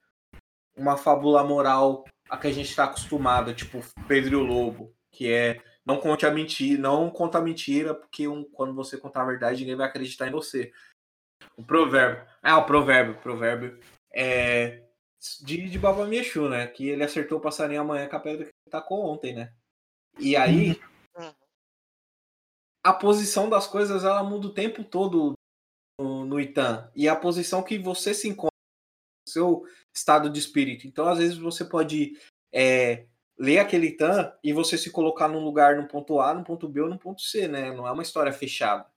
uma 0.75 0.95
fábula 0.97 1.43
moral 1.43 2.03
a 2.29 2.37
que 2.37 2.47
a 2.47 2.51
gente 2.51 2.69
está 2.69 2.83
acostumado, 2.85 3.53
tipo 3.53 3.81
Pedro 4.07 4.33
e 4.33 4.35
o 4.35 4.43
Lobo, 4.43 4.93
que 5.11 5.31
é 5.31 5.61
não 5.85 5.99
conte 5.99 6.25
a 6.25 6.31
mentira, 6.31 6.81
não 6.81 7.09
conta 7.09 7.37
a 7.37 7.41
mentira, 7.41 7.95
porque 7.95 8.27
um- 8.27 8.43
quando 8.51 8.73
você 8.73 8.97
contar 8.97 9.21
a 9.21 9.25
verdade, 9.25 9.61
ninguém 9.61 9.75
vai 9.75 9.87
acreditar 9.87 10.27
em 10.27 10.31
você. 10.31 10.71
O 11.57 11.63
provérbio. 11.63 12.25
Ah, 12.41 12.57
o 12.57 12.65
provérbio, 12.65 13.13
o 13.15 13.21
provérbio 13.21 13.79
é 14.13 14.83
de, 15.41 15.69
de 15.69 15.79
Baba 15.79 16.05
Miexu, 16.05 16.47
né? 16.49 16.67
Que 16.67 16.89
ele 16.89 17.03
acertou 17.03 17.39
o 17.39 17.41
passarinho 17.41 17.81
amanhã 17.81 18.07
com 18.07 18.15
a 18.15 18.19
pedra 18.19 18.45
que 18.45 18.51
ele 18.51 18.71
tacou 18.71 19.05
ontem, 19.05 19.33
né? 19.33 19.53
E 20.19 20.35
aí, 20.35 20.79
Uhum. 21.15 21.33
a 22.83 22.93
posição 22.93 23.49
das 23.49 23.67
coisas 23.67 24.03
ela 24.03 24.23
muda 24.23 24.47
o 24.47 24.53
tempo 24.53 24.83
todo 24.83 25.33
no, 25.99 26.25
no 26.25 26.39
Itan. 26.39 26.91
E 26.95 27.07
a 27.09 27.15
posição 27.15 27.63
que 27.63 27.77
você 27.77 28.13
se 28.13 28.27
encontra, 28.27 28.51
no 29.27 29.31
seu 29.31 29.63
estado 29.95 30.29
de 30.29 30.39
espírito. 30.39 30.87
Então, 30.87 31.07
às 31.07 31.17
vezes, 31.17 31.37
você 31.37 31.65
pode 31.65 32.19
é, 32.53 33.07
ler 33.37 33.59
aquele 33.59 33.87
Itan 33.87 34.33
e 34.43 34.53
você 34.53 34.77
se 34.77 34.91
colocar 34.91 35.27
num 35.27 35.43
lugar 35.43 35.75
no 35.75 35.87
ponto 35.87 36.19
A, 36.19 36.33
no 36.33 36.43
ponto 36.43 36.67
B 36.67 36.81
ou 36.81 36.89
no 36.89 36.97
ponto 36.99 37.21
C, 37.21 37.47
né? 37.47 37.71
Não 37.71 37.87
é 37.87 37.91
uma 37.91 38.03
história 38.03 38.31
fechada. 38.31 38.89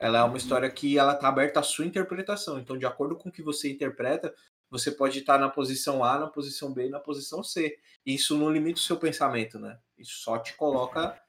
Ela 0.00 0.18
é 0.18 0.22
uma 0.22 0.36
história 0.38 0.70
que 0.70 0.96
ela 0.98 1.14
tá 1.14 1.28
aberta 1.28 1.60
à 1.60 1.62
sua 1.62 1.84
interpretação. 1.84 2.58
Então, 2.58 2.78
de 2.78 2.86
acordo 2.86 3.16
com 3.16 3.28
o 3.28 3.32
que 3.32 3.42
você 3.42 3.70
interpreta, 3.70 4.34
você 4.70 4.92
pode 4.92 5.18
estar 5.18 5.38
na 5.38 5.48
posição 5.48 6.04
A, 6.04 6.18
na 6.18 6.26
posição 6.28 6.72
B 6.72 6.86
e 6.86 6.90
na 6.90 7.00
posição 7.00 7.42
C. 7.42 7.78
Isso 8.06 8.36
não 8.38 8.50
limita 8.50 8.78
o 8.78 8.82
seu 8.82 8.96
pensamento, 8.96 9.58
né? 9.58 9.78
Isso 9.96 10.18
só 10.18 10.38
te 10.38 10.54
coloca 10.54 11.20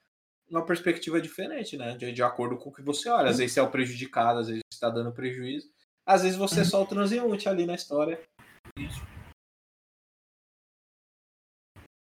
numa 0.50 0.66
perspectiva 0.66 1.20
diferente, 1.22 1.78
né? 1.78 1.96
De, 1.96 2.12
de 2.12 2.24
acordo 2.24 2.58
com 2.58 2.70
o 2.70 2.74
que 2.74 2.82
você 2.82 3.10
olha. 3.10 3.30
Às 3.30 3.38
vezes 3.38 3.54
você 3.54 3.60
é 3.60 3.64
o 3.64 3.72
prejudicado, 3.72 4.40
às 4.40 4.48
vezes 4.48 4.62
você 4.72 4.76
está 4.76 4.90
dando 4.90 5.12
prejuízo. 5.12 5.72
Às 6.06 6.24
vezes 6.24 6.38
você 6.38 6.62
é 6.62 6.64
só 6.64 6.82
o 6.84 6.88
transeunte 6.88 7.48
ali 7.48 7.66
na 7.66 7.76
história. 7.76 8.22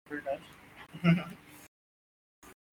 Verdade. 0.10 0.44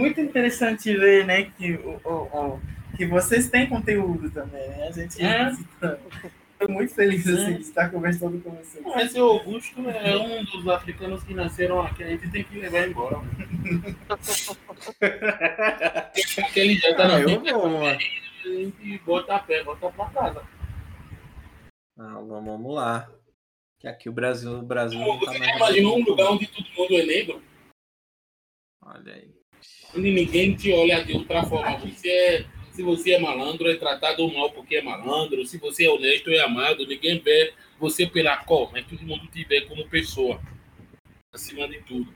Muito 0.00 0.20
interessante 0.20 0.96
ver, 0.96 1.24
né, 1.26 1.50
que, 1.52 1.74
o, 1.74 2.00
o- 2.04 2.54
o- 2.56 2.60
que 3.06 3.12
vocês 3.12 3.48
têm 3.50 3.68
conteúdo 3.68 4.30
também, 4.30 4.68
né? 4.68 4.88
A 4.88 4.90
gente 4.92 5.22
É. 5.24 5.52
Estou 5.52 6.76
muito 6.76 6.94
feliz 6.94 7.26
assim, 7.26 7.54
É. 7.54 7.56
de 7.56 7.62
estar 7.62 7.90
conversando 7.90 8.40
com 8.40 8.50
vocês. 8.52 8.84
Esse 8.96 9.18
Augusto 9.18 9.80
é 9.88 10.16
um 10.16 10.44
dos 10.44 10.68
africanos 10.68 11.24
que 11.24 11.34
nasceram 11.34 11.80
aqui, 11.80 12.04
a 12.04 12.08
gente 12.08 12.30
tem 12.30 12.44
que 12.44 12.56
levar 12.60 12.86
embora. 12.88 13.16
Aquele 16.38 16.74
já 16.78 16.94
tá 16.94 17.08
na 17.08 17.16
Ah, 17.16 17.20
eu 17.20 17.28
frente, 17.28 17.52
vou, 17.52 17.68
mano. 17.68 17.86
a 17.86 18.48
gente 18.48 18.98
bota 19.04 19.34
a 19.34 19.38
pé, 19.40 19.64
bota 19.64 19.90
pra 19.90 20.06
casa. 20.10 20.42
Ah, 21.98 22.14
vamos, 22.14 22.44
vamos 22.44 22.74
lá. 22.74 23.10
Que 23.80 23.88
aqui 23.88 24.08
o 24.08 24.12
Brasil, 24.12 24.58
o 24.60 24.62
Brasil 24.62 25.00
Pô, 25.00 25.14
não 25.14 25.18
tá 25.20 25.32
Você 25.32 25.50
imaginou 25.56 25.98
um 25.98 26.04
lugar 26.04 26.30
onde 26.30 26.46
todo 26.46 26.64
mundo 26.78 26.94
é 26.96 27.04
negro? 27.06 27.42
Olha 28.82 29.14
aí. 29.14 29.30
Onde 29.96 30.10
ninguém 30.12 30.54
te 30.54 30.72
olha 30.72 31.04
de 31.04 31.12
outra 31.14 31.42
forma. 31.44 31.78
Você 31.80 32.08
é, 32.08 32.44
se 32.72 32.82
você 32.82 33.12
é 33.12 33.18
malandro, 33.20 33.70
é 33.70 33.76
tratado 33.76 34.26
mal 34.32 34.52
porque 34.52 34.76
é 34.76 34.82
malandro. 34.82 35.44
Se 35.46 35.58
você 35.58 35.84
é 35.86 35.90
honesto, 35.90 36.30
é 36.30 36.40
amado. 36.40 36.86
Ninguém 36.86 37.20
vê 37.20 37.54
você 37.78 38.06
pela 38.06 38.42
cor, 38.44 38.72
mas 38.72 38.86
todo 38.86 39.02
mundo 39.02 39.26
te 39.28 39.44
vê 39.44 39.66
como 39.66 39.88
pessoa. 39.88 40.40
Acima 41.32 41.68
de 41.68 41.82
tudo. 41.82 42.12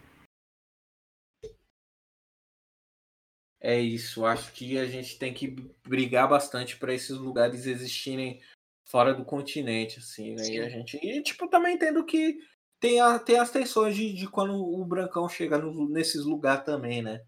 É 3.61 3.79
isso. 3.81 4.25
Acho 4.25 4.53
que 4.53 4.79
a 4.79 4.87
gente 4.87 5.19
tem 5.19 5.33
que 5.33 5.49
brigar 5.87 6.29
bastante 6.29 6.77
para 6.77 6.95
esses 6.95 7.17
lugares 7.17 7.67
existirem 7.67 8.41
fora 8.89 9.13
do 9.15 9.25
continente, 9.25 9.99
assim, 9.99 10.35
né? 10.35 10.47
E 10.49 10.61
a 10.61 10.69
gente. 10.69 10.97
E, 11.03 11.23
tipo, 11.23 11.49
também 11.49 11.75
entendo 11.75 12.05
que 12.05 12.39
tem, 12.79 13.01
a, 13.01 13.19
tem 13.19 13.39
as 13.39 13.51
tensões 13.51 13.97
de, 13.97 14.13
de 14.13 14.29
quando 14.29 14.55
o 14.55 14.85
Brancão 14.85 15.29
chega 15.29 15.59
no- 15.59 15.89
nesses 15.89 16.25
lugares 16.25 16.65
também, 16.65 17.03
né? 17.03 17.25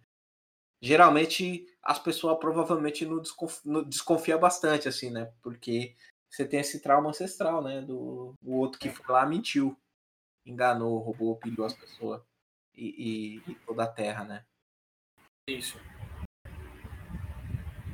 Geralmente 0.81 1.67
as 1.89 1.99
pessoas 1.99 2.39
provavelmente 2.39 3.07
não, 3.07 3.19
desconf, 3.19 3.65
não 3.65 3.83
desconfia 3.83 4.37
bastante, 4.37 4.87
assim, 4.87 5.09
né? 5.09 5.33
Porque 5.41 5.97
você 6.29 6.47
tem 6.47 6.61
esse 6.61 6.83
trauma 6.83 7.09
ancestral, 7.09 7.63
né? 7.63 7.81
Do 7.81 8.35
o 8.45 8.59
outro 8.59 8.79
que 8.79 8.91
foi 8.91 9.07
lá 9.09 9.25
mentiu, 9.25 9.75
enganou, 10.45 10.99
roubou, 10.99 11.37
pilhou 11.37 11.65
as 11.65 11.73
pessoas 11.73 12.21
e, 12.75 13.41
e, 13.47 13.53
e 13.53 13.55
toda 13.65 13.85
a 13.85 13.87
terra, 13.87 14.23
né? 14.23 14.45
Isso. 15.49 15.81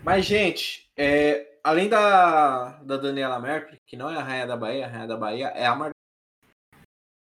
Mas, 0.02 0.24
gente, 0.24 0.90
é, 0.96 1.60
além 1.62 1.88
da, 1.88 2.82
da 2.82 2.96
Daniela 2.96 3.38
Mercury, 3.38 3.80
que 3.86 3.96
não 3.96 4.10
é 4.10 4.16
a 4.16 4.24
Rainha 4.24 4.46
da 4.48 4.56
Bahia, 4.56 4.86
a 4.86 4.88
Rainha 4.88 5.06
da 5.06 5.16
Bahia 5.16 5.46
é 5.50 5.66
a 5.66 5.74
Mar... 5.76 5.92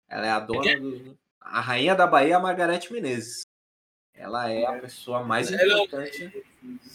Ela 0.09 0.27
é 0.27 0.31
a 0.31 0.39
dona 0.41 0.77
do. 0.77 1.17
A 1.39 1.61
Rainha 1.61 1.95
da 1.95 2.05
Bahia 2.05 2.33
é 2.33 2.35
a 2.35 2.41
Margarete 2.41 2.91
Menezes. 2.91 3.46
Ela 4.17 4.51
é 4.51 4.65
a 4.65 4.73
pessoa 4.79 5.23
mais 5.23 5.51
Ela- 5.51 5.83
importante. 5.83 6.43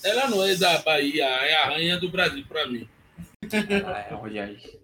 Ela 0.05 0.29
não 0.29 0.43
é 0.45 0.55
da 0.57 0.79
Bahia, 0.79 1.25
é 1.25 1.55
a 1.55 1.65
rainha 1.67 1.97
do 1.99 2.11
Brasil 2.11 2.45
pra 2.49 2.67
mim. 2.67 2.89
Ela 3.71 4.01
é, 4.01 4.15
olha 4.15 4.45
aí. 4.45 4.81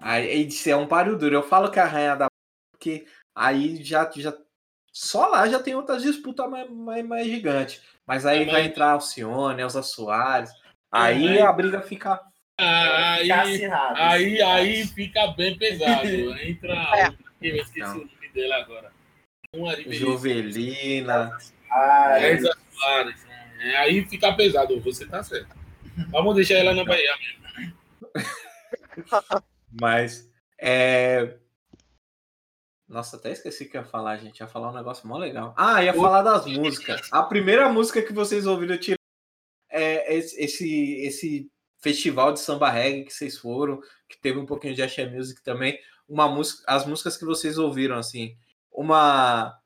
Aí 0.00 0.46
isso 0.46 0.68
é 0.68 0.74
um 0.76 0.86
páreo 0.86 1.16
duro. 1.16 1.34
Eu 1.36 1.42
falo 1.42 1.70
que 1.70 1.78
é 1.78 1.82
a 1.82 1.86
Rainha 1.86 2.16
da 2.16 2.26
Bahia, 2.26 2.70
porque 2.72 3.06
aí 3.36 3.82
já, 3.84 4.10
já. 4.16 4.36
Só 4.92 5.26
lá 5.28 5.46
já 5.48 5.62
tem 5.62 5.74
outras 5.74 6.02
disputas 6.02 6.50
mais, 6.50 6.68
mais, 6.70 7.06
mais 7.06 7.26
gigantes. 7.26 7.82
Mas 8.06 8.26
aí 8.26 8.42
É, 8.42 8.50
vai 8.50 8.62
entrar 8.64 8.92
Alcione, 8.92 9.60
Elza 9.62 9.82
Soares. 9.82 10.50
Aí 10.92 11.24
mas- 11.28 11.40
a 11.42 11.52
briga 11.52 11.80
fica. 11.82 12.20
Aí, 12.58 13.22
Ficar 13.22 13.42
acirrado, 13.42 13.96
aí, 14.00 14.42
assim, 14.42 14.42
aí 14.42 14.86
fica 14.86 15.26
bem 15.28 15.56
pesado. 15.56 16.06
Entra 16.42 16.74
É. 16.74 17.06
outra 17.06 17.16
eu 17.40 17.56
esqueci 17.56 17.78
Não. 17.80 17.94
o 17.94 17.98
nome 17.98 18.28
dela 18.34 18.56
agora. 18.56 18.92
Jovelina. 19.88 21.36
Ah, 21.70 22.18
é. 22.18 22.32
Elza 22.32 22.56
Soares. 22.72 23.26
É, 23.60 23.76
aí 23.76 24.04
fica 24.06 24.32
pesado, 24.32 24.80
você 24.80 25.06
tá 25.06 25.22
certo. 25.22 25.54
Vamos 26.10 26.34
deixar 26.34 26.54
ela 26.54 26.74
na 26.74 26.84
Bahia 26.84 27.14
mesmo. 27.18 27.40
Mas 29.80 30.28
é. 30.58 31.36
Nossa, 32.88 33.16
até 33.16 33.30
esqueci 33.30 33.64
o 33.64 33.70
que 33.70 33.76
ia 33.76 33.84
falar, 33.84 34.16
gente. 34.16 34.40
Ia 34.40 34.48
falar 34.48 34.70
um 34.70 34.74
negócio 34.74 35.06
mó 35.06 35.16
legal. 35.16 35.54
Ah, 35.56 35.82
ia 35.82 35.94
falar 35.94 36.22
das 36.22 36.44
músicas. 36.46 37.08
A 37.12 37.22
primeira 37.22 37.68
música 37.68 38.02
que 38.02 38.12
vocês 38.12 38.46
ouviram 38.46 38.76
tirar 38.76 38.98
é 39.70 40.16
esse, 40.16 40.40
esse, 40.42 40.94
esse 41.02 41.50
festival 41.78 42.32
de 42.32 42.40
samba 42.40 42.68
reggae 42.68 43.04
que 43.04 43.12
vocês 43.12 43.38
foram, 43.38 43.80
que 44.08 44.20
teve 44.20 44.38
um 44.38 44.46
pouquinho 44.46 44.74
de 44.74 44.82
axé 44.82 45.08
music 45.08 45.40
também. 45.42 45.78
Uma 46.08 46.28
música, 46.28 46.64
as 46.66 46.84
músicas 46.84 47.16
que 47.16 47.24
vocês 47.24 47.58
ouviram, 47.58 47.96
assim. 47.96 48.36
Uma. 48.72 49.56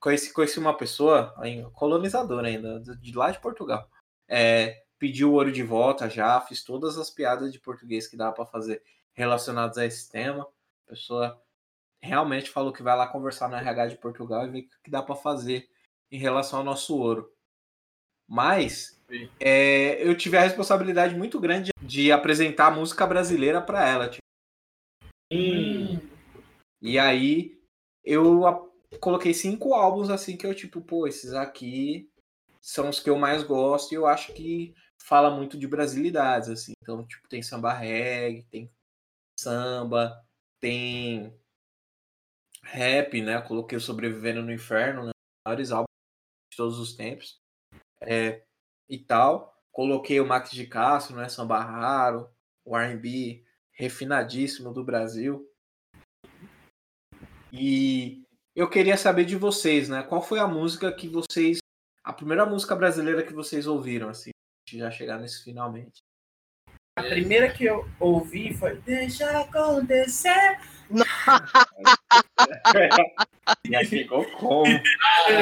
Conheci, 0.00 0.32
conheci 0.32 0.58
uma 0.58 0.76
pessoa, 0.76 1.34
colonizadora 1.74 2.48
ainda, 2.48 2.80
de 2.80 3.16
lá 3.16 3.30
de 3.30 3.40
Portugal. 3.40 3.88
É, 4.28 4.84
pediu 4.98 5.30
o 5.30 5.34
ouro 5.34 5.50
de 5.50 5.62
volta 5.62 6.08
já, 6.08 6.40
fiz 6.40 6.62
todas 6.62 6.98
as 6.98 7.10
piadas 7.10 7.52
de 7.52 7.60
português 7.60 8.06
que 8.06 8.16
dava 8.16 8.34
para 8.34 8.46
fazer 8.46 8.82
relacionadas 9.12 9.78
a 9.78 9.86
esse 9.86 10.10
tema. 10.10 10.46
A 10.86 10.90
pessoa 10.90 11.42
realmente 12.00 12.50
falou 12.50 12.72
que 12.72 12.82
vai 12.82 12.96
lá 12.96 13.06
conversar 13.06 13.48
no 13.48 13.56
RH 13.56 13.86
de 13.88 13.98
Portugal 13.98 14.46
e 14.46 14.50
ver 14.50 14.60
o 14.60 14.82
que 14.82 14.90
dá 14.90 15.02
para 15.02 15.16
fazer 15.16 15.68
em 16.10 16.18
relação 16.18 16.60
ao 16.60 16.64
nosso 16.64 16.96
ouro. 16.96 17.32
Mas 18.26 19.02
é, 19.40 20.06
eu 20.06 20.16
tive 20.16 20.36
a 20.36 20.42
responsabilidade 20.42 21.14
muito 21.14 21.40
grande 21.40 21.70
de 21.82 22.12
apresentar 22.12 22.66
a 22.66 22.70
música 22.76 23.06
brasileira 23.06 23.60
para 23.60 23.88
ela. 23.88 24.08
tipo, 24.08 24.22
Hum, 25.30 25.98
E 26.80 26.98
aí 26.98 27.60
eu 28.02 28.67
coloquei 29.00 29.34
cinco 29.34 29.74
álbuns 29.74 30.10
assim 30.10 30.36
que 30.36 30.46
eu 30.46 30.54
tipo, 30.54 30.80
pô, 30.80 31.06
esses 31.06 31.32
aqui 31.34 32.10
são 32.60 32.88
os 32.88 33.00
que 33.00 33.10
eu 33.10 33.18
mais 33.18 33.42
gosto 33.42 33.92
e 33.92 33.94
eu 33.94 34.06
acho 34.06 34.32
que 34.34 34.74
fala 34.98 35.30
muito 35.30 35.58
de 35.58 35.66
brasilidades 35.66 36.48
assim. 36.48 36.72
Então, 36.82 37.06
tipo, 37.06 37.28
tem 37.28 37.42
samba 37.42 37.72
reggae, 37.72 38.44
tem 38.50 38.70
samba, 39.38 40.22
tem 40.60 41.32
rap, 42.62 43.20
né? 43.22 43.36
Eu 43.36 43.42
coloquei 43.42 43.78
o 43.78 43.80
Sobrevivendo 43.80 44.42
no 44.42 44.52
Inferno, 44.52 45.06
né? 45.06 45.12
maiores 45.46 45.70
álbuns 45.70 45.88
de 46.52 46.56
todos 46.56 46.78
os 46.78 46.94
tempos. 46.94 47.40
É, 48.00 48.42
e 48.88 48.98
tal. 48.98 49.54
Coloquei 49.72 50.20
o 50.20 50.26
Max 50.26 50.50
de 50.50 50.66
Castro, 50.66 51.16
né? 51.16 51.28
Samba 51.28 51.60
raro, 51.60 52.28
o 52.64 52.76
R&B 52.76 53.44
refinadíssimo 53.72 54.72
do 54.72 54.84
Brasil. 54.84 55.48
E 57.52 58.26
eu 58.58 58.68
queria 58.68 58.96
saber 58.96 59.24
de 59.24 59.36
vocês, 59.36 59.88
né? 59.88 60.02
Qual 60.02 60.20
foi 60.20 60.40
a 60.40 60.46
música 60.48 60.90
que 60.90 61.06
vocês. 61.08 61.58
A 62.02 62.12
primeira 62.12 62.44
música 62.44 62.74
brasileira 62.74 63.22
que 63.22 63.32
vocês 63.32 63.68
ouviram, 63.68 64.08
assim, 64.08 64.30
já 64.68 64.90
chegar 64.90 65.16
nesse 65.20 65.44
finalmente. 65.44 66.00
A 66.96 67.04
primeira 67.04 67.52
que 67.52 67.66
eu 67.66 67.88
ouvi 68.00 68.52
foi 68.54 68.74
Deixa 68.80 69.30
acontecer. 69.42 70.58
Já 73.70 73.84
ficou 73.84 74.24
como? 74.32 74.66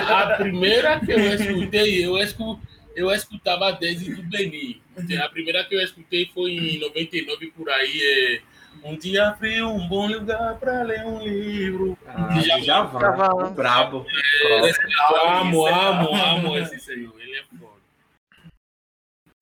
A 0.09 0.36
primeira 0.36 1.01
que 1.01 1.12
eu 1.12 1.18
escutei, 1.34 2.05
eu, 2.05 2.18
escu, 2.18 2.60
eu 2.94 3.10
escutava 3.10 3.72
desde 3.72 4.14
do 4.14 4.22
Beni. 4.24 4.82
A 5.22 5.28
primeira 5.28 5.64
que 5.64 5.74
eu 5.74 5.80
escutei 5.80 6.26
foi 6.34 6.52
em 6.52 6.78
99 6.80 7.52
por 7.52 7.70
aí. 7.70 8.02
É, 8.02 8.56
um 8.86 8.96
dia 8.96 9.34
frio, 9.34 9.68
um 9.68 9.88
bom 9.88 10.06
lugar 10.06 10.58
para 10.58 10.82
ler 10.82 11.04
um 11.04 11.20
livro. 11.20 11.98
Ah, 12.06 12.40
já, 12.40 12.60
já 12.60 12.82
vai. 12.82 13.50
Brabo. 13.50 14.06
É, 14.08 15.40
amo, 15.40 15.66
amo, 15.66 16.14
amo 16.14 16.58
esse 16.58 16.78
senhor. 16.78 17.20
Ele 17.20 17.36
é 17.36 17.44
foda. 17.44 17.76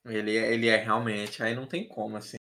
Ele, 0.07 0.37
é, 0.37 0.55
ele 0.55 0.69
é 0.69 0.77
realmente, 0.77 1.43
aí 1.43 1.55
não 1.55 1.67
tem 1.67 1.87
como, 1.87 2.17
assim. 2.17 2.37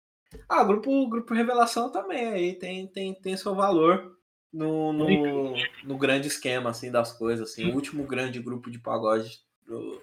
Ah, 0.47 0.63
grupo, 0.63 1.07
grupo 1.07 1.33
Revelação 1.33 1.91
também, 1.91 2.27
aí 2.27 2.53
tem, 2.53 2.87
tem, 2.87 3.13
tem 3.13 3.35
seu 3.37 3.55
valor 3.55 4.17
no, 4.51 4.93
no, 4.93 5.53
no 5.83 5.97
grande 5.97 6.27
esquema, 6.27 6.69
assim, 6.69 6.91
das 6.91 7.11
coisas, 7.11 7.49
assim. 7.49 7.69
O 7.69 7.75
último 7.75 8.03
grande 8.03 8.39
grupo 8.39 8.69
de 8.69 8.79
pagode 8.79 9.39
do, 9.65 10.01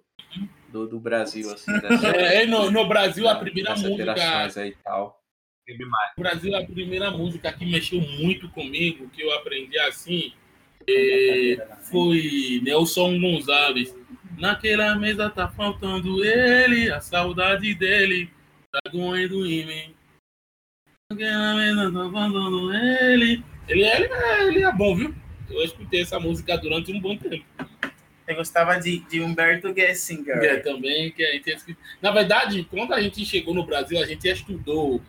do, 0.68 0.86
do 0.86 1.00
Brasil, 1.00 1.52
assim. 1.52 1.72
Dessa, 1.78 2.08
é, 2.16 2.46
no, 2.46 2.70
no 2.70 2.88
Brasil, 2.88 3.28
a 3.28 3.36
primeira 3.36 3.74
música... 3.74 4.14
Aí 4.56 4.70
e 4.70 4.76
tal. 4.76 5.25
No 5.68 6.22
Brasil, 6.22 6.54
a 6.54 6.64
primeira 6.64 7.10
música 7.10 7.52
que 7.52 7.66
mexeu 7.66 8.00
muito 8.00 8.48
comigo, 8.50 9.08
que 9.08 9.22
eu 9.22 9.34
aprendi 9.34 9.76
assim, 9.80 10.32
é, 10.88 11.66
foi 11.90 12.60
Nelson 12.62 13.18
Gonzalez. 13.18 13.94
Naquela 14.38 14.94
mesa 14.94 15.28
tá 15.28 15.48
faltando 15.48 16.24
ele, 16.24 16.90
a 16.92 17.00
saudade 17.00 17.74
dele 17.74 18.30
tá 18.70 18.78
doendo 18.92 19.44
em 19.44 19.66
mim. 19.66 19.94
Naquela 21.10 21.54
mesa 21.56 21.92
tá 21.92 22.10
faltando 22.12 22.72
ele. 22.72 23.42
Ele, 23.68 23.84
ele, 23.84 24.04
é, 24.04 24.46
ele 24.46 24.62
é 24.62 24.72
bom, 24.72 24.94
viu? 24.94 25.12
Eu 25.50 25.64
escutei 25.64 26.02
essa 26.02 26.20
música 26.20 26.56
durante 26.56 26.92
um 26.92 27.00
bom 27.00 27.16
tempo. 27.16 27.44
Eu 28.28 28.36
gostava 28.36 28.78
de, 28.78 28.98
de 29.00 29.20
Humberto 29.20 29.74
Gessinger. 29.74 30.36
É, 30.38 30.56
também, 30.58 31.10
que 31.10 31.24
a 31.24 31.32
gente... 31.32 31.76
Na 32.00 32.12
verdade, 32.12 32.64
quando 32.70 32.92
a 32.92 33.00
gente 33.00 33.24
chegou 33.24 33.54
no 33.54 33.64
Brasil, 33.64 33.98
a 33.98 34.06
gente 34.06 34.28
estudou 34.28 35.00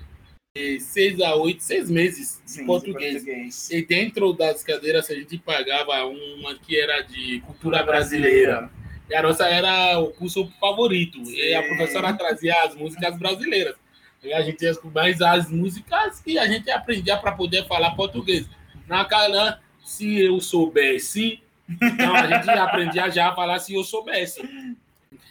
seis 0.79 1.19
a 1.21 1.35
oito, 1.35 1.63
seis 1.63 1.89
meses 1.89 2.41
de, 2.45 2.51
Sim, 2.51 2.65
português. 2.65 3.23
português. 3.23 3.69
E 3.71 3.85
dentro 3.85 4.33
das 4.33 4.63
cadeiras 4.63 5.09
a 5.09 5.15
gente 5.15 5.37
pagava 5.37 6.05
uma 6.05 6.55
que 6.55 6.79
era 6.79 7.01
de 7.01 7.41
cultura 7.41 7.83
brasileira. 7.83 8.61
brasileira. 8.61 8.87
E 9.09 9.15
a 9.15 9.21
nossa 9.21 9.47
era 9.47 9.99
o 9.99 10.11
curso 10.11 10.51
favorito. 10.59 11.23
Sim. 11.25 11.35
E 11.35 11.53
a 11.53 11.63
professora 11.63 12.13
trazia 12.13 12.55
as 12.63 12.75
músicas 12.75 13.17
brasileiras. 13.17 13.75
E 14.23 14.33
a 14.33 14.41
gente 14.41 14.61
ia 14.63 14.73
mais 14.93 15.21
as 15.21 15.49
músicas 15.49 16.19
que 16.19 16.37
a 16.37 16.47
gente 16.47 16.69
aprendia 16.69 17.17
para 17.17 17.31
poder 17.31 17.65
falar 17.67 17.91
português. 17.91 18.45
Na 18.87 19.05
cara, 19.05 19.59
se 19.85 20.19
eu 20.19 20.39
soubesse, 20.41 21.41
então 21.69 22.15
a 22.15 22.25
gente 22.27 22.49
aprendia 22.49 23.09
já 23.09 23.29
a 23.29 23.35
falar 23.35 23.59
se 23.59 23.73
eu 23.73 23.83
soubesse. 23.83 24.41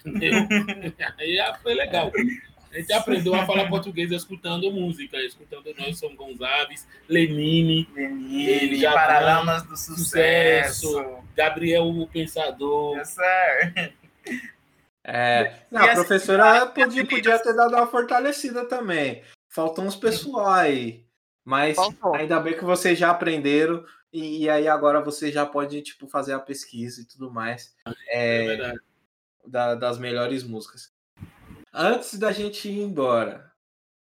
Entendeu? 0.05 0.47
Aí 1.19 1.39
foi 1.62 1.74
legal. 1.74 2.11
A 2.77 2.81
gente 2.81 2.93
aprendeu 2.93 3.35
a 3.35 3.47
falar 3.47 3.70
português 3.70 4.12
escutando 4.12 4.70
música, 4.70 5.16
escutando 5.16 5.74
Nelson 5.78 6.15
Gonçalves, 6.15 6.86
Lenine, 7.09 7.89
Lenine 7.94 8.82
Paralamas 8.82 9.62
do 9.62 9.78
Sucesso, 9.78 10.89
sucesso, 10.90 11.24
Gabriel 11.35 11.89
o 11.89 12.07
Pensador. 12.07 12.98
Yes, 12.98 13.09
sir. 13.09 13.94
É, 15.09 15.61
não, 15.70 15.85
a 15.85 15.94
professora 15.94 16.66
podia, 16.66 17.07
podia 17.07 17.39
ter 17.39 17.55
dado 17.55 17.77
uma 17.77 17.86
fortalecida 17.86 18.66
também. 18.66 19.23
Faltam 19.48 19.86
uns 19.86 19.97
pessoal 19.97 20.51
aí. 20.51 21.07
Mas 21.43 21.77
Faltou. 21.77 22.15
ainda 22.15 22.40
bem 22.40 22.59
que 22.59 22.65
vocês 22.65 22.98
já 22.98 23.11
aprenderam 23.11 23.85
e, 24.12 24.43
e, 24.43 24.51
aí 24.51 24.66
agora 24.66 25.01
você 25.01 25.31
já 25.31 25.47
pode 25.47 25.81
tipo 25.81 26.09
fazer 26.09 26.32
a 26.32 26.40
pesquisa 26.40 27.01
e 27.01 27.05
tudo 27.05 27.31
mais 27.31 27.73
é, 28.09 28.55
é 28.55 28.73
da, 29.47 29.77
das 29.77 29.97
melhores 29.97 30.43
músicas. 30.43 30.95
Antes 31.78 32.19
da 32.19 32.32
gente 32.32 32.70
ir 32.70 32.81
embora, 32.81 33.53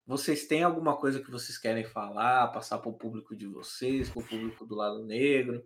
vocês 0.05 0.49
têm 0.49 0.65
alguma 0.65 0.97
coisa 0.97 1.23
que 1.23 1.31
vocês 1.31 1.57
querem 1.57 1.85
falar, 1.85 2.49
passar 2.49 2.79
para 2.79 2.91
o 2.91 2.99
público 2.99 3.37
de 3.37 3.47
vocês, 3.47 4.11
para 4.11 4.19
o 4.19 4.27
público 4.27 4.67
do 4.67 4.75
lado 4.75 5.05
negro? 5.05 5.65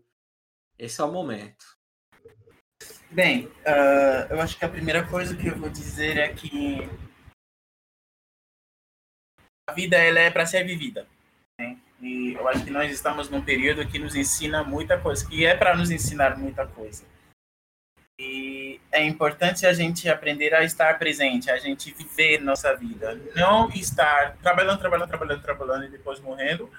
Esse 0.79 1.01
é 1.01 1.05
o 1.05 1.11
momento. 1.11 1.65
Bem, 3.11 3.47
uh, 3.47 4.29
eu 4.29 4.39
acho 4.43 4.59
que 4.59 4.65
a 4.67 4.69
primeira 4.69 5.09
coisa 5.09 5.35
que 5.35 5.47
eu 5.47 5.57
vou 5.57 5.71
dizer 5.71 6.19
é 6.19 6.29
que 6.35 6.81
a 9.67 9.73
vida 9.73 9.97
ela 9.97 10.21
é 10.21 10.31
para 10.31 10.45
ser 10.45 10.65
vivida. 10.65 11.09
Né? 11.59 11.81
E 12.03 12.35
eu 12.35 12.47
acho 12.47 12.63
que 12.63 12.71
nós 12.71 12.93
estamos 12.93 13.31
num 13.31 13.43
período 13.43 13.91
que 13.91 13.99
nos 13.99 14.15
ensina 14.15 14.63
muita 14.63 15.01
coisa, 15.01 15.27
que 15.27 15.47
é 15.47 15.57
para 15.57 15.75
nos 15.75 15.91
ensinar 15.91 16.37
muita 16.37 16.67
coisa. 16.67 17.07
E 18.19 18.56
é 18.97 19.05
importante 19.05 19.67
a 19.67 19.73
gente 19.75 20.09
aprender 20.09 20.55
a 20.55 20.65
estar 20.65 20.99
presente, 20.99 21.51
a 21.51 21.59
gente 21.59 21.93
viver 21.93 22.41
nossa 22.41 22.75
vida. 22.75 23.21
Não 23.35 23.69
estar 23.71 24.37
trabalhando, 24.43 24.79
trabalhando, 24.79 25.09
trabalhando, 25.09 25.43
trabalhando 25.43 25.85
e 25.85 25.89
depois 25.91 26.19
morrendo, 26.19 26.71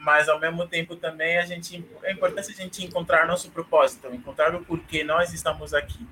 mas 0.00 0.28
ao 0.28 0.40
mesmo 0.40 0.66
tempo 0.66 0.96
também 0.96 1.38
a 1.38 1.46
gente 1.46 1.84
é 2.02 2.12
importante 2.12 2.50
a 2.50 2.54
gente 2.54 2.84
encontrar 2.84 3.26
nosso 3.26 3.50
propósito, 3.52 4.12
encontrar 4.12 4.54
o 4.54 4.64
porquê 4.64 5.04
nós 5.04 5.32
estamos 5.32 5.72
aqui. 5.72 6.04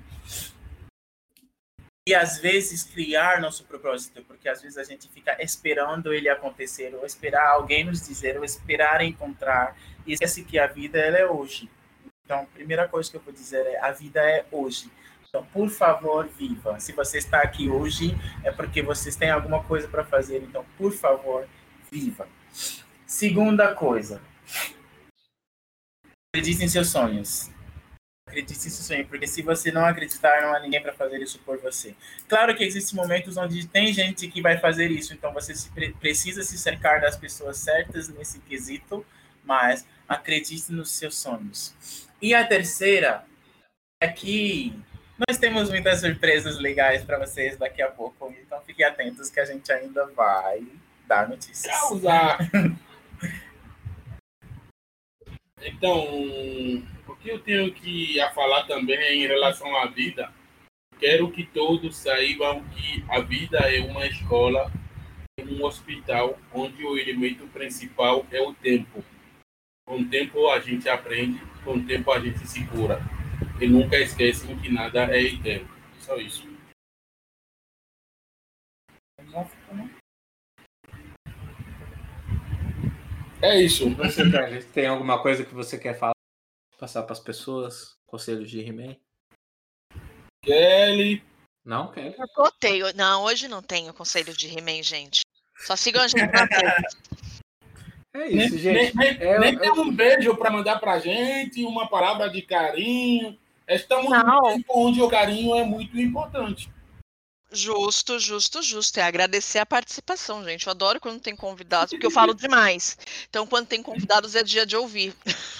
E 2.07 2.15
às 2.15 2.37
vezes 2.37 2.83
criar 2.83 3.41
nosso 3.41 3.65
propósito, 3.65 4.23
porque 4.23 4.47
às 4.47 4.61
vezes 4.61 4.77
a 4.77 4.83
gente 4.83 5.09
fica 5.09 5.41
esperando 5.41 6.13
ele 6.13 6.29
acontecer, 6.29 6.93
ou 6.95 7.05
esperar 7.05 7.49
alguém 7.49 7.83
nos 7.83 8.05
dizer, 8.05 8.37
ou 8.37 8.43
esperar 8.43 9.01
encontrar, 9.01 9.77
e 10.05 10.13
esquece 10.13 10.43
que 10.43 10.59
a 10.59 10.67
vida 10.67 10.99
ela 10.99 11.17
é 11.17 11.25
hoje. 11.25 11.69
Então, 12.25 12.41
a 12.41 12.45
primeira 12.45 12.87
coisa 12.87 13.09
que 13.09 13.17
eu 13.17 13.21
vou 13.21 13.33
dizer 13.33 13.65
é: 13.65 13.79
a 13.79 13.91
vida 13.91 14.21
é 14.21 14.45
hoje. 14.51 14.91
Então, 15.35 15.43
por 15.47 15.67
favor, 15.67 16.27
viva. 16.27 16.79
Se 16.79 16.91
você 16.91 17.17
está 17.17 17.41
aqui 17.41 17.67
hoje, 17.67 18.15
é 18.43 18.51
porque 18.51 18.83
vocês 18.83 19.15
têm 19.15 19.31
alguma 19.31 19.63
coisa 19.63 19.87
para 19.87 20.05
fazer. 20.05 20.43
Então, 20.43 20.63
por 20.77 20.91
favor, 20.91 21.49
viva. 21.91 22.27
Segunda 23.07 23.73
coisa: 23.73 24.21
acredite 26.29 26.63
em 26.63 26.67
seus 26.67 26.89
sonhos. 26.89 27.49
Acredite 28.29 28.59
em 28.59 28.69
seus 28.69 28.85
sonhos, 28.85 29.07
porque 29.07 29.25
se 29.25 29.41
você 29.41 29.71
não 29.71 29.83
acreditar, 29.83 30.39
não 30.43 30.53
há 30.53 30.59
ninguém 30.59 30.83
para 30.83 30.93
fazer 30.93 31.19
isso 31.19 31.39
por 31.39 31.57
você. 31.57 31.95
Claro 32.27 32.55
que 32.55 32.63
existem 32.63 32.95
momentos 32.95 33.35
onde 33.35 33.67
tem 33.67 33.91
gente 33.91 34.27
que 34.27 34.39
vai 34.39 34.59
fazer 34.59 34.91
isso, 34.91 35.15
então 35.15 35.33
você 35.33 35.53
precisa 35.99 36.43
se 36.43 36.59
cercar 36.59 37.01
das 37.01 37.17
pessoas 37.17 37.57
certas 37.57 38.07
nesse 38.07 38.39
quesito, 38.41 39.03
mas 39.43 39.83
acredite 40.07 40.71
nos 40.71 40.91
seus 40.91 41.17
sonhos. 41.17 42.07
E 42.21 42.35
a 42.35 42.45
terceira 42.45 43.25
é 43.99 44.07
que 44.07 44.79
nós 45.17 45.37
temos 45.37 45.69
muitas 45.69 45.99
surpresas 45.99 46.57
legais 46.57 47.03
para 47.03 47.19
vocês 47.19 47.57
daqui 47.57 47.81
a 47.81 47.91
pouco, 47.91 48.33
então 48.41 48.59
fiquem 48.61 48.85
atentos 48.85 49.29
que 49.29 49.39
a 49.39 49.45
gente 49.45 49.71
ainda 49.71 50.07
vai 50.07 50.65
dar 51.07 51.29
notícias. 51.29 51.79
Causar. 51.79 52.39
então, 55.61 56.03
o 57.07 57.15
que 57.15 57.29
eu 57.29 57.39
tenho 57.39 57.71
que 57.71 58.19
a 58.19 58.31
falar 58.31 58.63
também 58.63 58.97
é 58.97 59.13
em 59.13 59.27
relação 59.27 59.75
à 59.77 59.85
vida, 59.85 60.31
quero 60.99 61.29
que 61.29 61.45
todos 61.45 61.95
saibam 61.95 62.63
que 62.69 63.05
a 63.07 63.19
vida 63.19 63.59
é 63.59 63.81
uma 63.81 64.07
escola, 64.07 64.71
um 65.39 65.63
hospital, 65.63 66.39
onde 66.51 66.83
o 66.83 66.97
elemento 66.97 67.45
principal 67.47 68.25
é 68.31 68.41
o 68.41 68.53
tempo. 68.53 69.05
Com 69.85 69.99
o 69.99 70.09
tempo 70.09 70.49
a 70.49 70.59
gente 70.59 70.89
aprende, 70.89 71.39
com 71.63 71.75
o 71.75 71.85
tempo 71.85 72.11
a 72.11 72.19
gente 72.19 72.47
se 72.47 72.65
cura. 72.65 72.99
E 73.63 73.67
nunca 73.67 73.97
esquecem 73.97 74.59
que 74.59 74.69
nada 74.69 75.05
é 75.05 75.21
eterno. 75.21 75.69
Só 76.01 76.17
isso. 76.17 76.45
É 83.41 83.61
isso. 83.61 83.89
Você 83.95 84.61
tem 84.73 84.87
alguma 84.87 85.21
coisa 85.21 85.45
que 85.45 85.53
você 85.53 85.77
quer 85.77 85.97
falar? 85.97 86.11
Passar 86.77 87.03
para 87.03 87.13
as 87.13 87.21
pessoas? 87.21 87.95
Conselhos 88.05 88.51
de 88.51 88.59
He-Man? 88.59 88.97
Kelly. 90.43 91.23
Não, 91.63 91.89
Kelly. 91.89 92.15
Eu 92.19 92.51
tenho. 92.59 92.93
Não, 92.93 93.23
hoje 93.23 93.47
não 93.47 93.61
tenho 93.61 93.93
conselho 93.93 94.33
de 94.33 94.49
He-Man, 94.49 94.83
gente. 94.83 95.21
Só 95.55 95.77
sigam 95.77 96.01
a 96.01 96.07
gente 96.09 96.29
na 96.29 98.21
É 98.21 98.27
isso, 98.27 98.57
gente. 98.57 98.93
Nem, 98.97 99.07
é, 99.07 99.39
nem 99.39 99.55
é, 99.55 99.57
tem 99.57 99.71
um 99.71 99.89
beijo 99.89 100.35
para 100.35 100.51
mandar 100.51 100.81
para 100.81 100.99
gente, 100.99 101.63
uma 101.63 101.87
palavra 101.87 102.29
de 102.29 102.41
carinho. 102.41 103.41
Estamos 103.67 104.09
Não. 104.09 104.41
num 104.41 104.55
tempo 104.55 104.73
onde 104.75 105.01
o 105.01 105.09
carinho 105.09 105.55
é 105.55 105.63
muito 105.63 105.99
importante. 105.99 106.69
Justo, 107.51 108.19
justo, 108.19 108.61
justo. 108.63 108.99
É 108.99 109.03
agradecer 109.03 109.59
a 109.59 109.65
participação, 109.65 110.43
gente. 110.43 110.65
Eu 110.65 110.71
adoro 110.71 110.99
quando 110.99 111.21
tem 111.21 111.35
convidados, 111.35 111.91
porque 111.91 112.05
eu 112.05 112.11
falo 112.11 112.33
demais. 112.33 112.97
Então, 113.29 113.45
quando 113.45 113.67
tem 113.67 113.83
convidados, 113.83 114.35
é 114.35 114.43
dia 114.43 114.65
de 114.65 114.75
ouvir. 114.75 115.13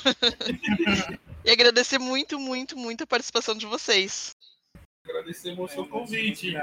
E 1.46 1.52
agradecer 1.52 2.00
muito, 2.00 2.40
muito, 2.40 2.78
muito 2.78 3.04
a 3.04 3.08
participação 3.08 3.54
de 3.54 3.66
vocês. 3.66 4.34
Agradecemos 5.04 5.70
o 5.70 5.74
seu 5.74 5.86
convite. 5.86 6.54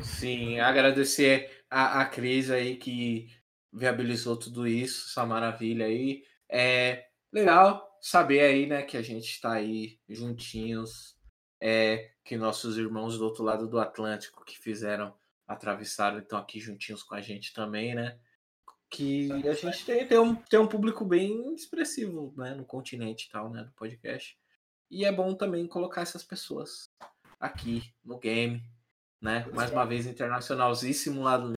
Sim, 0.00 0.60
agradecer 0.60 1.64
a, 1.68 2.00
a 2.00 2.04
Cris 2.04 2.48
aí 2.48 2.76
que 2.76 3.26
viabilizou 3.72 4.36
tudo 4.36 4.68
isso, 4.68 5.08
essa 5.10 5.26
maravilha 5.26 5.86
aí. 5.86 6.22
É 6.48 7.06
legal 7.32 7.91
saber 8.02 8.40
aí, 8.40 8.66
né, 8.66 8.82
que 8.82 8.96
a 8.96 9.02
gente 9.02 9.30
está 9.30 9.52
aí 9.52 10.00
juntinhos, 10.08 11.16
é, 11.60 12.10
que 12.24 12.36
nossos 12.36 12.76
irmãos 12.76 13.16
do 13.16 13.24
outro 13.24 13.44
lado 13.44 13.68
do 13.68 13.78
Atlântico 13.78 14.44
que 14.44 14.58
fizeram, 14.58 15.16
atravessaram, 15.46 16.18
estão 16.18 16.36
aqui 16.36 16.58
juntinhos 16.58 17.04
com 17.04 17.14
a 17.14 17.20
gente 17.20 17.52
também, 17.52 17.94
né? 17.94 18.18
Que 18.90 19.30
a 19.48 19.54
gente 19.54 19.86
tem, 19.86 20.06
tem, 20.06 20.18
um, 20.18 20.34
tem 20.34 20.58
um 20.58 20.66
público 20.66 21.04
bem 21.04 21.54
expressivo, 21.54 22.34
né, 22.36 22.54
no 22.54 22.64
continente 22.64 23.28
e 23.28 23.30
tal, 23.30 23.48
né, 23.48 23.62
do 23.62 23.72
podcast. 23.72 24.36
E 24.90 25.04
é 25.04 25.12
bom 25.12 25.34
também 25.34 25.66
colocar 25.68 26.02
essas 26.02 26.24
pessoas 26.24 26.90
aqui 27.38 27.94
no 28.04 28.18
game, 28.18 28.62
né? 29.20 29.46
Mais 29.54 29.70
uma 29.70 29.86
vez, 29.86 30.06
internacionalzíssimo 30.06 31.22
lado 31.22 31.52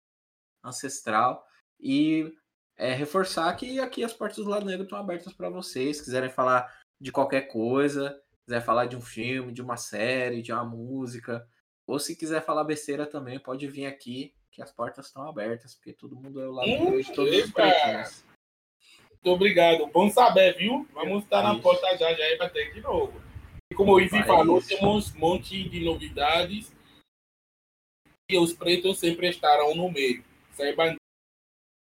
ancestral. 0.63 1.43
E 1.79 2.31
é, 2.77 2.93
reforçar 2.93 3.53
que 3.55 3.79
aqui 3.79 4.03
as 4.03 4.13
portas 4.13 4.43
do 4.43 4.49
lado 4.49 4.65
negro 4.65 4.83
estão 4.83 4.99
abertas 4.99 5.33
para 5.33 5.49
vocês. 5.49 5.97
Se 5.97 6.03
quiserem 6.03 6.29
falar 6.29 6.73
de 6.99 7.11
qualquer 7.11 7.43
coisa, 7.43 8.21
quiser 8.45 8.61
falar 8.61 8.85
de 8.85 8.95
um 8.95 9.01
filme, 9.01 9.51
de 9.51 9.61
uma 9.61 9.77
série, 9.77 10.41
de 10.41 10.51
uma 10.51 10.63
música, 10.63 11.47
ou 11.87 11.99
se 11.99 12.15
quiser 12.15 12.43
falar 12.43 12.63
besteira 12.63 13.05
também, 13.05 13.39
pode 13.39 13.67
vir 13.67 13.85
aqui, 13.85 14.33
que 14.51 14.61
as 14.61 14.71
portas 14.71 15.07
estão 15.07 15.27
abertas, 15.27 15.75
porque 15.75 15.93
todo 15.93 16.15
mundo 16.15 16.41
é 16.41 16.47
o 16.47 16.51
lado 16.51 16.67
negro 16.67 17.03
de 17.03 17.13
todos 17.13 17.35
os 17.43 17.51
pretinhos. 17.51 18.25
Muito 19.11 19.29
obrigado. 19.29 19.87
Bom 19.87 20.09
saber, 20.09 20.55
viu? 20.55 20.87
Vamos 20.93 21.23
estar 21.23 21.41
na 21.41 21.53
Isso. 21.53 21.61
porta 21.61 21.97
já 21.97 22.13
já 22.13 22.23
aí 22.23 22.37
para 22.37 22.49
ter 22.49 22.73
de 22.73 22.81
novo. 22.81 23.21
E 23.71 23.75
como 23.75 23.97
o 23.97 24.09
Vai 24.09 24.23
falou, 24.23 24.59
isso. 24.59 24.69
temos 24.69 25.13
um 25.15 25.19
monte 25.19 25.67
de 25.67 25.83
novidades. 25.83 26.71
E 28.29 28.37
os 28.37 28.53
pretos 28.53 28.99
sempre 28.99 29.29
estarão 29.29 29.75
no 29.75 29.91
meio. 29.91 30.23
Saiba 30.51 30.95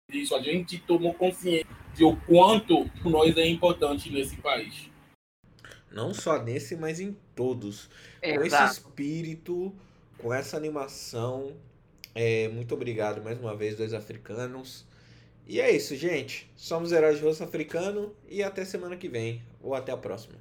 disso. 0.10 0.36
A 0.36 0.42
gente 0.42 0.80
tomou 0.80 1.14
consciência 1.14 1.68
de 1.94 2.04
o 2.04 2.16
quanto 2.16 2.90
nós 3.04 3.36
é 3.38 3.46
importante 3.46 4.10
nesse 4.10 4.38
país. 4.38 4.90
Não 5.92 6.14
só 6.14 6.42
nesse, 6.42 6.76
mas 6.76 7.00
em 7.00 7.16
todos. 7.36 7.90
com 8.22 8.28
esse 8.28 8.48
Exato. 8.48 8.74
espírito, 8.74 9.76
com 10.18 10.34
essa 10.34 10.56
animação. 10.56 11.56
É, 12.16 12.48
muito 12.50 12.74
obrigado 12.74 13.22
mais 13.22 13.40
uma 13.40 13.56
vez, 13.56 13.76
dois 13.76 13.94
africanos. 13.94 14.86
E 15.46 15.60
é 15.60 15.72
isso, 15.72 15.96
gente. 15.96 16.50
Somos 16.56 16.92
Heróis 16.92 17.18
de 17.18 17.24
Rosto 17.24 17.44
Africano 17.44 18.14
e 18.30 18.44
até 18.44 18.66
semana 18.66 18.96
que 18.96 19.08
vem. 19.08 19.42
Ou 19.62 19.74
até 19.74 19.92
a 19.92 19.98
próxima. 19.98 20.36